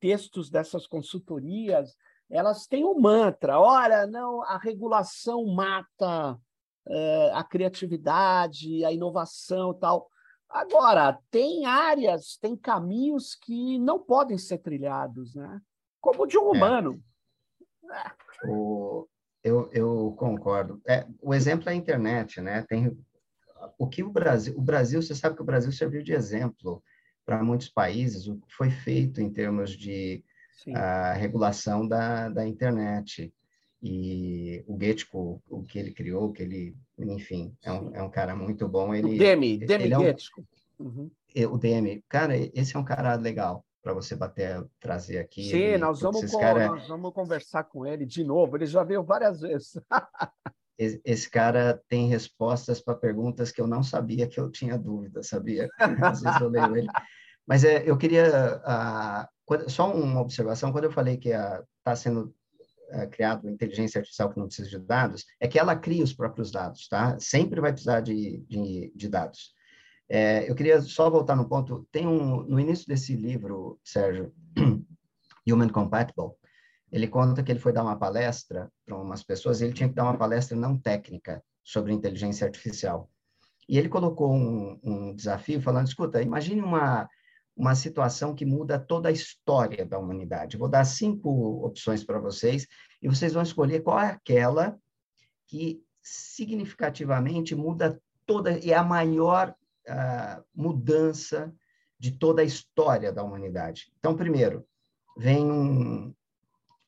textos 0.00 0.48
dessas 0.48 0.86
consultorias, 0.86 1.96
elas 2.30 2.66
têm 2.66 2.84
um 2.84 2.98
mantra: 2.98 3.58
olha, 3.58 4.06
não, 4.06 4.42
a 4.42 4.58
regulação 4.58 5.44
mata 5.46 6.38
é, 6.88 7.30
a 7.34 7.42
criatividade, 7.42 8.84
a 8.84 8.92
inovação, 8.92 9.74
tal. 9.74 10.08
Agora, 10.48 11.18
tem 11.30 11.66
áreas, 11.66 12.36
tem 12.40 12.56
caminhos 12.56 13.34
que 13.34 13.78
não 13.78 13.98
podem 13.98 14.38
ser 14.38 14.58
trilhados, 14.58 15.34
né? 15.34 15.60
como 16.06 16.26
de 16.26 16.38
um 16.38 16.54
é. 16.54 16.56
humano. 16.56 17.02
É. 17.90 18.48
O, 18.48 19.08
eu, 19.42 19.68
eu 19.72 20.14
concordo. 20.16 20.80
É, 20.86 21.06
o 21.20 21.34
exemplo 21.34 21.68
é 21.68 21.72
a 21.72 21.76
internet, 21.76 22.40
né? 22.40 22.62
Tem 22.62 22.96
o 23.78 23.88
que 23.88 24.02
o 24.02 24.10
Brasil, 24.10 24.54
o 24.56 24.62
Brasil, 24.62 25.02
você 25.02 25.14
sabe 25.14 25.34
que 25.34 25.42
o 25.42 25.46
Brasil 25.46 25.72
serviu 25.72 26.02
de 26.02 26.12
exemplo 26.12 26.82
para 27.24 27.42
muitos 27.42 27.68
países 27.68 28.28
o 28.28 28.36
que 28.36 28.54
foi 28.54 28.70
feito 28.70 29.20
em 29.20 29.32
termos 29.32 29.70
de 29.70 30.24
a 30.74 31.12
regulação 31.12 31.86
da, 31.86 32.28
da 32.28 32.46
internet. 32.46 33.32
E 33.82 34.64
o 34.66 34.78
Getko, 34.78 35.42
o 35.48 35.62
que 35.62 35.78
ele 35.78 35.92
criou, 35.92 36.32
que 36.32 36.42
ele, 36.42 36.76
enfim, 36.98 37.54
é 37.62 37.72
um, 37.72 37.94
é 37.94 38.02
um 38.02 38.10
cara 38.10 38.34
muito 38.34 38.66
bom. 38.68 38.94
Ele, 38.94 39.14
o 39.14 39.18
Demi, 39.18 39.58
Demi 39.58 39.84
ele 39.84 39.94
é 39.94 39.98
um, 39.98 40.14
uhum. 40.78 41.10
O 41.50 41.58
Demi, 41.58 42.02
cara, 42.08 42.36
esse 42.36 42.74
é 42.74 42.78
um 42.78 42.84
cara 42.84 43.14
legal 43.14 43.64
para 43.82 43.92
você 43.92 44.16
bater, 44.16 44.66
trazer 44.80 45.18
aqui. 45.18 45.44
Sim, 45.44 45.58
ele, 45.58 45.78
nós, 45.78 46.00
vamos 46.00 46.32
com, 46.32 46.40
cara... 46.40 46.66
nós 46.66 46.88
vamos 46.88 47.12
conversar 47.12 47.64
com 47.64 47.86
ele 47.86 48.04
de 48.04 48.24
novo. 48.24 48.56
Ele 48.56 48.66
já 48.66 48.82
veio 48.82 49.04
várias 49.04 49.40
vezes. 49.40 49.78
esse 50.78 51.30
cara 51.30 51.80
tem 51.88 52.08
respostas 52.08 52.80
para 52.80 52.94
perguntas 52.94 53.50
que 53.50 53.60
eu 53.60 53.66
não 53.66 53.82
sabia 53.82 54.26
que 54.26 54.38
eu 54.38 54.50
tinha 54.50 54.76
dúvida, 54.76 55.22
sabia? 55.22 55.68
Às 55.78 56.20
vezes 56.20 56.40
eu 56.40 56.48
leio 56.48 56.76
ele. 56.76 56.88
Mas 57.46 57.64
é, 57.64 57.88
eu 57.88 57.96
queria 57.96 58.60
uh, 58.66 59.70
só 59.70 59.94
uma 59.94 60.20
observação, 60.20 60.72
quando 60.72 60.84
eu 60.84 60.90
falei 60.92 61.16
que 61.16 61.28
está 61.28 61.94
sendo 61.94 62.34
é, 62.90 63.06
criado 63.06 63.48
inteligência 63.48 63.98
artificial 63.98 64.30
que 64.30 64.38
não 64.38 64.46
precisa 64.46 64.68
de 64.68 64.78
dados, 64.78 65.24
é 65.40 65.48
que 65.48 65.58
ela 65.58 65.76
cria 65.76 66.04
os 66.04 66.12
próprios 66.12 66.50
dados, 66.50 66.88
tá? 66.88 67.18
Sempre 67.18 67.60
vai 67.60 67.72
precisar 67.72 68.00
de, 68.00 68.44
de, 68.48 68.92
de 68.94 69.08
dados. 69.08 69.54
É, 70.08 70.48
eu 70.48 70.54
queria 70.54 70.80
só 70.80 71.10
voltar 71.10 71.34
no 71.34 71.48
ponto, 71.48 71.86
tem 71.90 72.06
um, 72.06 72.42
no 72.42 72.60
início 72.60 72.86
desse 72.86 73.14
livro, 73.16 73.80
Sérgio, 73.84 74.32
Human 75.46 75.68
Compatible, 75.68 76.32
ele 76.92 77.08
conta 77.08 77.42
que 77.42 77.50
ele 77.50 77.58
foi 77.58 77.72
dar 77.72 77.82
uma 77.82 77.98
palestra 77.98 78.70
para 78.84 78.96
umas 78.96 79.22
pessoas, 79.22 79.60
e 79.60 79.64
ele 79.64 79.72
tinha 79.72 79.88
que 79.88 79.94
dar 79.94 80.04
uma 80.04 80.16
palestra 80.16 80.56
não 80.56 80.78
técnica 80.78 81.42
sobre 81.64 81.92
inteligência 81.92 82.46
artificial. 82.46 83.10
E 83.68 83.76
ele 83.76 83.88
colocou 83.88 84.32
um, 84.32 84.78
um 84.82 85.14
desafio 85.14 85.60
falando, 85.60 85.88
escuta, 85.88 86.22
imagine 86.22 86.60
uma, 86.60 87.08
uma 87.56 87.74
situação 87.74 88.34
que 88.34 88.44
muda 88.44 88.78
toda 88.78 89.08
a 89.08 89.12
história 89.12 89.86
da 89.86 89.98
humanidade. 89.98 90.58
Vou 90.58 90.68
dar 90.68 90.84
cinco 90.84 91.64
opções 91.64 92.04
para 92.04 92.18
vocês 92.18 92.66
e 93.00 93.08
vocês 93.08 93.32
vão 93.32 93.42
escolher 93.42 93.82
qual 93.82 93.98
é 93.98 94.10
aquela 94.10 94.78
que 95.46 95.82
significativamente 96.02 97.54
muda 97.54 98.00
toda 98.26 98.58
e 98.58 98.72
é 98.72 98.76
a 98.76 98.84
maior 98.84 99.54
uh, 99.88 100.44
mudança 100.54 101.54
de 101.98 102.12
toda 102.12 102.42
a 102.42 102.44
história 102.44 103.10
da 103.10 103.22
humanidade. 103.22 103.90
Então, 103.98 104.14
primeiro, 104.14 104.66
vem 105.16 105.50
um, 105.50 106.14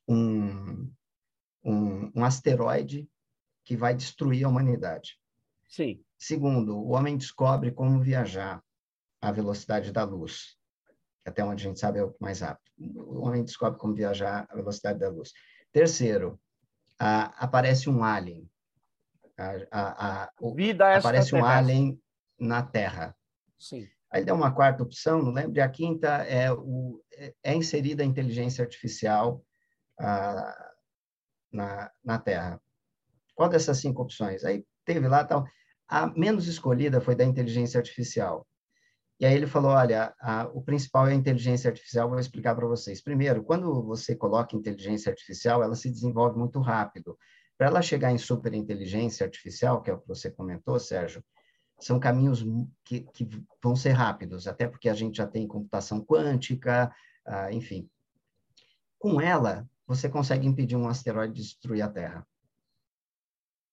um, 0.06 0.90
um, 1.64 2.12
um 2.14 2.24
asteroide 2.24 3.08
que 3.64 3.74
vai 3.74 3.94
destruir 3.94 4.44
a 4.44 4.48
humanidade. 4.48 5.18
Sim. 5.66 6.02
Segundo, 6.18 6.76
o 6.76 6.90
homem 6.90 7.16
descobre 7.16 7.70
como 7.70 8.00
viajar 8.00 8.62
à 9.20 9.32
velocidade 9.32 9.92
da 9.92 10.04
luz 10.04 10.57
até 11.28 11.44
onde 11.44 11.64
a 11.64 11.68
gente 11.68 11.80
sabe 11.80 11.98
é 11.98 12.04
o 12.04 12.14
mais 12.20 12.40
rápido. 12.40 12.70
O 12.96 13.26
homem 13.26 13.44
descobre 13.44 13.78
como 13.78 13.94
viajar 13.94 14.46
à 14.50 14.54
velocidade 14.54 14.98
da 14.98 15.08
luz. 15.08 15.32
Terceiro, 15.72 16.40
aparece 16.98 17.88
um 17.88 18.02
alien. 18.02 18.50
A, 19.70 20.30
o, 20.40 20.54
Vida 20.54 20.96
aparece 20.96 21.34
um 21.34 21.44
alien 21.44 22.00
na 22.38 22.62
Terra. 22.62 23.16
Sim. 23.58 23.88
Aí 24.10 24.24
dá 24.24 24.34
uma 24.34 24.52
quarta 24.52 24.82
opção, 24.82 25.22
não 25.22 25.32
lembro, 25.32 25.58
e 25.58 25.60
a 25.60 25.68
quinta 25.68 26.08
é, 26.24 26.50
o, 26.50 27.00
é 27.42 27.54
inserida 27.54 28.02
a 28.02 28.06
inteligência 28.06 28.64
artificial 28.64 29.44
na, 31.52 31.90
na 32.04 32.18
Terra. 32.18 32.60
Qual 33.34 33.48
dessas 33.48 33.78
cinco 33.78 34.02
opções? 34.02 34.44
Aí 34.44 34.64
teve 34.84 35.06
lá 35.06 35.24
tal. 35.24 35.46
A 35.86 36.06
menos 36.06 36.46
escolhida 36.48 37.00
foi 37.00 37.14
da 37.14 37.24
inteligência 37.24 37.78
artificial. 37.78 38.46
E 39.20 39.26
aí 39.26 39.34
ele 39.34 39.48
falou, 39.48 39.72
olha, 39.72 40.14
a, 40.20 40.48
o 40.54 40.62
principal 40.62 41.08
é 41.08 41.10
a 41.10 41.14
inteligência 41.14 41.68
artificial, 41.68 42.08
vou 42.08 42.20
explicar 42.20 42.54
para 42.54 42.66
vocês. 42.66 43.02
Primeiro, 43.02 43.42
quando 43.42 43.82
você 43.82 44.14
coloca 44.14 44.54
inteligência 44.54 45.10
artificial, 45.10 45.62
ela 45.62 45.74
se 45.74 45.90
desenvolve 45.90 46.38
muito 46.38 46.60
rápido. 46.60 47.18
Para 47.56 47.66
ela 47.66 47.82
chegar 47.82 48.12
em 48.12 48.18
superinteligência 48.18 49.26
artificial, 49.26 49.82
que 49.82 49.90
é 49.90 49.94
o 49.94 49.98
que 49.98 50.06
você 50.06 50.30
comentou, 50.30 50.78
Sérgio, 50.78 51.24
são 51.80 51.98
caminhos 51.98 52.44
que, 52.84 53.00
que 53.00 53.28
vão 53.62 53.74
ser 53.74 53.90
rápidos, 53.90 54.46
até 54.46 54.68
porque 54.68 54.88
a 54.88 54.94
gente 54.94 55.16
já 55.16 55.26
tem 55.26 55.48
computação 55.48 56.00
quântica, 56.00 56.94
ah, 57.26 57.52
enfim. 57.52 57.88
Com 58.98 59.20
ela, 59.20 59.68
você 59.86 60.08
consegue 60.08 60.46
impedir 60.46 60.76
um 60.76 60.88
asteroide 60.88 61.34
de 61.34 61.42
destruir 61.42 61.82
a 61.82 61.88
Terra. 61.88 62.26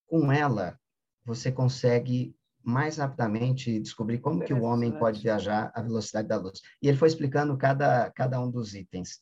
Com 0.08 0.32
ela, 0.32 0.80
você 1.24 1.52
consegue 1.52 2.36
mais 2.66 2.98
rapidamente 2.98 3.80
descobrir 3.80 4.18
como 4.18 4.44
que 4.44 4.54
o 4.54 4.64
homem 4.64 4.92
pode 4.92 5.22
viajar 5.22 5.72
à 5.76 5.82
velocidade 5.82 6.28
da 6.28 6.38
luz. 6.38 6.62
E 6.82 6.88
ele 6.88 6.98
foi 6.98 7.08
explicando 7.08 7.56
cada, 7.58 8.10
cada 8.12 8.42
um 8.42 8.50
dos 8.50 8.74
itens. 8.74 9.20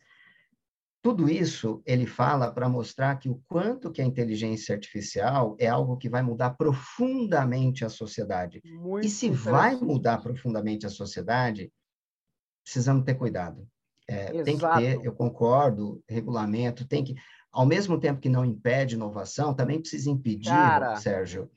Tudo 1.04 1.30
isso 1.30 1.84
ele 1.86 2.08
fala 2.08 2.50
para 2.50 2.70
mostrar 2.70 3.18
que 3.18 3.30
o 3.30 3.42
quanto 3.50 3.92
que 3.92 4.02
a 4.02 4.06
inteligência 4.06 4.74
artificial 4.74 5.58
é 5.60 5.68
algo 5.68 5.98
que 5.98 6.08
vai 6.08 6.22
mudar 6.22 6.52
profundamente 6.52 7.84
a 7.84 7.90
sociedade. 7.90 8.62
Muito 8.64 9.06
e 9.06 9.10
se 9.10 9.30
vai 9.30 9.76
mudar 9.76 10.20
profundamente 10.20 10.86
a 10.86 10.90
sociedade, 10.90 11.70
precisamos 12.64 13.04
ter 13.04 13.16
cuidado. 13.16 13.68
É, 14.08 14.44
tem 14.44 14.58
que 14.58 14.76
ter, 14.78 15.00
eu 15.04 15.14
concordo, 15.14 16.02
regulamento, 16.08 16.88
tem 16.88 17.04
que, 17.04 17.16
ao 17.52 17.66
mesmo 17.66 18.00
tempo 18.00 18.22
que 18.22 18.30
não 18.30 18.46
impede 18.46 18.96
inovação, 18.96 19.54
também 19.54 19.80
precisa 19.80 20.10
impedir, 20.10 20.50
Cara, 20.50 20.96
Sérgio, 20.98 21.50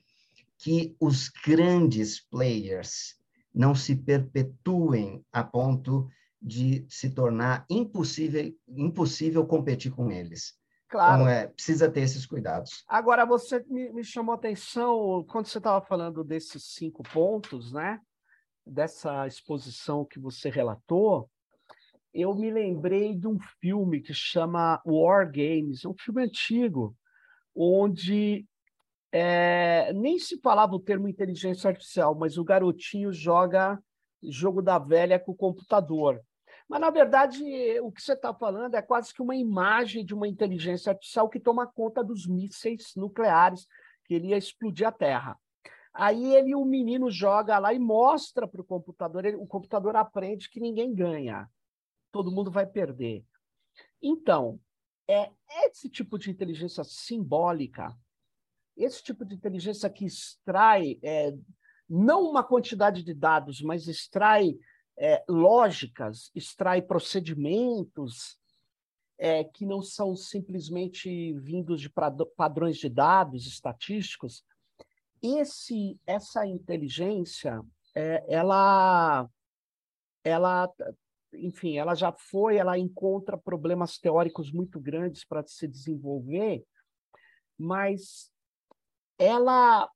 que 0.57 0.95
os 0.99 1.29
grandes 1.29 2.19
players 2.19 3.15
não 3.53 3.73
se 3.73 3.95
perpetuem 3.95 5.23
a 5.31 5.43
ponto 5.43 6.09
de 6.41 6.85
se 6.89 7.09
tornar 7.09 7.65
impossível, 7.69 8.53
impossível 8.67 9.45
competir 9.45 9.91
com 9.91 10.11
eles. 10.11 10.55
Claro. 10.89 11.21
Então, 11.21 11.29
é, 11.29 11.47
precisa 11.47 11.91
ter 11.91 12.01
esses 12.01 12.25
cuidados. 12.25 12.83
Agora, 12.87 13.25
você 13.25 13.63
me, 13.67 13.91
me 13.91 14.03
chamou 14.03 14.33
a 14.33 14.37
atenção 14.37 15.25
quando 15.27 15.47
você 15.47 15.57
estava 15.57 15.85
falando 15.85 16.23
desses 16.23 16.63
cinco 16.63 17.03
pontos, 17.03 17.73
né? 17.73 17.99
Dessa 18.65 19.27
exposição 19.27 20.05
que 20.05 20.19
você 20.19 20.49
relatou, 20.49 21.29
eu 22.13 22.33
me 22.35 22.49
lembrei 22.49 23.15
de 23.15 23.27
um 23.27 23.37
filme 23.59 24.01
que 24.01 24.13
chama 24.13 24.81
War 24.85 25.29
Games, 25.29 25.85
um 25.85 25.93
filme 25.93 26.23
antigo, 26.23 26.95
onde 27.55 28.47
é, 29.11 29.91
nem 29.93 30.19
se 30.19 30.39
falava 30.41 30.75
o 30.75 30.79
termo 30.79 31.07
inteligência 31.07 31.69
artificial, 31.69 32.15
mas 32.15 32.37
o 32.37 32.43
garotinho 32.43 33.11
joga 33.11 33.81
jogo 34.23 34.61
da 34.61 34.77
velha 34.77 35.19
com 35.19 35.31
o 35.31 35.35
computador. 35.35 36.21
Mas, 36.67 36.81
na 36.81 36.89
verdade, 36.89 37.41
o 37.79 37.91
que 37.91 38.01
você 38.01 38.13
está 38.13 38.33
falando 38.33 38.75
é 38.75 38.81
quase 38.81 39.13
que 39.13 39.21
uma 39.21 39.35
imagem 39.35 40.03
de 40.03 40.13
uma 40.13 40.27
inteligência 40.27 40.91
artificial 40.91 41.29
que 41.29 41.39
toma 41.39 41.65
conta 41.65 42.03
dos 42.03 42.27
mísseis 42.27 42.93
nucleares 42.95 43.65
que 44.05 44.15
iria 44.15 44.37
explodir 44.37 44.87
a 44.87 44.91
Terra. 44.91 45.39
Aí 45.93 46.35
ele, 46.35 46.53
o 46.53 46.65
menino 46.65 47.09
joga 47.09 47.57
lá 47.57 47.73
e 47.73 47.79
mostra 47.79 48.47
para 48.47 48.61
o 48.61 48.65
computador, 48.65 49.25
ele, 49.25 49.37
o 49.37 49.47
computador 49.47 49.95
aprende 49.95 50.49
que 50.49 50.59
ninguém 50.59 50.93
ganha, 50.93 51.49
todo 52.11 52.31
mundo 52.31 52.51
vai 52.51 52.67
perder. 52.67 53.25
Então, 54.01 54.59
é 55.07 55.31
esse 55.65 55.89
tipo 55.89 56.19
de 56.19 56.29
inteligência 56.29 56.83
simbólica 56.83 57.95
esse 58.77 59.03
tipo 59.03 59.25
de 59.25 59.35
inteligência 59.35 59.89
que 59.89 60.05
extrai 60.05 60.99
é, 61.01 61.33
não 61.89 62.29
uma 62.29 62.43
quantidade 62.43 63.03
de 63.03 63.13
dados, 63.13 63.61
mas 63.61 63.87
extrai 63.87 64.57
é, 64.97 65.23
lógicas, 65.27 66.31
extrai 66.35 66.81
procedimentos 66.81 68.37
é, 69.17 69.43
que 69.43 69.65
não 69.65 69.81
são 69.81 70.15
simplesmente 70.15 71.33
vindos 71.39 71.81
de 71.81 71.89
padrões 72.35 72.77
de 72.77 72.89
dados 72.89 73.47
estatísticos. 73.47 74.43
Esse, 75.21 75.99
essa 76.05 76.45
inteligência, 76.45 77.61
é, 77.95 78.23
ela, 78.27 79.27
ela, 80.23 80.71
enfim, 81.33 81.77
ela 81.77 81.95
já 81.95 82.11
foi, 82.11 82.57
ela 82.57 82.77
encontra 82.77 83.37
problemas 83.37 83.97
teóricos 83.97 84.51
muito 84.51 84.79
grandes 84.79 85.25
para 85.25 85.45
se 85.47 85.67
desenvolver, 85.67 86.63
mas 87.57 88.31
ela, 89.17 89.89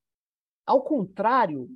ao 0.66 0.82
contrário 0.84 1.70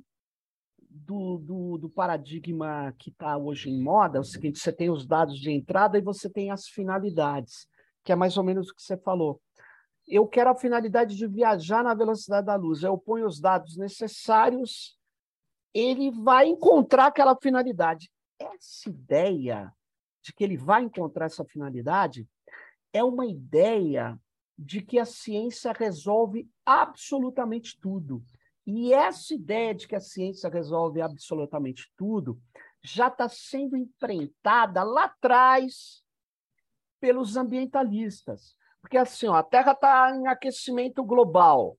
do, 0.78 1.38
do, 1.38 1.78
do 1.78 1.90
paradigma 1.90 2.94
que 2.98 3.10
está 3.10 3.36
hoje 3.36 3.70
em 3.70 3.82
moda, 3.82 4.18
é 4.18 4.20
o 4.20 4.24
seguinte: 4.24 4.58
você 4.58 4.72
tem 4.72 4.90
os 4.90 5.06
dados 5.06 5.38
de 5.38 5.50
entrada 5.50 5.98
e 5.98 6.02
você 6.02 6.28
tem 6.28 6.50
as 6.50 6.66
finalidades, 6.66 7.68
que 8.04 8.12
é 8.12 8.16
mais 8.16 8.36
ou 8.36 8.44
menos 8.44 8.70
o 8.70 8.74
que 8.74 8.82
você 8.82 8.96
falou. 8.96 9.40
Eu 10.06 10.26
quero 10.26 10.50
a 10.50 10.54
finalidade 10.54 11.16
de 11.16 11.26
viajar 11.26 11.82
na 11.82 11.94
velocidade 11.94 12.46
da 12.46 12.54
luz. 12.54 12.82
Eu 12.82 12.96
ponho 12.96 13.26
os 13.26 13.40
dados 13.40 13.76
necessários, 13.76 14.96
ele 15.74 16.10
vai 16.10 16.46
encontrar 16.46 17.06
aquela 17.06 17.36
finalidade. 17.36 18.10
Essa 18.38 18.88
ideia 18.88 19.72
de 20.22 20.32
que 20.32 20.44
ele 20.44 20.56
vai 20.56 20.82
encontrar 20.82 21.26
essa 21.26 21.44
finalidade 21.44 22.26
é 22.92 23.02
uma 23.02 23.26
ideia 23.26 24.18
de 24.58 24.80
que 24.80 24.98
a 24.98 25.04
ciência 25.04 25.72
resolve 25.72 26.48
absolutamente 26.64 27.78
tudo. 27.80 28.22
E 28.66 28.92
essa 28.92 29.34
ideia 29.34 29.74
de 29.74 29.86
que 29.86 29.94
a 29.94 30.00
ciência 30.00 30.50
resolve 30.50 31.00
absolutamente 31.00 31.92
tudo 31.96 32.40
já 32.82 33.08
está 33.08 33.28
sendo 33.28 33.76
enfrentada 33.76 34.82
lá 34.82 35.04
atrás 35.04 36.02
pelos 37.00 37.36
ambientalistas. 37.36 38.56
Porque 38.80 38.96
assim, 38.96 39.26
ó, 39.26 39.34
a 39.34 39.42
Terra 39.42 39.72
está 39.72 40.16
em 40.16 40.26
aquecimento 40.26 41.04
global. 41.04 41.76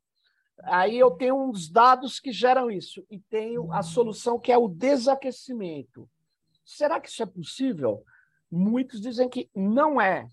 Aí 0.63 0.97
eu 0.97 1.11
tenho 1.11 1.35
uns 1.35 1.69
dados 1.69 2.19
que 2.19 2.31
geram 2.31 2.69
isso, 2.71 3.05
e 3.09 3.19
tenho 3.19 3.71
a 3.71 3.83
solução 3.83 4.39
que 4.39 4.51
é 4.51 4.57
o 4.57 4.67
desaquecimento. 4.67 6.09
Será 6.65 6.99
que 6.99 7.07
isso 7.07 7.21
é 7.21 7.25
possível? 7.25 8.03
Muitos 8.51 8.99
dizem 8.99 9.29
que 9.29 9.49
não 9.55 10.01
é. 10.01 10.27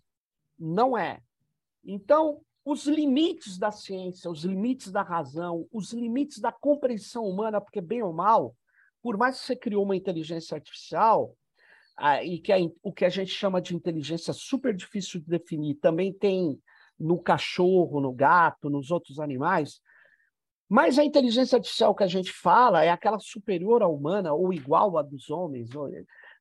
Não 0.59 0.97
é. 0.97 1.21
Então, 1.85 2.41
os 2.65 2.87
limites 2.87 3.59
da 3.59 3.71
ciência, 3.71 4.31
os 4.31 4.45
limites 4.45 4.91
da 4.91 5.03
razão, 5.03 5.69
os 5.71 5.93
limites 5.93 6.39
da 6.39 6.51
compreensão 6.51 7.25
humana, 7.25 7.61
porque 7.61 7.81
bem 7.81 8.03
ou 8.03 8.13
mal, 8.13 8.57
por 9.03 9.19
mais 9.19 9.39
que 9.39 9.47
você 9.47 9.57
criou 9.57 9.85
uma 9.85 9.97
inteligência 9.97 10.55
artificial, 10.55 11.37
ah, 11.97 12.25
e 12.25 12.39
que 12.39 12.53
a, 12.53 12.57
o 12.83 12.93
que 12.93 13.05
a 13.05 13.09
gente 13.09 13.31
chama 13.31 13.61
de 13.61 13.77
inteligência 13.77 14.33
super 14.33 14.75
difícil 14.75 15.21
de 15.21 15.27
definir, 15.27 15.75
também 15.77 16.13
tem 16.13 16.59
no 16.99 17.19
cachorro, 17.21 18.01
no 18.01 18.13
gato, 18.13 18.71
nos 18.71 18.91
outros 18.91 19.21
animais, 19.21 19.81
mas 20.69 20.99
a 20.99 21.05
inteligência 21.05 21.57
artificial 21.57 21.95
que 21.95 22.03
a 22.03 22.09
gente 22.09 22.33
fala 22.33 22.83
é 22.83 22.91
aquela 22.91 23.19
superior 23.19 23.83
à 23.83 23.89
humana 23.89 24.33
ou 24.33 24.53
igual 24.53 24.97
à 24.97 25.03
dos 25.03 25.31
homens, 25.31 25.75
ou, 25.75 25.91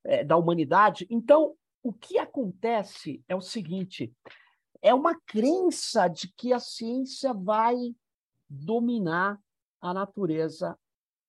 é, 0.06 0.24
da 0.24 0.38
humanidade. 0.38 1.06
Então, 1.10 1.54
o 1.84 1.91
que 1.91 2.18
acontece 2.18 3.22
é 3.28 3.36
o 3.36 3.41
seguinte: 3.41 4.12
é 4.84 4.94
uma 4.94 5.16
crença 5.26 6.10
de 6.10 6.28
que 6.28 6.52
a 6.52 6.60
ciência 6.60 7.34
vai 7.34 7.96
dominar 8.50 9.40
a 9.82 9.94
natureza, 9.94 10.78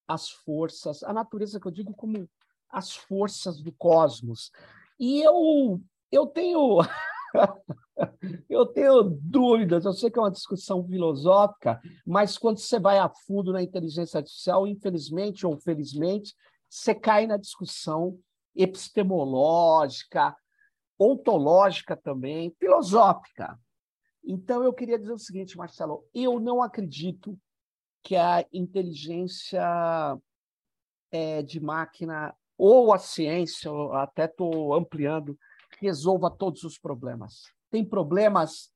as 0.09 0.29
forças, 0.29 1.05
a 1.05 1.13
natureza 1.13 1.61
que 1.61 1.67
eu 1.67 1.73
digo 1.73 1.95
como 1.95 2.29
as 2.69 2.95
forças 2.95 3.63
do 3.63 3.71
cosmos. 3.71 4.51
E 4.99 5.23
eu, 5.23 5.81
eu 6.11 6.27
tenho. 6.27 6.79
eu 8.51 8.67
tenho 8.67 9.05
dúvidas, 9.05 9.85
eu 9.85 9.93
sei 9.93 10.11
que 10.11 10.19
é 10.19 10.23
uma 10.23 10.31
discussão 10.31 10.85
filosófica, 10.85 11.81
mas 12.05 12.37
quando 12.37 12.59
você 12.59 12.81
vai 12.81 12.99
a 12.99 13.09
fundo 13.09 13.53
na 13.53 13.63
inteligência 13.63 14.19
artificial, 14.19 14.67
infelizmente 14.67 15.47
ou 15.47 15.57
felizmente, 15.57 16.35
você 16.69 16.93
cai 16.93 17.27
na 17.27 17.37
discussão 17.37 18.19
epistemológica, 18.55 20.37
ontológica 21.05 21.97
também, 21.97 22.55
filosófica. 22.59 23.59
Então, 24.25 24.63
eu 24.65 24.73
queria 24.73 24.99
dizer 24.99 25.13
o 25.13 25.19
seguinte, 25.19 25.57
Marcelo: 25.57 26.07
eu 26.15 26.41
não 26.41 26.63
acredito 26.63 27.39
que 28.03 28.17
a 28.17 28.45
inteligência 28.53 29.63
é, 31.11 31.43
de 31.43 31.61
máquina 31.61 32.35
ou 32.57 32.93
a 32.93 32.99
ciência, 32.99 33.71
até 33.95 34.27
estou 34.27 34.75
ampliando, 34.75 35.39
resolva 35.81 36.31
todos 36.31 36.63
os 36.65 36.79
problemas. 36.79 37.43
Tem 37.71 37.85
problemas 37.85 38.73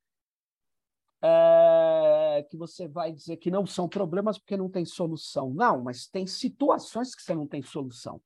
é, 1.22 2.47
que 2.51 2.57
você 2.57 2.89
vai 2.89 3.12
dizer 3.12 3.37
que 3.37 3.51
não 3.51 3.66
são 3.66 3.89
problemas 3.89 4.39
porque 4.39 4.57
não 4.57 4.68
tem 4.68 4.85
solução. 4.85 5.53
Não, 5.53 5.83
mas 5.83 6.07
tem 6.07 6.26
situações 6.26 7.14
que 7.14 7.22
você 7.22 7.35
não 7.35 7.47
tem 7.47 7.62
solução. 7.62 8.20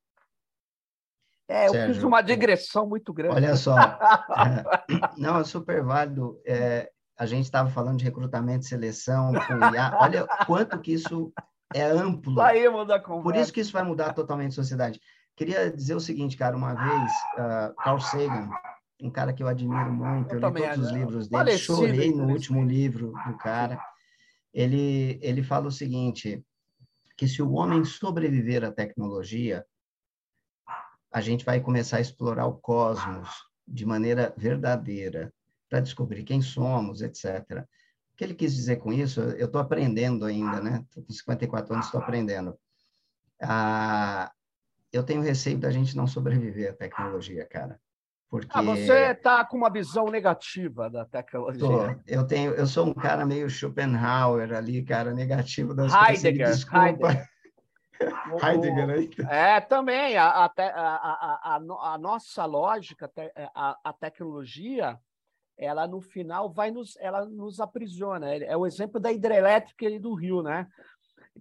É, 1.47 1.67
Sérgio, 1.67 1.89
eu 1.89 1.93
fiz 1.95 2.03
uma 2.03 2.21
digressão 2.21 2.87
muito 2.87 3.13
grande. 3.13 3.35
Olha 3.35 3.55
só, 3.55 3.77
é, 3.77 4.63
não, 5.17 5.39
é 5.39 5.43
super 5.43 5.83
válido. 5.83 6.39
É, 6.45 6.89
a 7.17 7.25
gente 7.25 7.45
estava 7.45 7.69
falando 7.69 7.99
de 7.99 8.05
recrutamento 8.05 8.65
e 8.65 8.69
seleção, 8.69 9.33
IA, 9.33 9.97
olha 9.99 10.27
quanto 10.45 10.79
que 10.79 10.93
isso 10.93 11.31
é 11.73 11.83
amplo. 11.83 12.35
Vai 12.35 12.67
mudar 12.69 12.99
conversa. 13.01 13.23
Por 13.23 13.35
isso 13.35 13.53
que 13.53 13.59
isso 13.59 13.73
vai 13.73 13.83
mudar 13.83 14.13
totalmente 14.13 14.51
a 14.51 14.55
sociedade. 14.55 14.99
Queria 15.35 15.71
dizer 15.71 15.95
o 15.95 15.99
seguinte, 15.99 16.37
cara, 16.37 16.55
uma 16.55 16.73
vez, 16.73 17.11
uh, 17.37 17.75
Carl 17.83 17.99
Sagan, 17.99 18.49
um 19.01 19.09
cara 19.09 19.33
que 19.33 19.41
eu 19.41 19.47
admiro 19.47 19.91
muito, 19.91 20.35
eu, 20.35 20.39
eu 20.39 20.49
li 20.49 20.61
todos 20.61 20.77
os 20.85 20.91
livros 20.91 21.27
dele, 21.27 21.43
Parecido, 21.43 21.77
chorei 21.77 22.13
no 22.13 22.27
último 22.27 22.63
livro 22.63 23.13
do 23.27 23.37
cara. 23.37 23.81
Ele, 24.53 25.19
ele 25.21 25.41
fala 25.41 25.67
o 25.67 25.71
seguinte, 25.71 26.43
que 27.17 27.27
se 27.27 27.41
o 27.41 27.51
homem 27.53 27.83
sobreviver 27.83 28.63
à 28.63 28.71
tecnologia, 28.71 29.65
a 31.13 31.21
gente 31.21 31.45
vai 31.45 31.61
começar 31.61 31.97
a 31.97 32.01
explorar 32.01 32.47
o 32.47 32.55
cosmos 32.55 33.29
de 33.67 33.85
maneira 33.85 34.33
verdadeira, 34.35 35.31
para 35.69 35.79
descobrir 35.79 36.23
quem 36.23 36.41
somos, 36.41 37.01
etc. 37.01 37.63
O 38.13 38.17
que 38.17 38.23
ele 38.23 38.33
quis 38.33 38.53
dizer 38.53 38.77
com 38.77 38.91
isso? 38.91 39.21
Eu 39.21 39.45
estou 39.45 39.61
aprendendo 39.61 40.25
ainda, 40.25 40.59
né? 40.59 40.83
Estou 40.87 41.03
com 41.03 41.13
54 41.13 41.73
anos, 41.73 41.85
estou 41.85 42.01
aprendendo. 42.01 42.57
Ah, 43.41 44.31
eu 44.91 45.03
tenho 45.03 45.21
receio 45.21 45.57
da 45.57 45.71
gente 45.71 45.95
não 45.95 46.07
sobreviver 46.07 46.71
à 46.71 46.73
tecnologia, 46.73 47.45
cara. 47.45 47.79
Porque... 48.29 48.49
Ah, 48.51 48.63
você 48.63 49.11
está 49.11 49.45
com 49.45 49.57
uma 49.57 49.71
visão 49.71 50.05
negativa 50.05 50.89
da 50.89 51.05
tecnologia. 51.05 51.59
Tô. 51.59 52.01
Eu 52.07 52.25
tenho, 52.25 52.51
eu 52.53 52.65
sou 52.65 52.87
um 52.87 52.93
cara 52.93 53.25
meio 53.25 53.49
Schopenhauer 53.49 54.51
ali, 54.53 54.83
cara, 54.83 55.13
negativo 55.13 55.73
das 55.73 55.93
Heidegger, 55.93 56.47
coisas. 56.47 56.73
Heidegger. 56.73 57.29
Heidegger, 58.41 58.87
né? 58.87 58.95
É, 59.29 59.61
também. 59.61 60.17
A, 60.17 60.45
a, 60.45 60.51
a, 60.55 61.55
a, 61.93 61.97
nossa 61.97 62.45
lógica, 62.45 63.11
a, 63.53 63.77
a 63.83 63.93
tecnologia, 63.93 64.99
ela 65.57 65.87
no 65.87 66.01
final 66.01 66.51
vai 66.51 66.71
nos, 66.71 66.95
ela 66.97 67.25
nos 67.25 67.59
aprisiona. 67.59 68.35
É 68.35 68.55
o 68.55 68.65
exemplo 68.65 68.99
da 68.99 69.11
hidrelétrica 69.11 69.99
do 69.99 70.13
Rio, 70.13 70.41
né? 70.41 70.67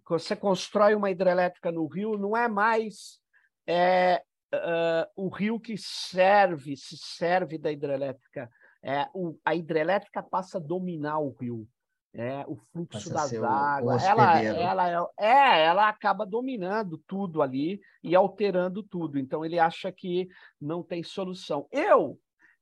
Você 0.09 0.35
constrói 0.35 0.95
uma 0.95 1.11
hidrelétrica 1.11 1.71
no 1.71 1.87
Rio, 1.87 2.17
não 2.17 2.37
é 2.37 2.49
mais 2.49 3.21
é, 3.67 4.23
uh, 4.55 5.11
o 5.17 5.29
rio 5.29 5.61
que 5.61 5.77
serve, 5.77 6.77
se 6.77 6.97
serve 6.97 7.59
da 7.59 7.71
hidrelétrica. 7.71 8.51
É, 8.83 9.07
o, 9.15 9.39
a 9.45 9.55
hidrelétrica 9.55 10.23
passa 10.23 10.59
a 10.59 10.61
dominar 10.61 11.19
o 11.19 11.31
rio 11.39 11.69
é, 12.15 12.45
o 12.47 12.57
fluxo 12.57 13.13
das 13.13 13.33
águas. 13.35 14.05
ela, 14.05 14.43
ela, 14.43 15.11
é, 15.19 15.27
é, 15.27 15.65
ela 15.65 15.89
acaba 15.89 16.27
dominando 16.27 16.99
tudo 17.07 17.41
ali 17.41 17.81
e 18.03 18.15
alterando 18.15 18.83
tudo. 18.83 19.19
Então 19.19 19.45
ele 19.45 19.59
acha 19.59 19.91
que 19.91 20.29
não 20.61 20.83
tem 20.83 21.03
solução. 21.03 21.67
Eu, 21.71 22.19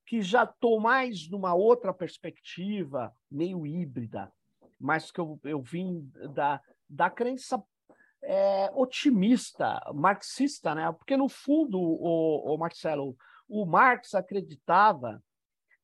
que 0.07 0.22
já 0.22 0.44
estou 0.44 0.80
mais 0.80 1.28
numa 1.28 1.55
outra 1.55 1.92
perspectiva, 1.92 3.12
meio 3.30 3.66
híbrida, 3.66 4.32
mas 4.78 5.11
que 5.11 5.20
eu, 5.20 5.38
eu 5.44 5.61
vim 5.61 6.09
da, 6.32 6.61
da 6.88 7.11
crença 7.11 7.62
é, 8.22 8.70
otimista, 8.74 9.80
marxista, 9.94 10.74
né? 10.74 10.92
Porque 10.92 11.16
no 11.16 11.28
fundo, 11.28 11.80
o, 11.80 12.55
o 12.55 12.57
Marcelo, 12.57 13.16
o 13.48 13.66
Marx 13.66 14.14
acreditava 14.14 15.22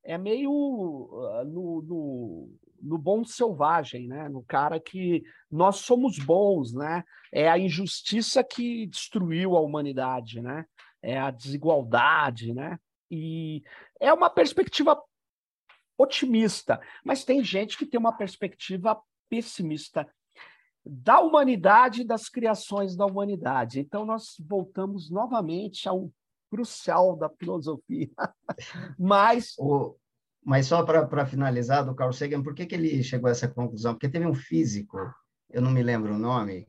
é 0.07 0.17
meio 0.17 0.53
uh, 0.53 1.45
no, 1.45 1.83
no, 1.83 2.51
no, 2.81 2.99
bom 2.99 3.25
selvagem, 3.25 4.07
né? 4.07 4.29
No 4.29 4.43
cara 4.43 4.79
que 4.81 5.23
nós 5.51 5.77
somos 5.77 6.19
bons, 6.19 6.73
né? 6.73 7.05
É 7.33 7.49
a 7.49 7.59
injustiça 7.59 8.43
que 8.43 8.87
destruiu 8.87 9.57
a 9.57 9.61
humanidade, 9.61 10.41
né? 10.41 10.65
É 11.03 11.19
a 11.19 11.31
desigualdade, 11.31 12.53
né? 12.53 12.79
E 13.11 13.63
é 14.01 14.13
uma 14.13 14.29
perspectiva 14.29 15.01
otimista, 15.99 16.81
mas 17.05 17.25
tem 17.25 17.43
gente 17.43 17.79
que 17.79 17.87
tem 17.87 17.99
uma 17.99 18.17
perspectiva 18.17 19.01
pessimista 19.29 20.07
da 20.85 21.21
humanidade 21.21 22.03
e 22.03 22.07
das 22.07 22.29
criações 22.29 22.97
da 22.97 23.07
humanidade. 23.07 23.81
Então 23.81 24.05
nós 24.05 24.37
voltamos 24.47 25.11
novamente 25.11 25.89
ao 25.89 26.11
crucial 26.51 27.17
da 27.17 27.29
filosofia. 27.29 28.11
Mas. 28.99 29.55
O, 29.59 29.97
mas 30.47 30.67
só 30.67 30.85
para 30.85 31.27
finalizar, 31.27 31.85
do 31.85 31.93
Carl 31.93 32.13
Sagan, 32.13 32.41
por 32.41 32.55
que, 32.55 32.67
que 32.67 32.77
ele 32.77 33.03
chegou 33.03 33.27
a 33.27 33.33
essa 33.33 33.49
conclusão? 33.49 33.95
Porque 33.95 34.09
teve 34.09 34.25
um 34.25 34.33
físico, 34.33 34.97
eu 35.51 35.61
não 35.61 35.73
me 35.73 35.83
lembro 35.83 36.15
o 36.15 36.19
nome, 36.19 36.69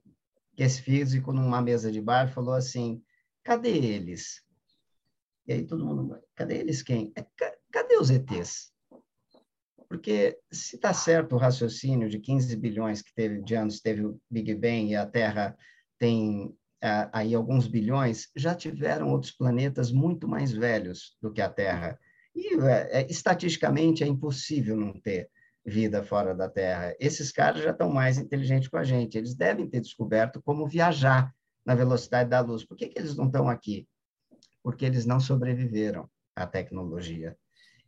que 0.55 0.63
esse 0.63 0.81
físico, 0.81 1.31
numa 1.31 1.61
mesa 1.61 1.91
de 1.91 2.01
bar, 2.01 2.27
falou 2.27 2.55
assim: 2.55 3.03
cadê 3.43 3.77
eles? 3.77 4.41
E 5.45 5.53
aí 5.53 5.63
todo 5.63 5.85
mundo, 5.85 6.19
cadê 6.33 6.57
eles 6.57 6.81
quem? 6.81 7.13
É, 7.15 7.23
cadê 7.71 7.97
os 7.97 8.09
ETs? 8.09 8.73
Porque 9.87 10.39
se 10.51 10.75
está 10.75 10.91
certo 10.91 11.35
o 11.35 11.37
raciocínio 11.37 12.09
de 12.09 12.17
15 12.17 12.55
bilhões 12.55 13.03
que 13.03 13.13
teve 13.13 13.43
de 13.43 13.53
anos 13.53 13.79
teve 13.79 14.03
o 14.03 14.19
Big 14.27 14.55
Bang 14.55 14.89
e 14.89 14.95
a 14.95 15.05
Terra 15.05 15.55
tem 15.99 16.51
aí 17.13 17.35
alguns 17.35 17.67
bilhões, 17.67 18.29
já 18.35 18.55
tiveram 18.55 19.11
outros 19.11 19.31
planetas 19.31 19.91
muito 19.91 20.27
mais 20.27 20.51
velhos 20.51 21.15
do 21.21 21.31
que 21.31 21.41
a 21.41 21.49
Terra. 21.49 21.99
E 22.37 22.53
é, 22.61 23.01
é, 23.01 23.07
estatisticamente 23.09 24.03
é 24.03 24.07
impossível 24.07 24.77
não 24.77 24.93
ter 24.93 25.27
vida 25.65 26.03
fora 26.03 26.35
da 26.35 26.47
Terra. 26.47 26.95
Esses 26.99 27.31
caras 27.31 27.63
já 27.63 27.71
estão 27.71 27.89
mais 27.89 28.19
inteligentes 28.19 28.69
com 28.69 28.77
a 28.77 28.83
gente. 28.83 29.17
Eles 29.17 29.33
devem 29.33 29.67
ter 29.67 29.81
descoberto 29.81 30.39
como 30.43 30.67
viajar 30.67 31.33
na 31.65 31.73
velocidade 31.73 32.29
da 32.29 32.39
luz. 32.39 32.63
Por 32.63 32.77
que, 32.77 32.89
que 32.89 32.99
eles 32.99 33.15
não 33.15 33.25
estão 33.25 33.49
aqui? 33.49 33.87
Porque 34.61 34.85
eles 34.85 35.03
não 35.03 35.19
sobreviveram 35.19 36.07
à 36.35 36.45
tecnologia. 36.45 37.35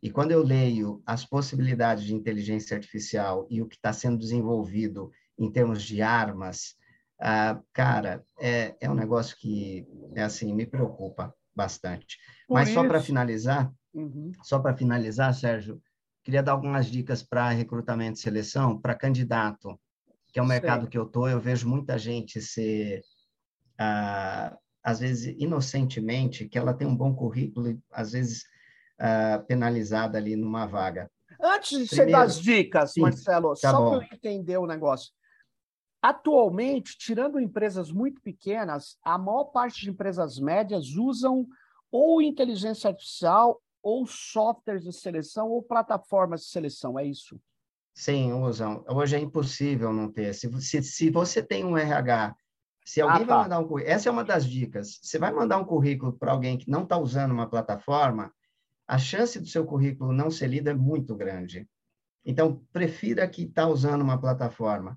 E 0.02 0.10
quando 0.10 0.32
eu 0.32 0.42
leio 0.42 1.00
as 1.06 1.24
possibilidades 1.24 2.02
de 2.02 2.14
inteligência 2.14 2.76
artificial 2.76 3.46
e 3.48 3.62
o 3.62 3.68
que 3.68 3.76
está 3.76 3.92
sendo 3.92 4.18
desenvolvido 4.18 5.12
em 5.38 5.50
termos 5.50 5.82
de 5.82 6.02
armas, 6.02 6.74
ah, 7.20 7.60
cara, 7.72 8.24
é, 8.40 8.74
é 8.80 8.90
um 8.90 8.94
negócio 8.94 9.36
que 9.36 9.86
é 10.16 10.22
assim 10.22 10.52
me 10.52 10.66
preocupa 10.66 11.32
bastante. 11.54 12.18
Por 12.48 12.54
Mas 12.54 12.68
isso... 12.68 12.80
só 12.80 12.86
para 12.86 13.00
finalizar, 13.00 13.72
uhum. 13.94 14.32
só 14.42 14.58
para 14.58 14.76
finalizar, 14.76 15.34
Sérgio, 15.34 15.80
queria 16.22 16.42
dar 16.42 16.52
algumas 16.52 16.86
dicas 16.86 17.22
para 17.22 17.50
recrutamento 17.50 18.18
e 18.18 18.22
seleção 18.22 18.78
para 18.78 18.94
candidato, 18.94 19.78
que 20.32 20.38
é 20.38 20.42
um 20.42 20.46
mercado 20.46 20.88
que 20.88 20.98
eu 20.98 21.06
tô. 21.06 21.28
Eu 21.28 21.40
vejo 21.40 21.68
muita 21.68 21.98
gente 21.98 22.40
ser 22.40 23.02
ah, 23.78 24.56
às 24.82 25.00
vezes 25.00 25.34
inocentemente 25.38 26.48
que 26.48 26.58
ela 26.58 26.74
tem 26.74 26.86
um 26.86 26.96
bom 26.96 27.14
currículo 27.14 27.80
às 27.90 28.12
vezes 28.12 28.44
uh, 29.00 29.44
penalizada 29.46 30.18
ali 30.18 30.36
numa 30.36 30.66
vaga. 30.66 31.10
Antes 31.40 31.78
de 31.78 31.88
Primeiro, 31.88 32.10
você 32.10 32.12
dar 32.12 32.22
as 32.22 32.40
dicas, 32.40 32.92
sim, 32.92 33.00
Marcelo, 33.00 33.54
tá 33.54 33.70
só 33.70 33.90
para 33.90 33.98
eu 33.98 34.08
entender 34.12 34.58
o 34.58 34.66
negócio. 34.66 35.12
Atualmente, 36.02 36.96
tirando 36.96 37.38
empresas 37.38 37.90
muito 37.90 38.20
pequenas, 38.22 38.96
a 39.02 39.18
maior 39.18 39.44
parte 39.44 39.82
de 39.82 39.90
empresas 39.90 40.38
médias 40.38 40.96
usam 40.96 41.46
ou 41.90 42.22
inteligência 42.22 42.88
artificial, 42.88 43.60
ou 43.82 44.06
softwares 44.06 44.84
de 44.84 44.92
seleção, 44.92 45.48
ou 45.48 45.62
plataformas 45.62 46.42
de 46.42 46.48
seleção, 46.48 46.98
é 46.98 47.04
isso? 47.04 47.40
Sim, 47.94 48.32
usam. 48.32 48.84
Hoje 48.88 49.16
é 49.16 49.18
impossível 49.18 49.92
não 49.92 50.10
ter. 50.10 50.32
Se, 50.34 50.50
se, 50.60 50.82
se 50.82 51.10
você 51.10 51.42
tem 51.42 51.64
um 51.64 51.76
RH, 51.76 52.34
se 52.84 53.00
alguém 53.00 53.22
ah, 53.22 53.26
tá. 53.26 53.34
vai 53.34 53.42
mandar 53.44 53.58
um 53.58 53.68
currículo, 53.68 53.94
essa 53.94 54.08
é 54.08 54.12
uma 54.12 54.24
das 54.24 54.44
dicas. 54.44 54.98
Você 55.02 55.18
vai 55.18 55.32
mandar 55.32 55.58
um 55.58 55.64
currículo 55.64 56.12
para 56.12 56.32
alguém 56.32 56.56
que 56.56 56.70
não 56.70 56.84
está 56.84 56.96
usando 56.96 57.32
uma 57.32 57.48
plataforma, 57.48 58.32
a 58.86 58.98
chance 58.98 59.38
do 59.38 59.46
seu 59.46 59.64
currículo 59.64 60.12
não 60.12 60.30
ser 60.30 60.48
lido 60.48 60.68
é 60.68 60.74
muito 60.74 61.14
grande. 61.14 61.68
Então, 62.24 62.64
prefira 62.72 63.28
que 63.28 63.42
está 63.42 63.66
usando 63.66 64.02
uma 64.02 64.20
plataforma. 64.20 64.96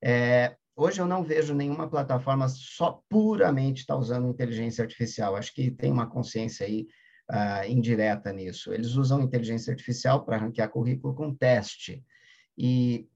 É, 0.00 0.56
hoje 0.76 1.00
eu 1.00 1.06
não 1.06 1.24
vejo 1.24 1.54
nenhuma 1.54 1.88
plataforma 1.88 2.48
só 2.48 3.02
puramente 3.08 3.80
está 3.80 3.96
usando 3.96 4.28
inteligência 4.28 4.82
artificial. 4.82 5.36
Acho 5.36 5.52
que 5.52 5.70
tem 5.70 5.90
uma 5.90 6.06
consciência 6.06 6.66
aí 6.66 6.86
uh, 7.32 7.68
indireta 7.68 8.32
nisso. 8.32 8.72
Eles 8.72 8.94
usam 8.94 9.22
inteligência 9.22 9.72
artificial 9.72 10.24
para 10.24 10.36
ranquear 10.36 10.68
currículo 10.68 11.14
com 11.14 11.34
teste. 11.34 12.04
E, 12.56 13.08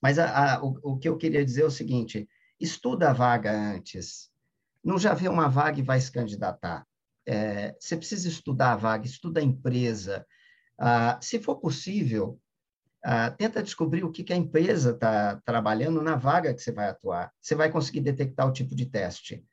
mas 0.00 0.18
a, 0.18 0.54
a, 0.54 0.64
o, 0.64 0.78
o 0.82 0.98
que 0.98 1.08
eu 1.08 1.16
queria 1.18 1.44
dizer 1.44 1.62
é 1.62 1.66
o 1.66 1.70
seguinte: 1.70 2.28
estuda 2.58 3.10
a 3.10 3.12
vaga 3.12 3.52
antes. 3.52 4.30
Não 4.82 4.98
já 4.98 5.14
vê 5.14 5.28
uma 5.28 5.48
vaga 5.48 5.78
e 5.78 5.82
vai 5.82 6.00
se 6.00 6.10
candidatar 6.10 6.84
é, 7.26 7.74
você 7.78 7.96
precisa 7.96 8.28
estudar 8.28 8.72
a 8.72 8.76
vaga, 8.76 9.06
estuda 9.06 9.40
a 9.40 9.42
empresa. 9.42 10.26
Ah, 10.78 11.18
se 11.20 11.40
for 11.40 11.56
possível, 11.56 12.40
ah, 13.04 13.30
tenta 13.30 13.62
descobrir 13.62 14.04
o 14.04 14.10
que, 14.10 14.24
que 14.24 14.32
a 14.32 14.36
empresa 14.36 14.90
está 14.90 15.40
trabalhando 15.44 16.02
na 16.02 16.16
vaga 16.16 16.54
que 16.54 16.60
você 16.60 16.72
vai 16.72 16.88
atuar. 16.88 17.32
Você 17.40 17.54
vai 17.54 17.70
conseguir 17.70 18.00
detectar 18.00 18.46
o 18.46 18.52
tipo 18.52 18.74
de 18.74 18.86
teste. 18.86 19.44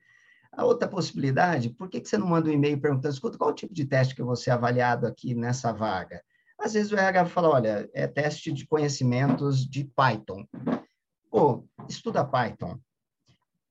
A 0.52 0.66
outra 0.66 0.88
possibilidade, 0.88 1.70
por 1.70 1.90
que, 1.90 2.02
que 2.02 2.10
você 2.10 2.18
não 2.18 2.28
manda 2.28 2.50
um 2.50 2.54
e-mail 2.54 2.80
perguntando, 2.80 3.14
escuta, 3.14 3.38
qual 3.38 3.52
o 3.52 3.56
tipo 3.56 3.74
de 3.74 3.86
teste 3.86 4.16
que 4.16 4.22
eu 4.22 4.26
vou 4.26 4.36
ser 4.36 4.52
avaliado 4.52 5.08
aqui 5.08 5.34
nessa 5.34 5.72
vaga? 5.72 6.22
Às 6.60 6.74
vezes 6.74 6.92
o 6.92 6.98
RH 6.98 7.28
fala, 7.28 7.50
olha, 7.50 7.90
é 7.94 8.06
teste 8.06 8.52
de 8.52 8.68
conhecimentos 8.68 9.66
de 9.66 9.86
Python. 9.96 10.46
Pô, 11.30 11.66
estuda 11.88 12.26
Python. 12.26 12.78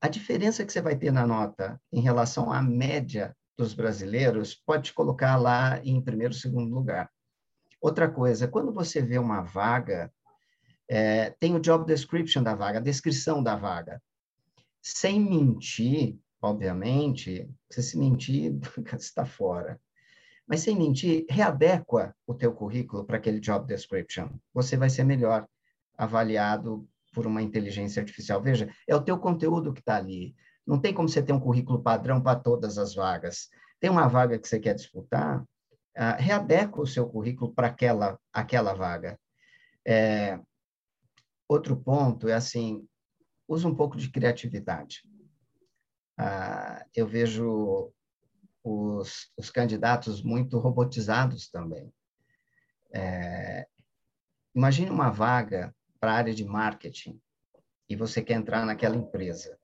A 0.01 0.09
diferença 0.09 0.65
que 0.65 0.73
você 0.73 0.81
vai 0.81 0.97
ter 0.97 1.13
na 1.13 1.27
nota 1.27 1.81
em 1.93 2.01
relação 2.01 2.53
à 2.53 2.63
média 2.63 3.37
dos 3.57 3.75
brasileiros 3.75 4.55
pode 4.55 4.85
te 4.85 4.95
colocar 4.95 5.37
lá 5.37 5.81
em 5.85 6.01
primeiro, 6.01 6.33
segundo 6.33 6.73
lugar. 6.73 7.11
Outra 7.81 8.09
coisa, 8.09 8.49
quando 8.49 8.73
você 8.73 9.03
vê 9.03 9.19
uma 9.19 9.43
vaga, 9.43 10.13
é, 10.89 11.31
tem 11.39 11.55
o 11.55 11.61
job 11.61 11.85
description 11.85 12.43
da 12.43 12.55
vaga, 12.55 12.79
a 12.79 12.83
descrição 12.83 13.43
da 13.43 13.57
vaga. 13.57 14.01
Sem 14.81 15.21
mentir, 15.21 16.17
obviamente, 16.41 17.51
se 17.71 17.83
se 17.83 17.99
mentir, 17.99 18.59
você 18.87 18.97
está 18.97 19.25
fora. 19.25 19.81
Mas 20.47 20.61
sem 20.61 20.77
mentir, 20.77 21.27
readequa 21.29 22.15
o 22.27 22.35
teu 22.35 22.55
currículo 22.55 23.05
para 23.05 23.19
aquele 23.19 23.39
job 23.39 23.67
description. 23.67 24.31
Você 24.55 24.77
vai 24.77 24.89
ser 24.89 25.05
melhor 25.05 25.47
avaliado 25.97 26.89
por 27.13 27.27
uma 27.27 27.43
inteligência 27.43 28.01
artificial. 28.01 28.41
Veja, 28.41 28.73
é 28.87 28.97
o 28.97 29.03
teu 29.03 29.19
conteúdo 29.19 29.75
que 29.75 29.81
está 29.81 29.97
ali. 29.97 30.35
Não 30.67 30.79
tem 30.79 30.95
como 30.95 31.09
você 31.09 31.23
ter 31.23 31.33
um 31.33 31.41
currículo 31.41 31.83
padrão 31.83 32.23
para 32.23 32.39
todas 32.39 32.79
as 32.79 32.95
vagas. 32.95 33.49
Tem 33.81 33.91
uma 33.91 34.09
vaga 34.09 34.39
que 34.39 34.49
você 34.49 34.59
quer 34.59 34.75
disputar, 34.75 35.43
uh, 35.43 36.17
readequa 36.19 36.81
o 36.81 36.87
seu 36.87 37.07
currículo 37.07 37.53
para 37.53 37.67
aquela, 37.67 38.19
aquela 38.33 38.73
vaga. 38.73 39.19
É, 39.87 40.39
outro 41.49 41.77
ponto 41.77 42.29
é 42.29 42.35
assim, 42.35 42.87
usa 43.47 43.67
um 43.67 43.75
pouco 43.75 43.97
de 43.97 44.11
criatividade. 44.11 45.03
Uh, 46.19 46.85
eu 46.95 47.07
vejo 47.07 47.93
os, 48.65 49.31
os, 49.37 49.51
candidatos 49.51 50.23
muito 50.23 50.59
robotizados 50.59 51.49
também. 51.49 51.93
É, 52.93 53.67
imagine 54.55 54.91
uma 54.91 55.11
vaga 55.11 55.75
para 56.01 56.13
a 56.13 56.17
área 56.17 56.35
de 56.35 56.45
marketing 56.45 57.21
e 57.89 57.95
você 57.95 58.21
quer 58.21 58.35
entrar 58.35 58.67
naquela 58.67 58.97
empresa 58.97 59.59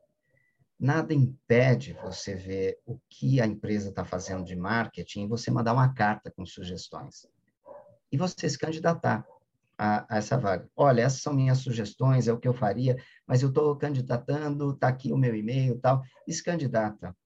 nada 0.78 1.14
impede 1.14 1.94
você 1.94 2.34
ver 2.34 2.78
o 2.84 2.98
que 3.09 3.40
a 3.40 3.46
empresa 3.46 3.90
está 3.90 4.05
fazendo 4.05 4.44
de 4.44 4.57
marketing 4.57 5.24
e 5.24 5.28
você 5.28 5.50
mandar 5.50 5.72
uma 5.72 5.92
carta 5.94 6.30
com 6.30 6.44
sugestões. 6.44 7.26
E 8.11 8.18
você 8.18 8.48
se 8.48 8.59
candidatar 8.59 9.26
a, 9.78 10.14
a, 10.14 10.18
essa 10.18 10.36
vaga. 10.38 10.68
Olha, 10.76 11.02
essas 11.02 11.22
são 11.22 11.32
minhas 11.32 11.58
sugestões, 11.58 12.28
é 12.28 12.32
o 12.32 12.38
que 12.38 12.48
eu 12.48 12.54
faria, 12.54 12.96
mas 13.26 13.42
eu 13.42 13.48
estou 13.48 13.76
candidatando, 13.76 14.72
está 14.72 14.88
aqui 14.88 15.12
o 15.12 15.16
meu 15.16 15.34
e-mail 15.34 15.78
tal. 15.78 16.02
E 16.26 16.32
se 16.32 16.42
candidata. 16.42 17.16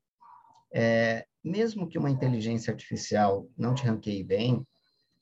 É, 0.72 1.26
mesmo 1.42 1.88
que 1.88 1.98
uma 1.98 2.10
inteligência 2.10 2.70
artificial 2.70 3.48
não 3.56 3.74
te 3.74 3.84
ranqueie 3.84 4.22
bem, 4.22 4.66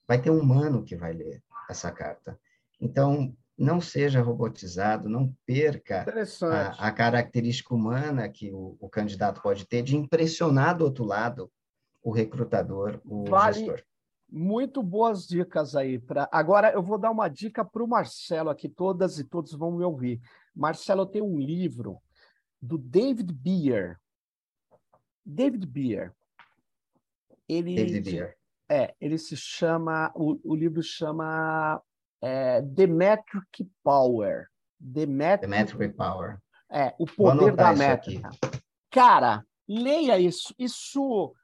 vai 0.06 0.20
ter 0.20 0.30
um 0.30 0.40
humano 0.40 0.84
que 0.84 0.96
vai 0.96 1.12
ler 1.12 1.42
essa 1.68 1.90
carta. 1.90 2.38
Então, 2.80 3.34
não 3.58 3.80
seja 3.80 4.20
robotizado, 4.20 5.08
não 5.08 5.34
perca 5.46 6.04
a, 6.42 6.88
a, 6.88 6.92
característica 6.92 7.74
humana 7.74 8.28
que 8.28 8.52
o, 8.52 8.76
o, 8.78 8.88
candidato 8.88 9.40
pode 9.40 9.66
ter 9.66 9.82
de 9.82 9.96
impressionar 9.96 10.76
do 10.76 10.84
outro 10.84 11.04
lado 11.04 11.50
o 12.02 12.10
recrutador, 12.10 13.00
o 13.04 13.24
vale. 13.24 13.54
gestor. 13.54 13.82
Muito 14.28 14.82
boas 14.82 15.26
dicas 15.26 15.76
aí. 15.76 15.98
Pra... 15.98 16.28
Agora 16.32 16.72
eu 16.72 16.82
vou 16.82 16.98
dar 16.98 17.10
uma 17.10 17.28
dica 17.28 17.64
para 17.64 17.82
o 17.82 17.88
Marcelo 17.88 18.50
aqui, 18.50 18.68
todas 18.68 19.18
e 19.18 19.24
todos 19.24 19.52
vão 19.52 19.72
me 19.72 19.84
ouvir. 19.84 20.20
Marcelo 20.54 21.06
tem 21.06 21.22
um 21.22 21.38
livro 21.38 22.00
do 22.60 22.76
David 22.76 23.32
Beer. 23.32 24.00
David 25.24 25.66
Beer. 25.66 26.14
Ele, 27.48 27.76
David 27.76 28.10
Beer. 28.10 28.36
É, 28.68 28.94
ele 29.00 29.18
se 29.18 29.36
chama, 29.36 30.10
o, 30.14 30.38
o 30.42 30.54
livro 30.54 30.82
chama 30.82 31.80
é, 32.20 32.60
The 32.62 32.86
Metric 32.86 33.70
Power. 33.82 34.48
The 34.80 35.06
Metric, 35.06 35.40
The 35.40 35.46
Metric 35.46 35.94
Power. 35.94 36.38
É, 36.70 36.94
o 36.98 37.06
poder 37.06 37.54
da 37.54 37.72
métrica. 37.72 38.30
Cara, 38.90 39.44
leia 39.68 40.18
isso. 40.18 40.54
Isso, 40.58 41.34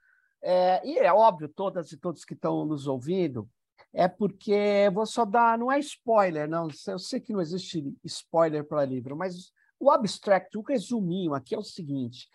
é, 0.43 0.85
e 0.85 0.99
é 0.99 1.11
óbvio, 1.13 1.47
todas 1.49 1.91
e 1.91 1.97
todos 1.97 2.25
que 2.25 2.33
estão 2.33 2.65
nos 2.65 2.85
ouvindo, 2.85 3.49
é 3.93 4.07
porque 4.07 4.89
vou 4.93 5.05
só 5.05 5.23
dar, 5.23 5.57
não 5.57 5.71
é 5.71 5.79
spoiler, 5.79 6.49
não. 6.49 6.67
Eu 6.87 6.99
sei 6.99 7.19
que 7.19 7.31
não 7.31 7.41
existe 7.41 7.95
spoiler 8.03 8.65
para 8.65 8.85
livro, 8.85 9.15
mas 9.15 9.51
o 9.79 9.89
abstract, 9.89 10.57
o 10.57 10.61
resuminho 10.61 11.33
aqui 11.33 11.55
é 11.55 11.57
o 11.57 11.63
seguinte: 11.63 12.27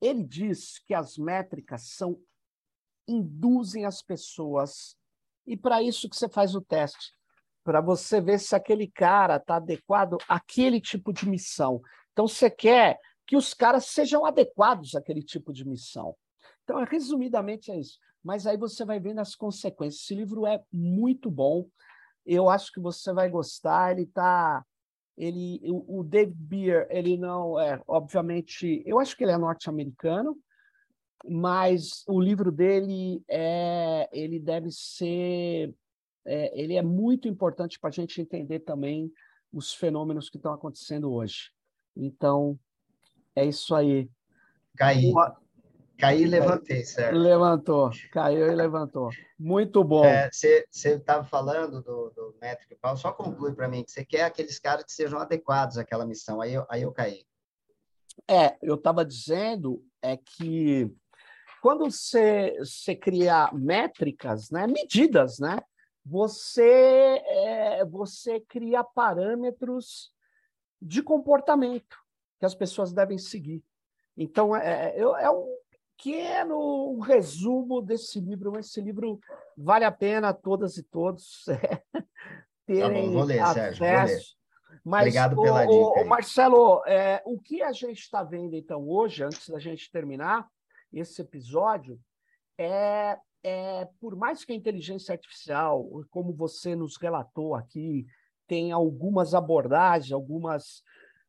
ele 0.00 0.24
diz 0.24 0.78
que 0.80 0.94
as 0.94 1.16
métricas 1.16 1.88
são 1.90 2.18
induzem 3.08 3.84
as 3.84 4.02
pessoas 4.02 4.96
e 5.46 5.56
para 5.56 5.80
isso 5.80 6.08
que 6.08 6.16
você 6.16 6.28
faz 6.28 6.56
o 6.56 6.60
teste 6.60 7.14
para 7.66 7.80
você 7.80 8.20
ver 8.20 8.38
se 8.38 8.54
aquele 8.54 8.86
cara 8.86 9.36
está 9.36 9.56
adequado 9.56 10.18
àquele 10.28 10.80
tipo 10.80 11.12
de 11.12 11.28
missão. 11.28 11.82
Então, 12.12 12.28
você 12.28 12.48
quer 12.48 12.96
que 13.26 13.36
os 13.36 13.52
caras 13.52 13.86
sejam 13.86 14.24
adequados 14.24 14.94
àquele 14.94 15.20
tipo 15.20 15.52
de 15.52 15.66
missão. 15.66 16.16
Então, 16.66 16.84
resumidamente 16.84 17.70
é 17.70 17.78
isso. 17.78 17.98
Mas 18.22 18.46
aí 18.46 18.56
você 18.56 18.84
vai 18.84 18.98
vendo 18.98 19.20
as 19.20 19.36
consequências. 19.36 20.02
Esse 20.02 20.14
livro 20.14 20.46
é 20.46 20.60
muito 20.72 21.30
bom. 21.30 21.68
Eu 22.26 22.50
acho 22.50 22.72
que 22.72 22.80
você 22.80 23.12
vai 23.12 23.30
gostar. 23.30 23.92
Ele 23.92 24.02
está 24.02 24.64
ele 25.16 25.60
o, 25.64 26.04
David 26.04 26.36
Beer 26.36 26.86
ele 26.90 27.16
não 27.16 27.58
é 27.58 27.80
obviamente 27.88 28.82
eu 28.84 29.00
acho 29.00 29.16
que 29.16 29.24
ele 29.24 29.32
é 29.32 29.38
norte-americano 29.38 30.36
mas 31.26 32.04
o 32.06 32.20
livro 32.20 32.52
dele 32.52 33.24
é 33.26 34.10
ele 34.12 34.38
deve 34.38 34.70
ser 34.70 35.74
é, 36.26 36.60
ele 36.60 36.74
é 36.74 36.82
muito 36.82 37.28
importante 37.28 37.78
para 37.78 37.88
a 37.88 37.92
gente 37.92 38.20
entender 38.20 38.60
também 38.60 39.10
os 39.52 39.72
fenômenos 39.72 40.28
que 40.28 40.36
estão 40.36 40.52
acontecendo 40.52 41.10
hoje. 41.12 41.50
Então, 41.96 42.58
é 43.34 43.44
isso 43.44 43.74
aí. 43.74 44.10
Caí. 44.76 45.12
Caí 45.98 46.22
e 46.22 46.26
levantei, 46.26 46.84
certo? 46.84 47.16
Levantou, 47.16 47.90
caiu 48.12 48.46
e 48.50 48.54
levantou. 48.54 49.10
Muito 49.38 49.82
bom. 49.82 50.04
Você 50.30 50.66
é, 50.84 50.88
estava 50.94 51.24
falando 51.24 51.82
do, 51.82 52.10
do 52.10 52.36
métrico 52.40 52.76
Paulo, 52.80 52.98
só 52.98 53.12
conclui 53.12 53.54
para 53.54 53.68
mim 53.68 53.82
que 53.82 53.90
você 53.90 54.04
quer 54.04 54.24
aqueles 54.24 54.58
caras 54.58 54.84
que 54.84 54.92
sejam 54.92 55.18
adequados 55.18 55.78
àquela 55.78 56.04
missão. 56.04 56.40
Aí 56.40 56.52
eu, 56.52 56.66
aí 56.68 56.82
eu 56.82 56.92
caí. 56.92 57.24
É, 58.28 58.56
eu 58.62 58.74
estava 58.74 59.04
dizendo 59.04 59.82
é 60.02 60.16
que 60.16 60.94
quando 61.62 61.90
você, 61.90 62.56
você 62.58 62.94
cria 62.94 63.50
métricas, 63.52 64.50
né, 64.50 64.66
medidas, 64.66 65.38
né, 65.38 65.58
você, 66.04 67.22
é, 67.26 67.84
você 67.84 68.38
cria 68.40 68.84
parâmetros 68.84 70.12
de 70.80 71.02
comportamento 71.02 71.96
que 72.38 72.46
as 72.46 72.54
pessoas 72.54 72.92
devem 72.92 73.18
seguir. 73.18 73.64
Então, 74.16 74.54
é, 74.54 74.94
é, 74.96 75.00
é 75.00 75.30
um 75.30 75.56
pequeno 75.96 76.98
resumo 77.00 77.80
desse 77.80 78.20
livro. 78.20 78.58
Esse 78.58 78.80
livro 78.80 79.18
vale 79.56 79.84
a 79.84 79.90
pena 79.90 80.32
todas 80.32 80.76
e 80.76 80.82
todos 80.82 81.46
é, 81.48 81.82
terem 82.66 83.12
tá 83.12 83.18
bom, 83.18 83.24
ler, 83.24 83.38
acesso. 83.40 83.78
Sérgio, 83.78 84.26
Mas, 84.84 85.02
Obrigado 85.02 85.42
pela 85.42 85.64
o, 85.64 85.68
dica. 85.68 86.04
O, 86.04 86.08
Marcelo, 86.08 86.82
é, 86.86 87.22
o 87.24 87.40
que 87.40 87.62
a 87.62 87.72
gente 87.72 87.98
está 87.98 88.22
vendo 88.22 88.54
então 88.54 88.86
hoje, 88.88 89.24
antes 89.24 89.48
da 89.48 89.58
gente 89.58 89.90
terminar 89.90 90.46
esse 90.92 91.20
episódio, 91.20 91.98
é, 92.58 93.18
é 93.42 93.88
por 94.00 94.14
mais 94.14 94.44
que 94.44 94.52
a 94.52 94.56
inteligência 94.56 95.12
artificial, 95.12 95.84
como 96.10 96.32
você 96.32 96.76
nos 96.76 96.96
relatou 96.96 97.54
aqui, 97.54 98.06
tem 98.46 98.70
algumas 98.70 99.34
abordagens, 99.34 100.12
algumas 100.12 100.82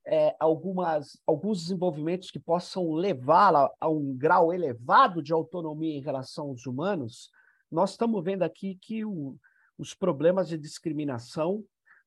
é, 0.10 0.34
algumas, 0.40 1.20
alguns 1.28 1.64
desenvolvimentos 1.64 2.32
que 2.32 2.40
possam 2.40 2.94
levá-la 2.94 3.70
a 3.80 3.90
um 3.90 4.16
grau 4.16 4.54
elevado 4.54 5.22
de 5.22 5.34
autonomia 5.34 5.98
em 5.98 6.02
relação 6.02 6.48
aos 6.48 6.66
humanos, 6.66 7.30
nós 7.70 7.92
estamos 7.92 8.24
vendo 8.24 8.44
aqui 8.44 8.80
que 8.82 9.04
o, 9.04 9.36
os 9.78 9.94
problemas 9.94 10.48
de 10.48 10.58
discriminação 10.58 11.62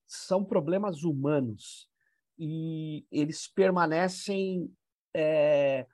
são 0.06 0.42
problemas 0.42 1.04
humanos 1.04 1.88
e 2.38 3.04
eles 3.12 3.46
permanecem 3.46 4.72
é, 5.14 5.86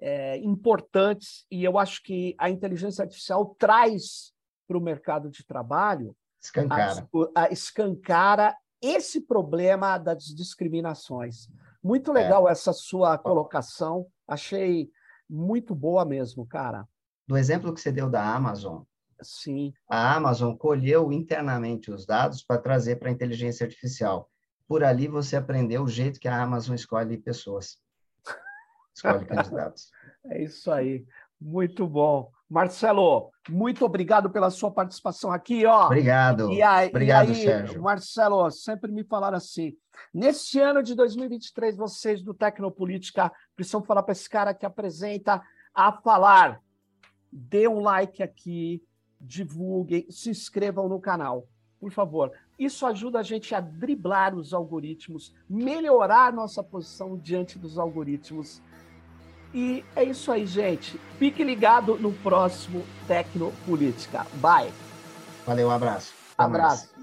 é, 0.00 0.38
importantes 0.38 1.46
e 1.48 1.62
eu 1.62 1.78
acho 1.78 2.02
que 2.02 2.34
a 2.38 2.50
inteligência 2.50 3.02
artificial 3.02 3.54
traz 3.56 4.32
para 4.66 4.76
o 4.76 4.80
mercado 4.80 5.30
de 5.30 5.46
trabalho 5.46 6.16
escancara. 6.42 7.08
A, 7.36 7.44
a, 7.44 7.52
escancara 7.52 8.56
esse 8.82 9.20
problema 9.20 9.98
das 9.98 10.24
discriminações. 10.24 11.48
Muito 11.82 12.12
legal 12.12 12.48
é. 12.48 12.52
essa 12.52 12.72
sua 12.72 13.16
colocação, 13.16 14.06
achei 14.26 14.90
muito 15.28 15.74
boa 15.74 16.04
mesmo, 16.04 16.46
cara. 16.46 16.88
Do 17.26 17.36
exemplo 17.36 17.72
que 17.72 17.80
você 17.80 17.90
deu 17.90 18.08
da 18.08 18.22
Amazon, 18.22 18.82
Sim. 19.22 19.72
A 19.88 20.14
Amazon 20.14 20.54
colheu 20.54 21.12
internamente 21.12 21.90
os 21.90 22.04
dados 22.04 22.42
para 22.42 22.60
trazer 22.60 22.96
para 22.96 23.08
a 23.08 23.12
inteligência 23.12 23.64
artificial. 23.64 24.30
Por 24.68 24.84
ali 24.84 25.08
você 25.08 25.36
aprendeu 25.36 25.84
o 25.84 25.88
jeito 25.88 26.20
que 26.20 26.28
a 26.28 26.42
Amazon 26.42 26.74
escolhe 26.74 27.16
pessoas. 27.16 27.78
Escolhe 28.94 29.24
candidatos. 29.26 29.90
É 30.26 30.42
isso 30.42 30.70
aí. 30.70 31.06
Muito 31.40 31.86
bom. 31.86 32.30
Marcelo, 32.48 33.30
muito 33.48 33.84
obrigado 33.84 34.30
pela 34.30 34.50
sua 34.50 34.70
participação 34.70 35.32
aqui, 35.32 35.66
ó. 35.66 35.86
Obrigado. 35.86 36.52
E 36.52 36.62
aí, 36.62 36.88
obrigado, 36.88 37.28
e 37.28 37.32
aí, 37.32 37.42
Sérgio. 37.42 37.82
Marcelo, 37.82 38.48
sempre 38.50 38.90
me 38.90 39.02
falaram 39.02 39.36
assim. 39.36 39.76
Neste 40.14 40.60
ano 40.60 40.82
de 40.82 40.94
2023, 40.94 41.76
vocês 41.76 42.22
do 42.22 42.32
Tecnopolítica 42.32 43.32
precisam 43.56 43.82
falar 43.82 44.02
para 44.02 44.12
esse 44.12 44.30
cara 44.30 44.54
que 44.54 44.64
apresenta 44.64 45.42
a 45.74 45.92
falar. 45.92 46.60
Dê 47.32 47.66
um 47.66 47.80
like 47.80 48.22
aqui, 48.22 48.82
divulguem, 49.20 50.06
se 50.08 50.30
inscrevam 50.30 50.88
no 50.88 51.00
canal, 51.00 51.48
por 51.80 51.90
favor. 51.90 52.30
Isso 52.58 52.86
ajuda 52.86 53.18
a 53.18 53.22
gente 53.22 53.54
a 53.54 53.60
driblar 53.60 54.34
os 54.34 54.54
algoritmos, 54.54 55.34
melhorar 55.48 56.32
nossa 56.32 56.62
posição 56.62 57.18
diante 57.18 57.58
dos 57.58 57.76
algoritmos 57.78 58.62
e 59.56 59.82
é 59.96 60.04
isso 60.04 60.30
aí, 60.30 60.46
gente. 60.46 61.00
Fique 61.18 61.42
ligado 61.42 61.96
no 61.98 62.12
próximo 62.12 62.84
Tecnopolítica. 63.08 64.26
Bye. 64.34 64.70
Valeu, 65.46 65.68
um 65.68 65.70
abraço. 65.70 66.12
Até 66.36 66.44
abraço. 66.44 66.88
Mais. 66.88 66.95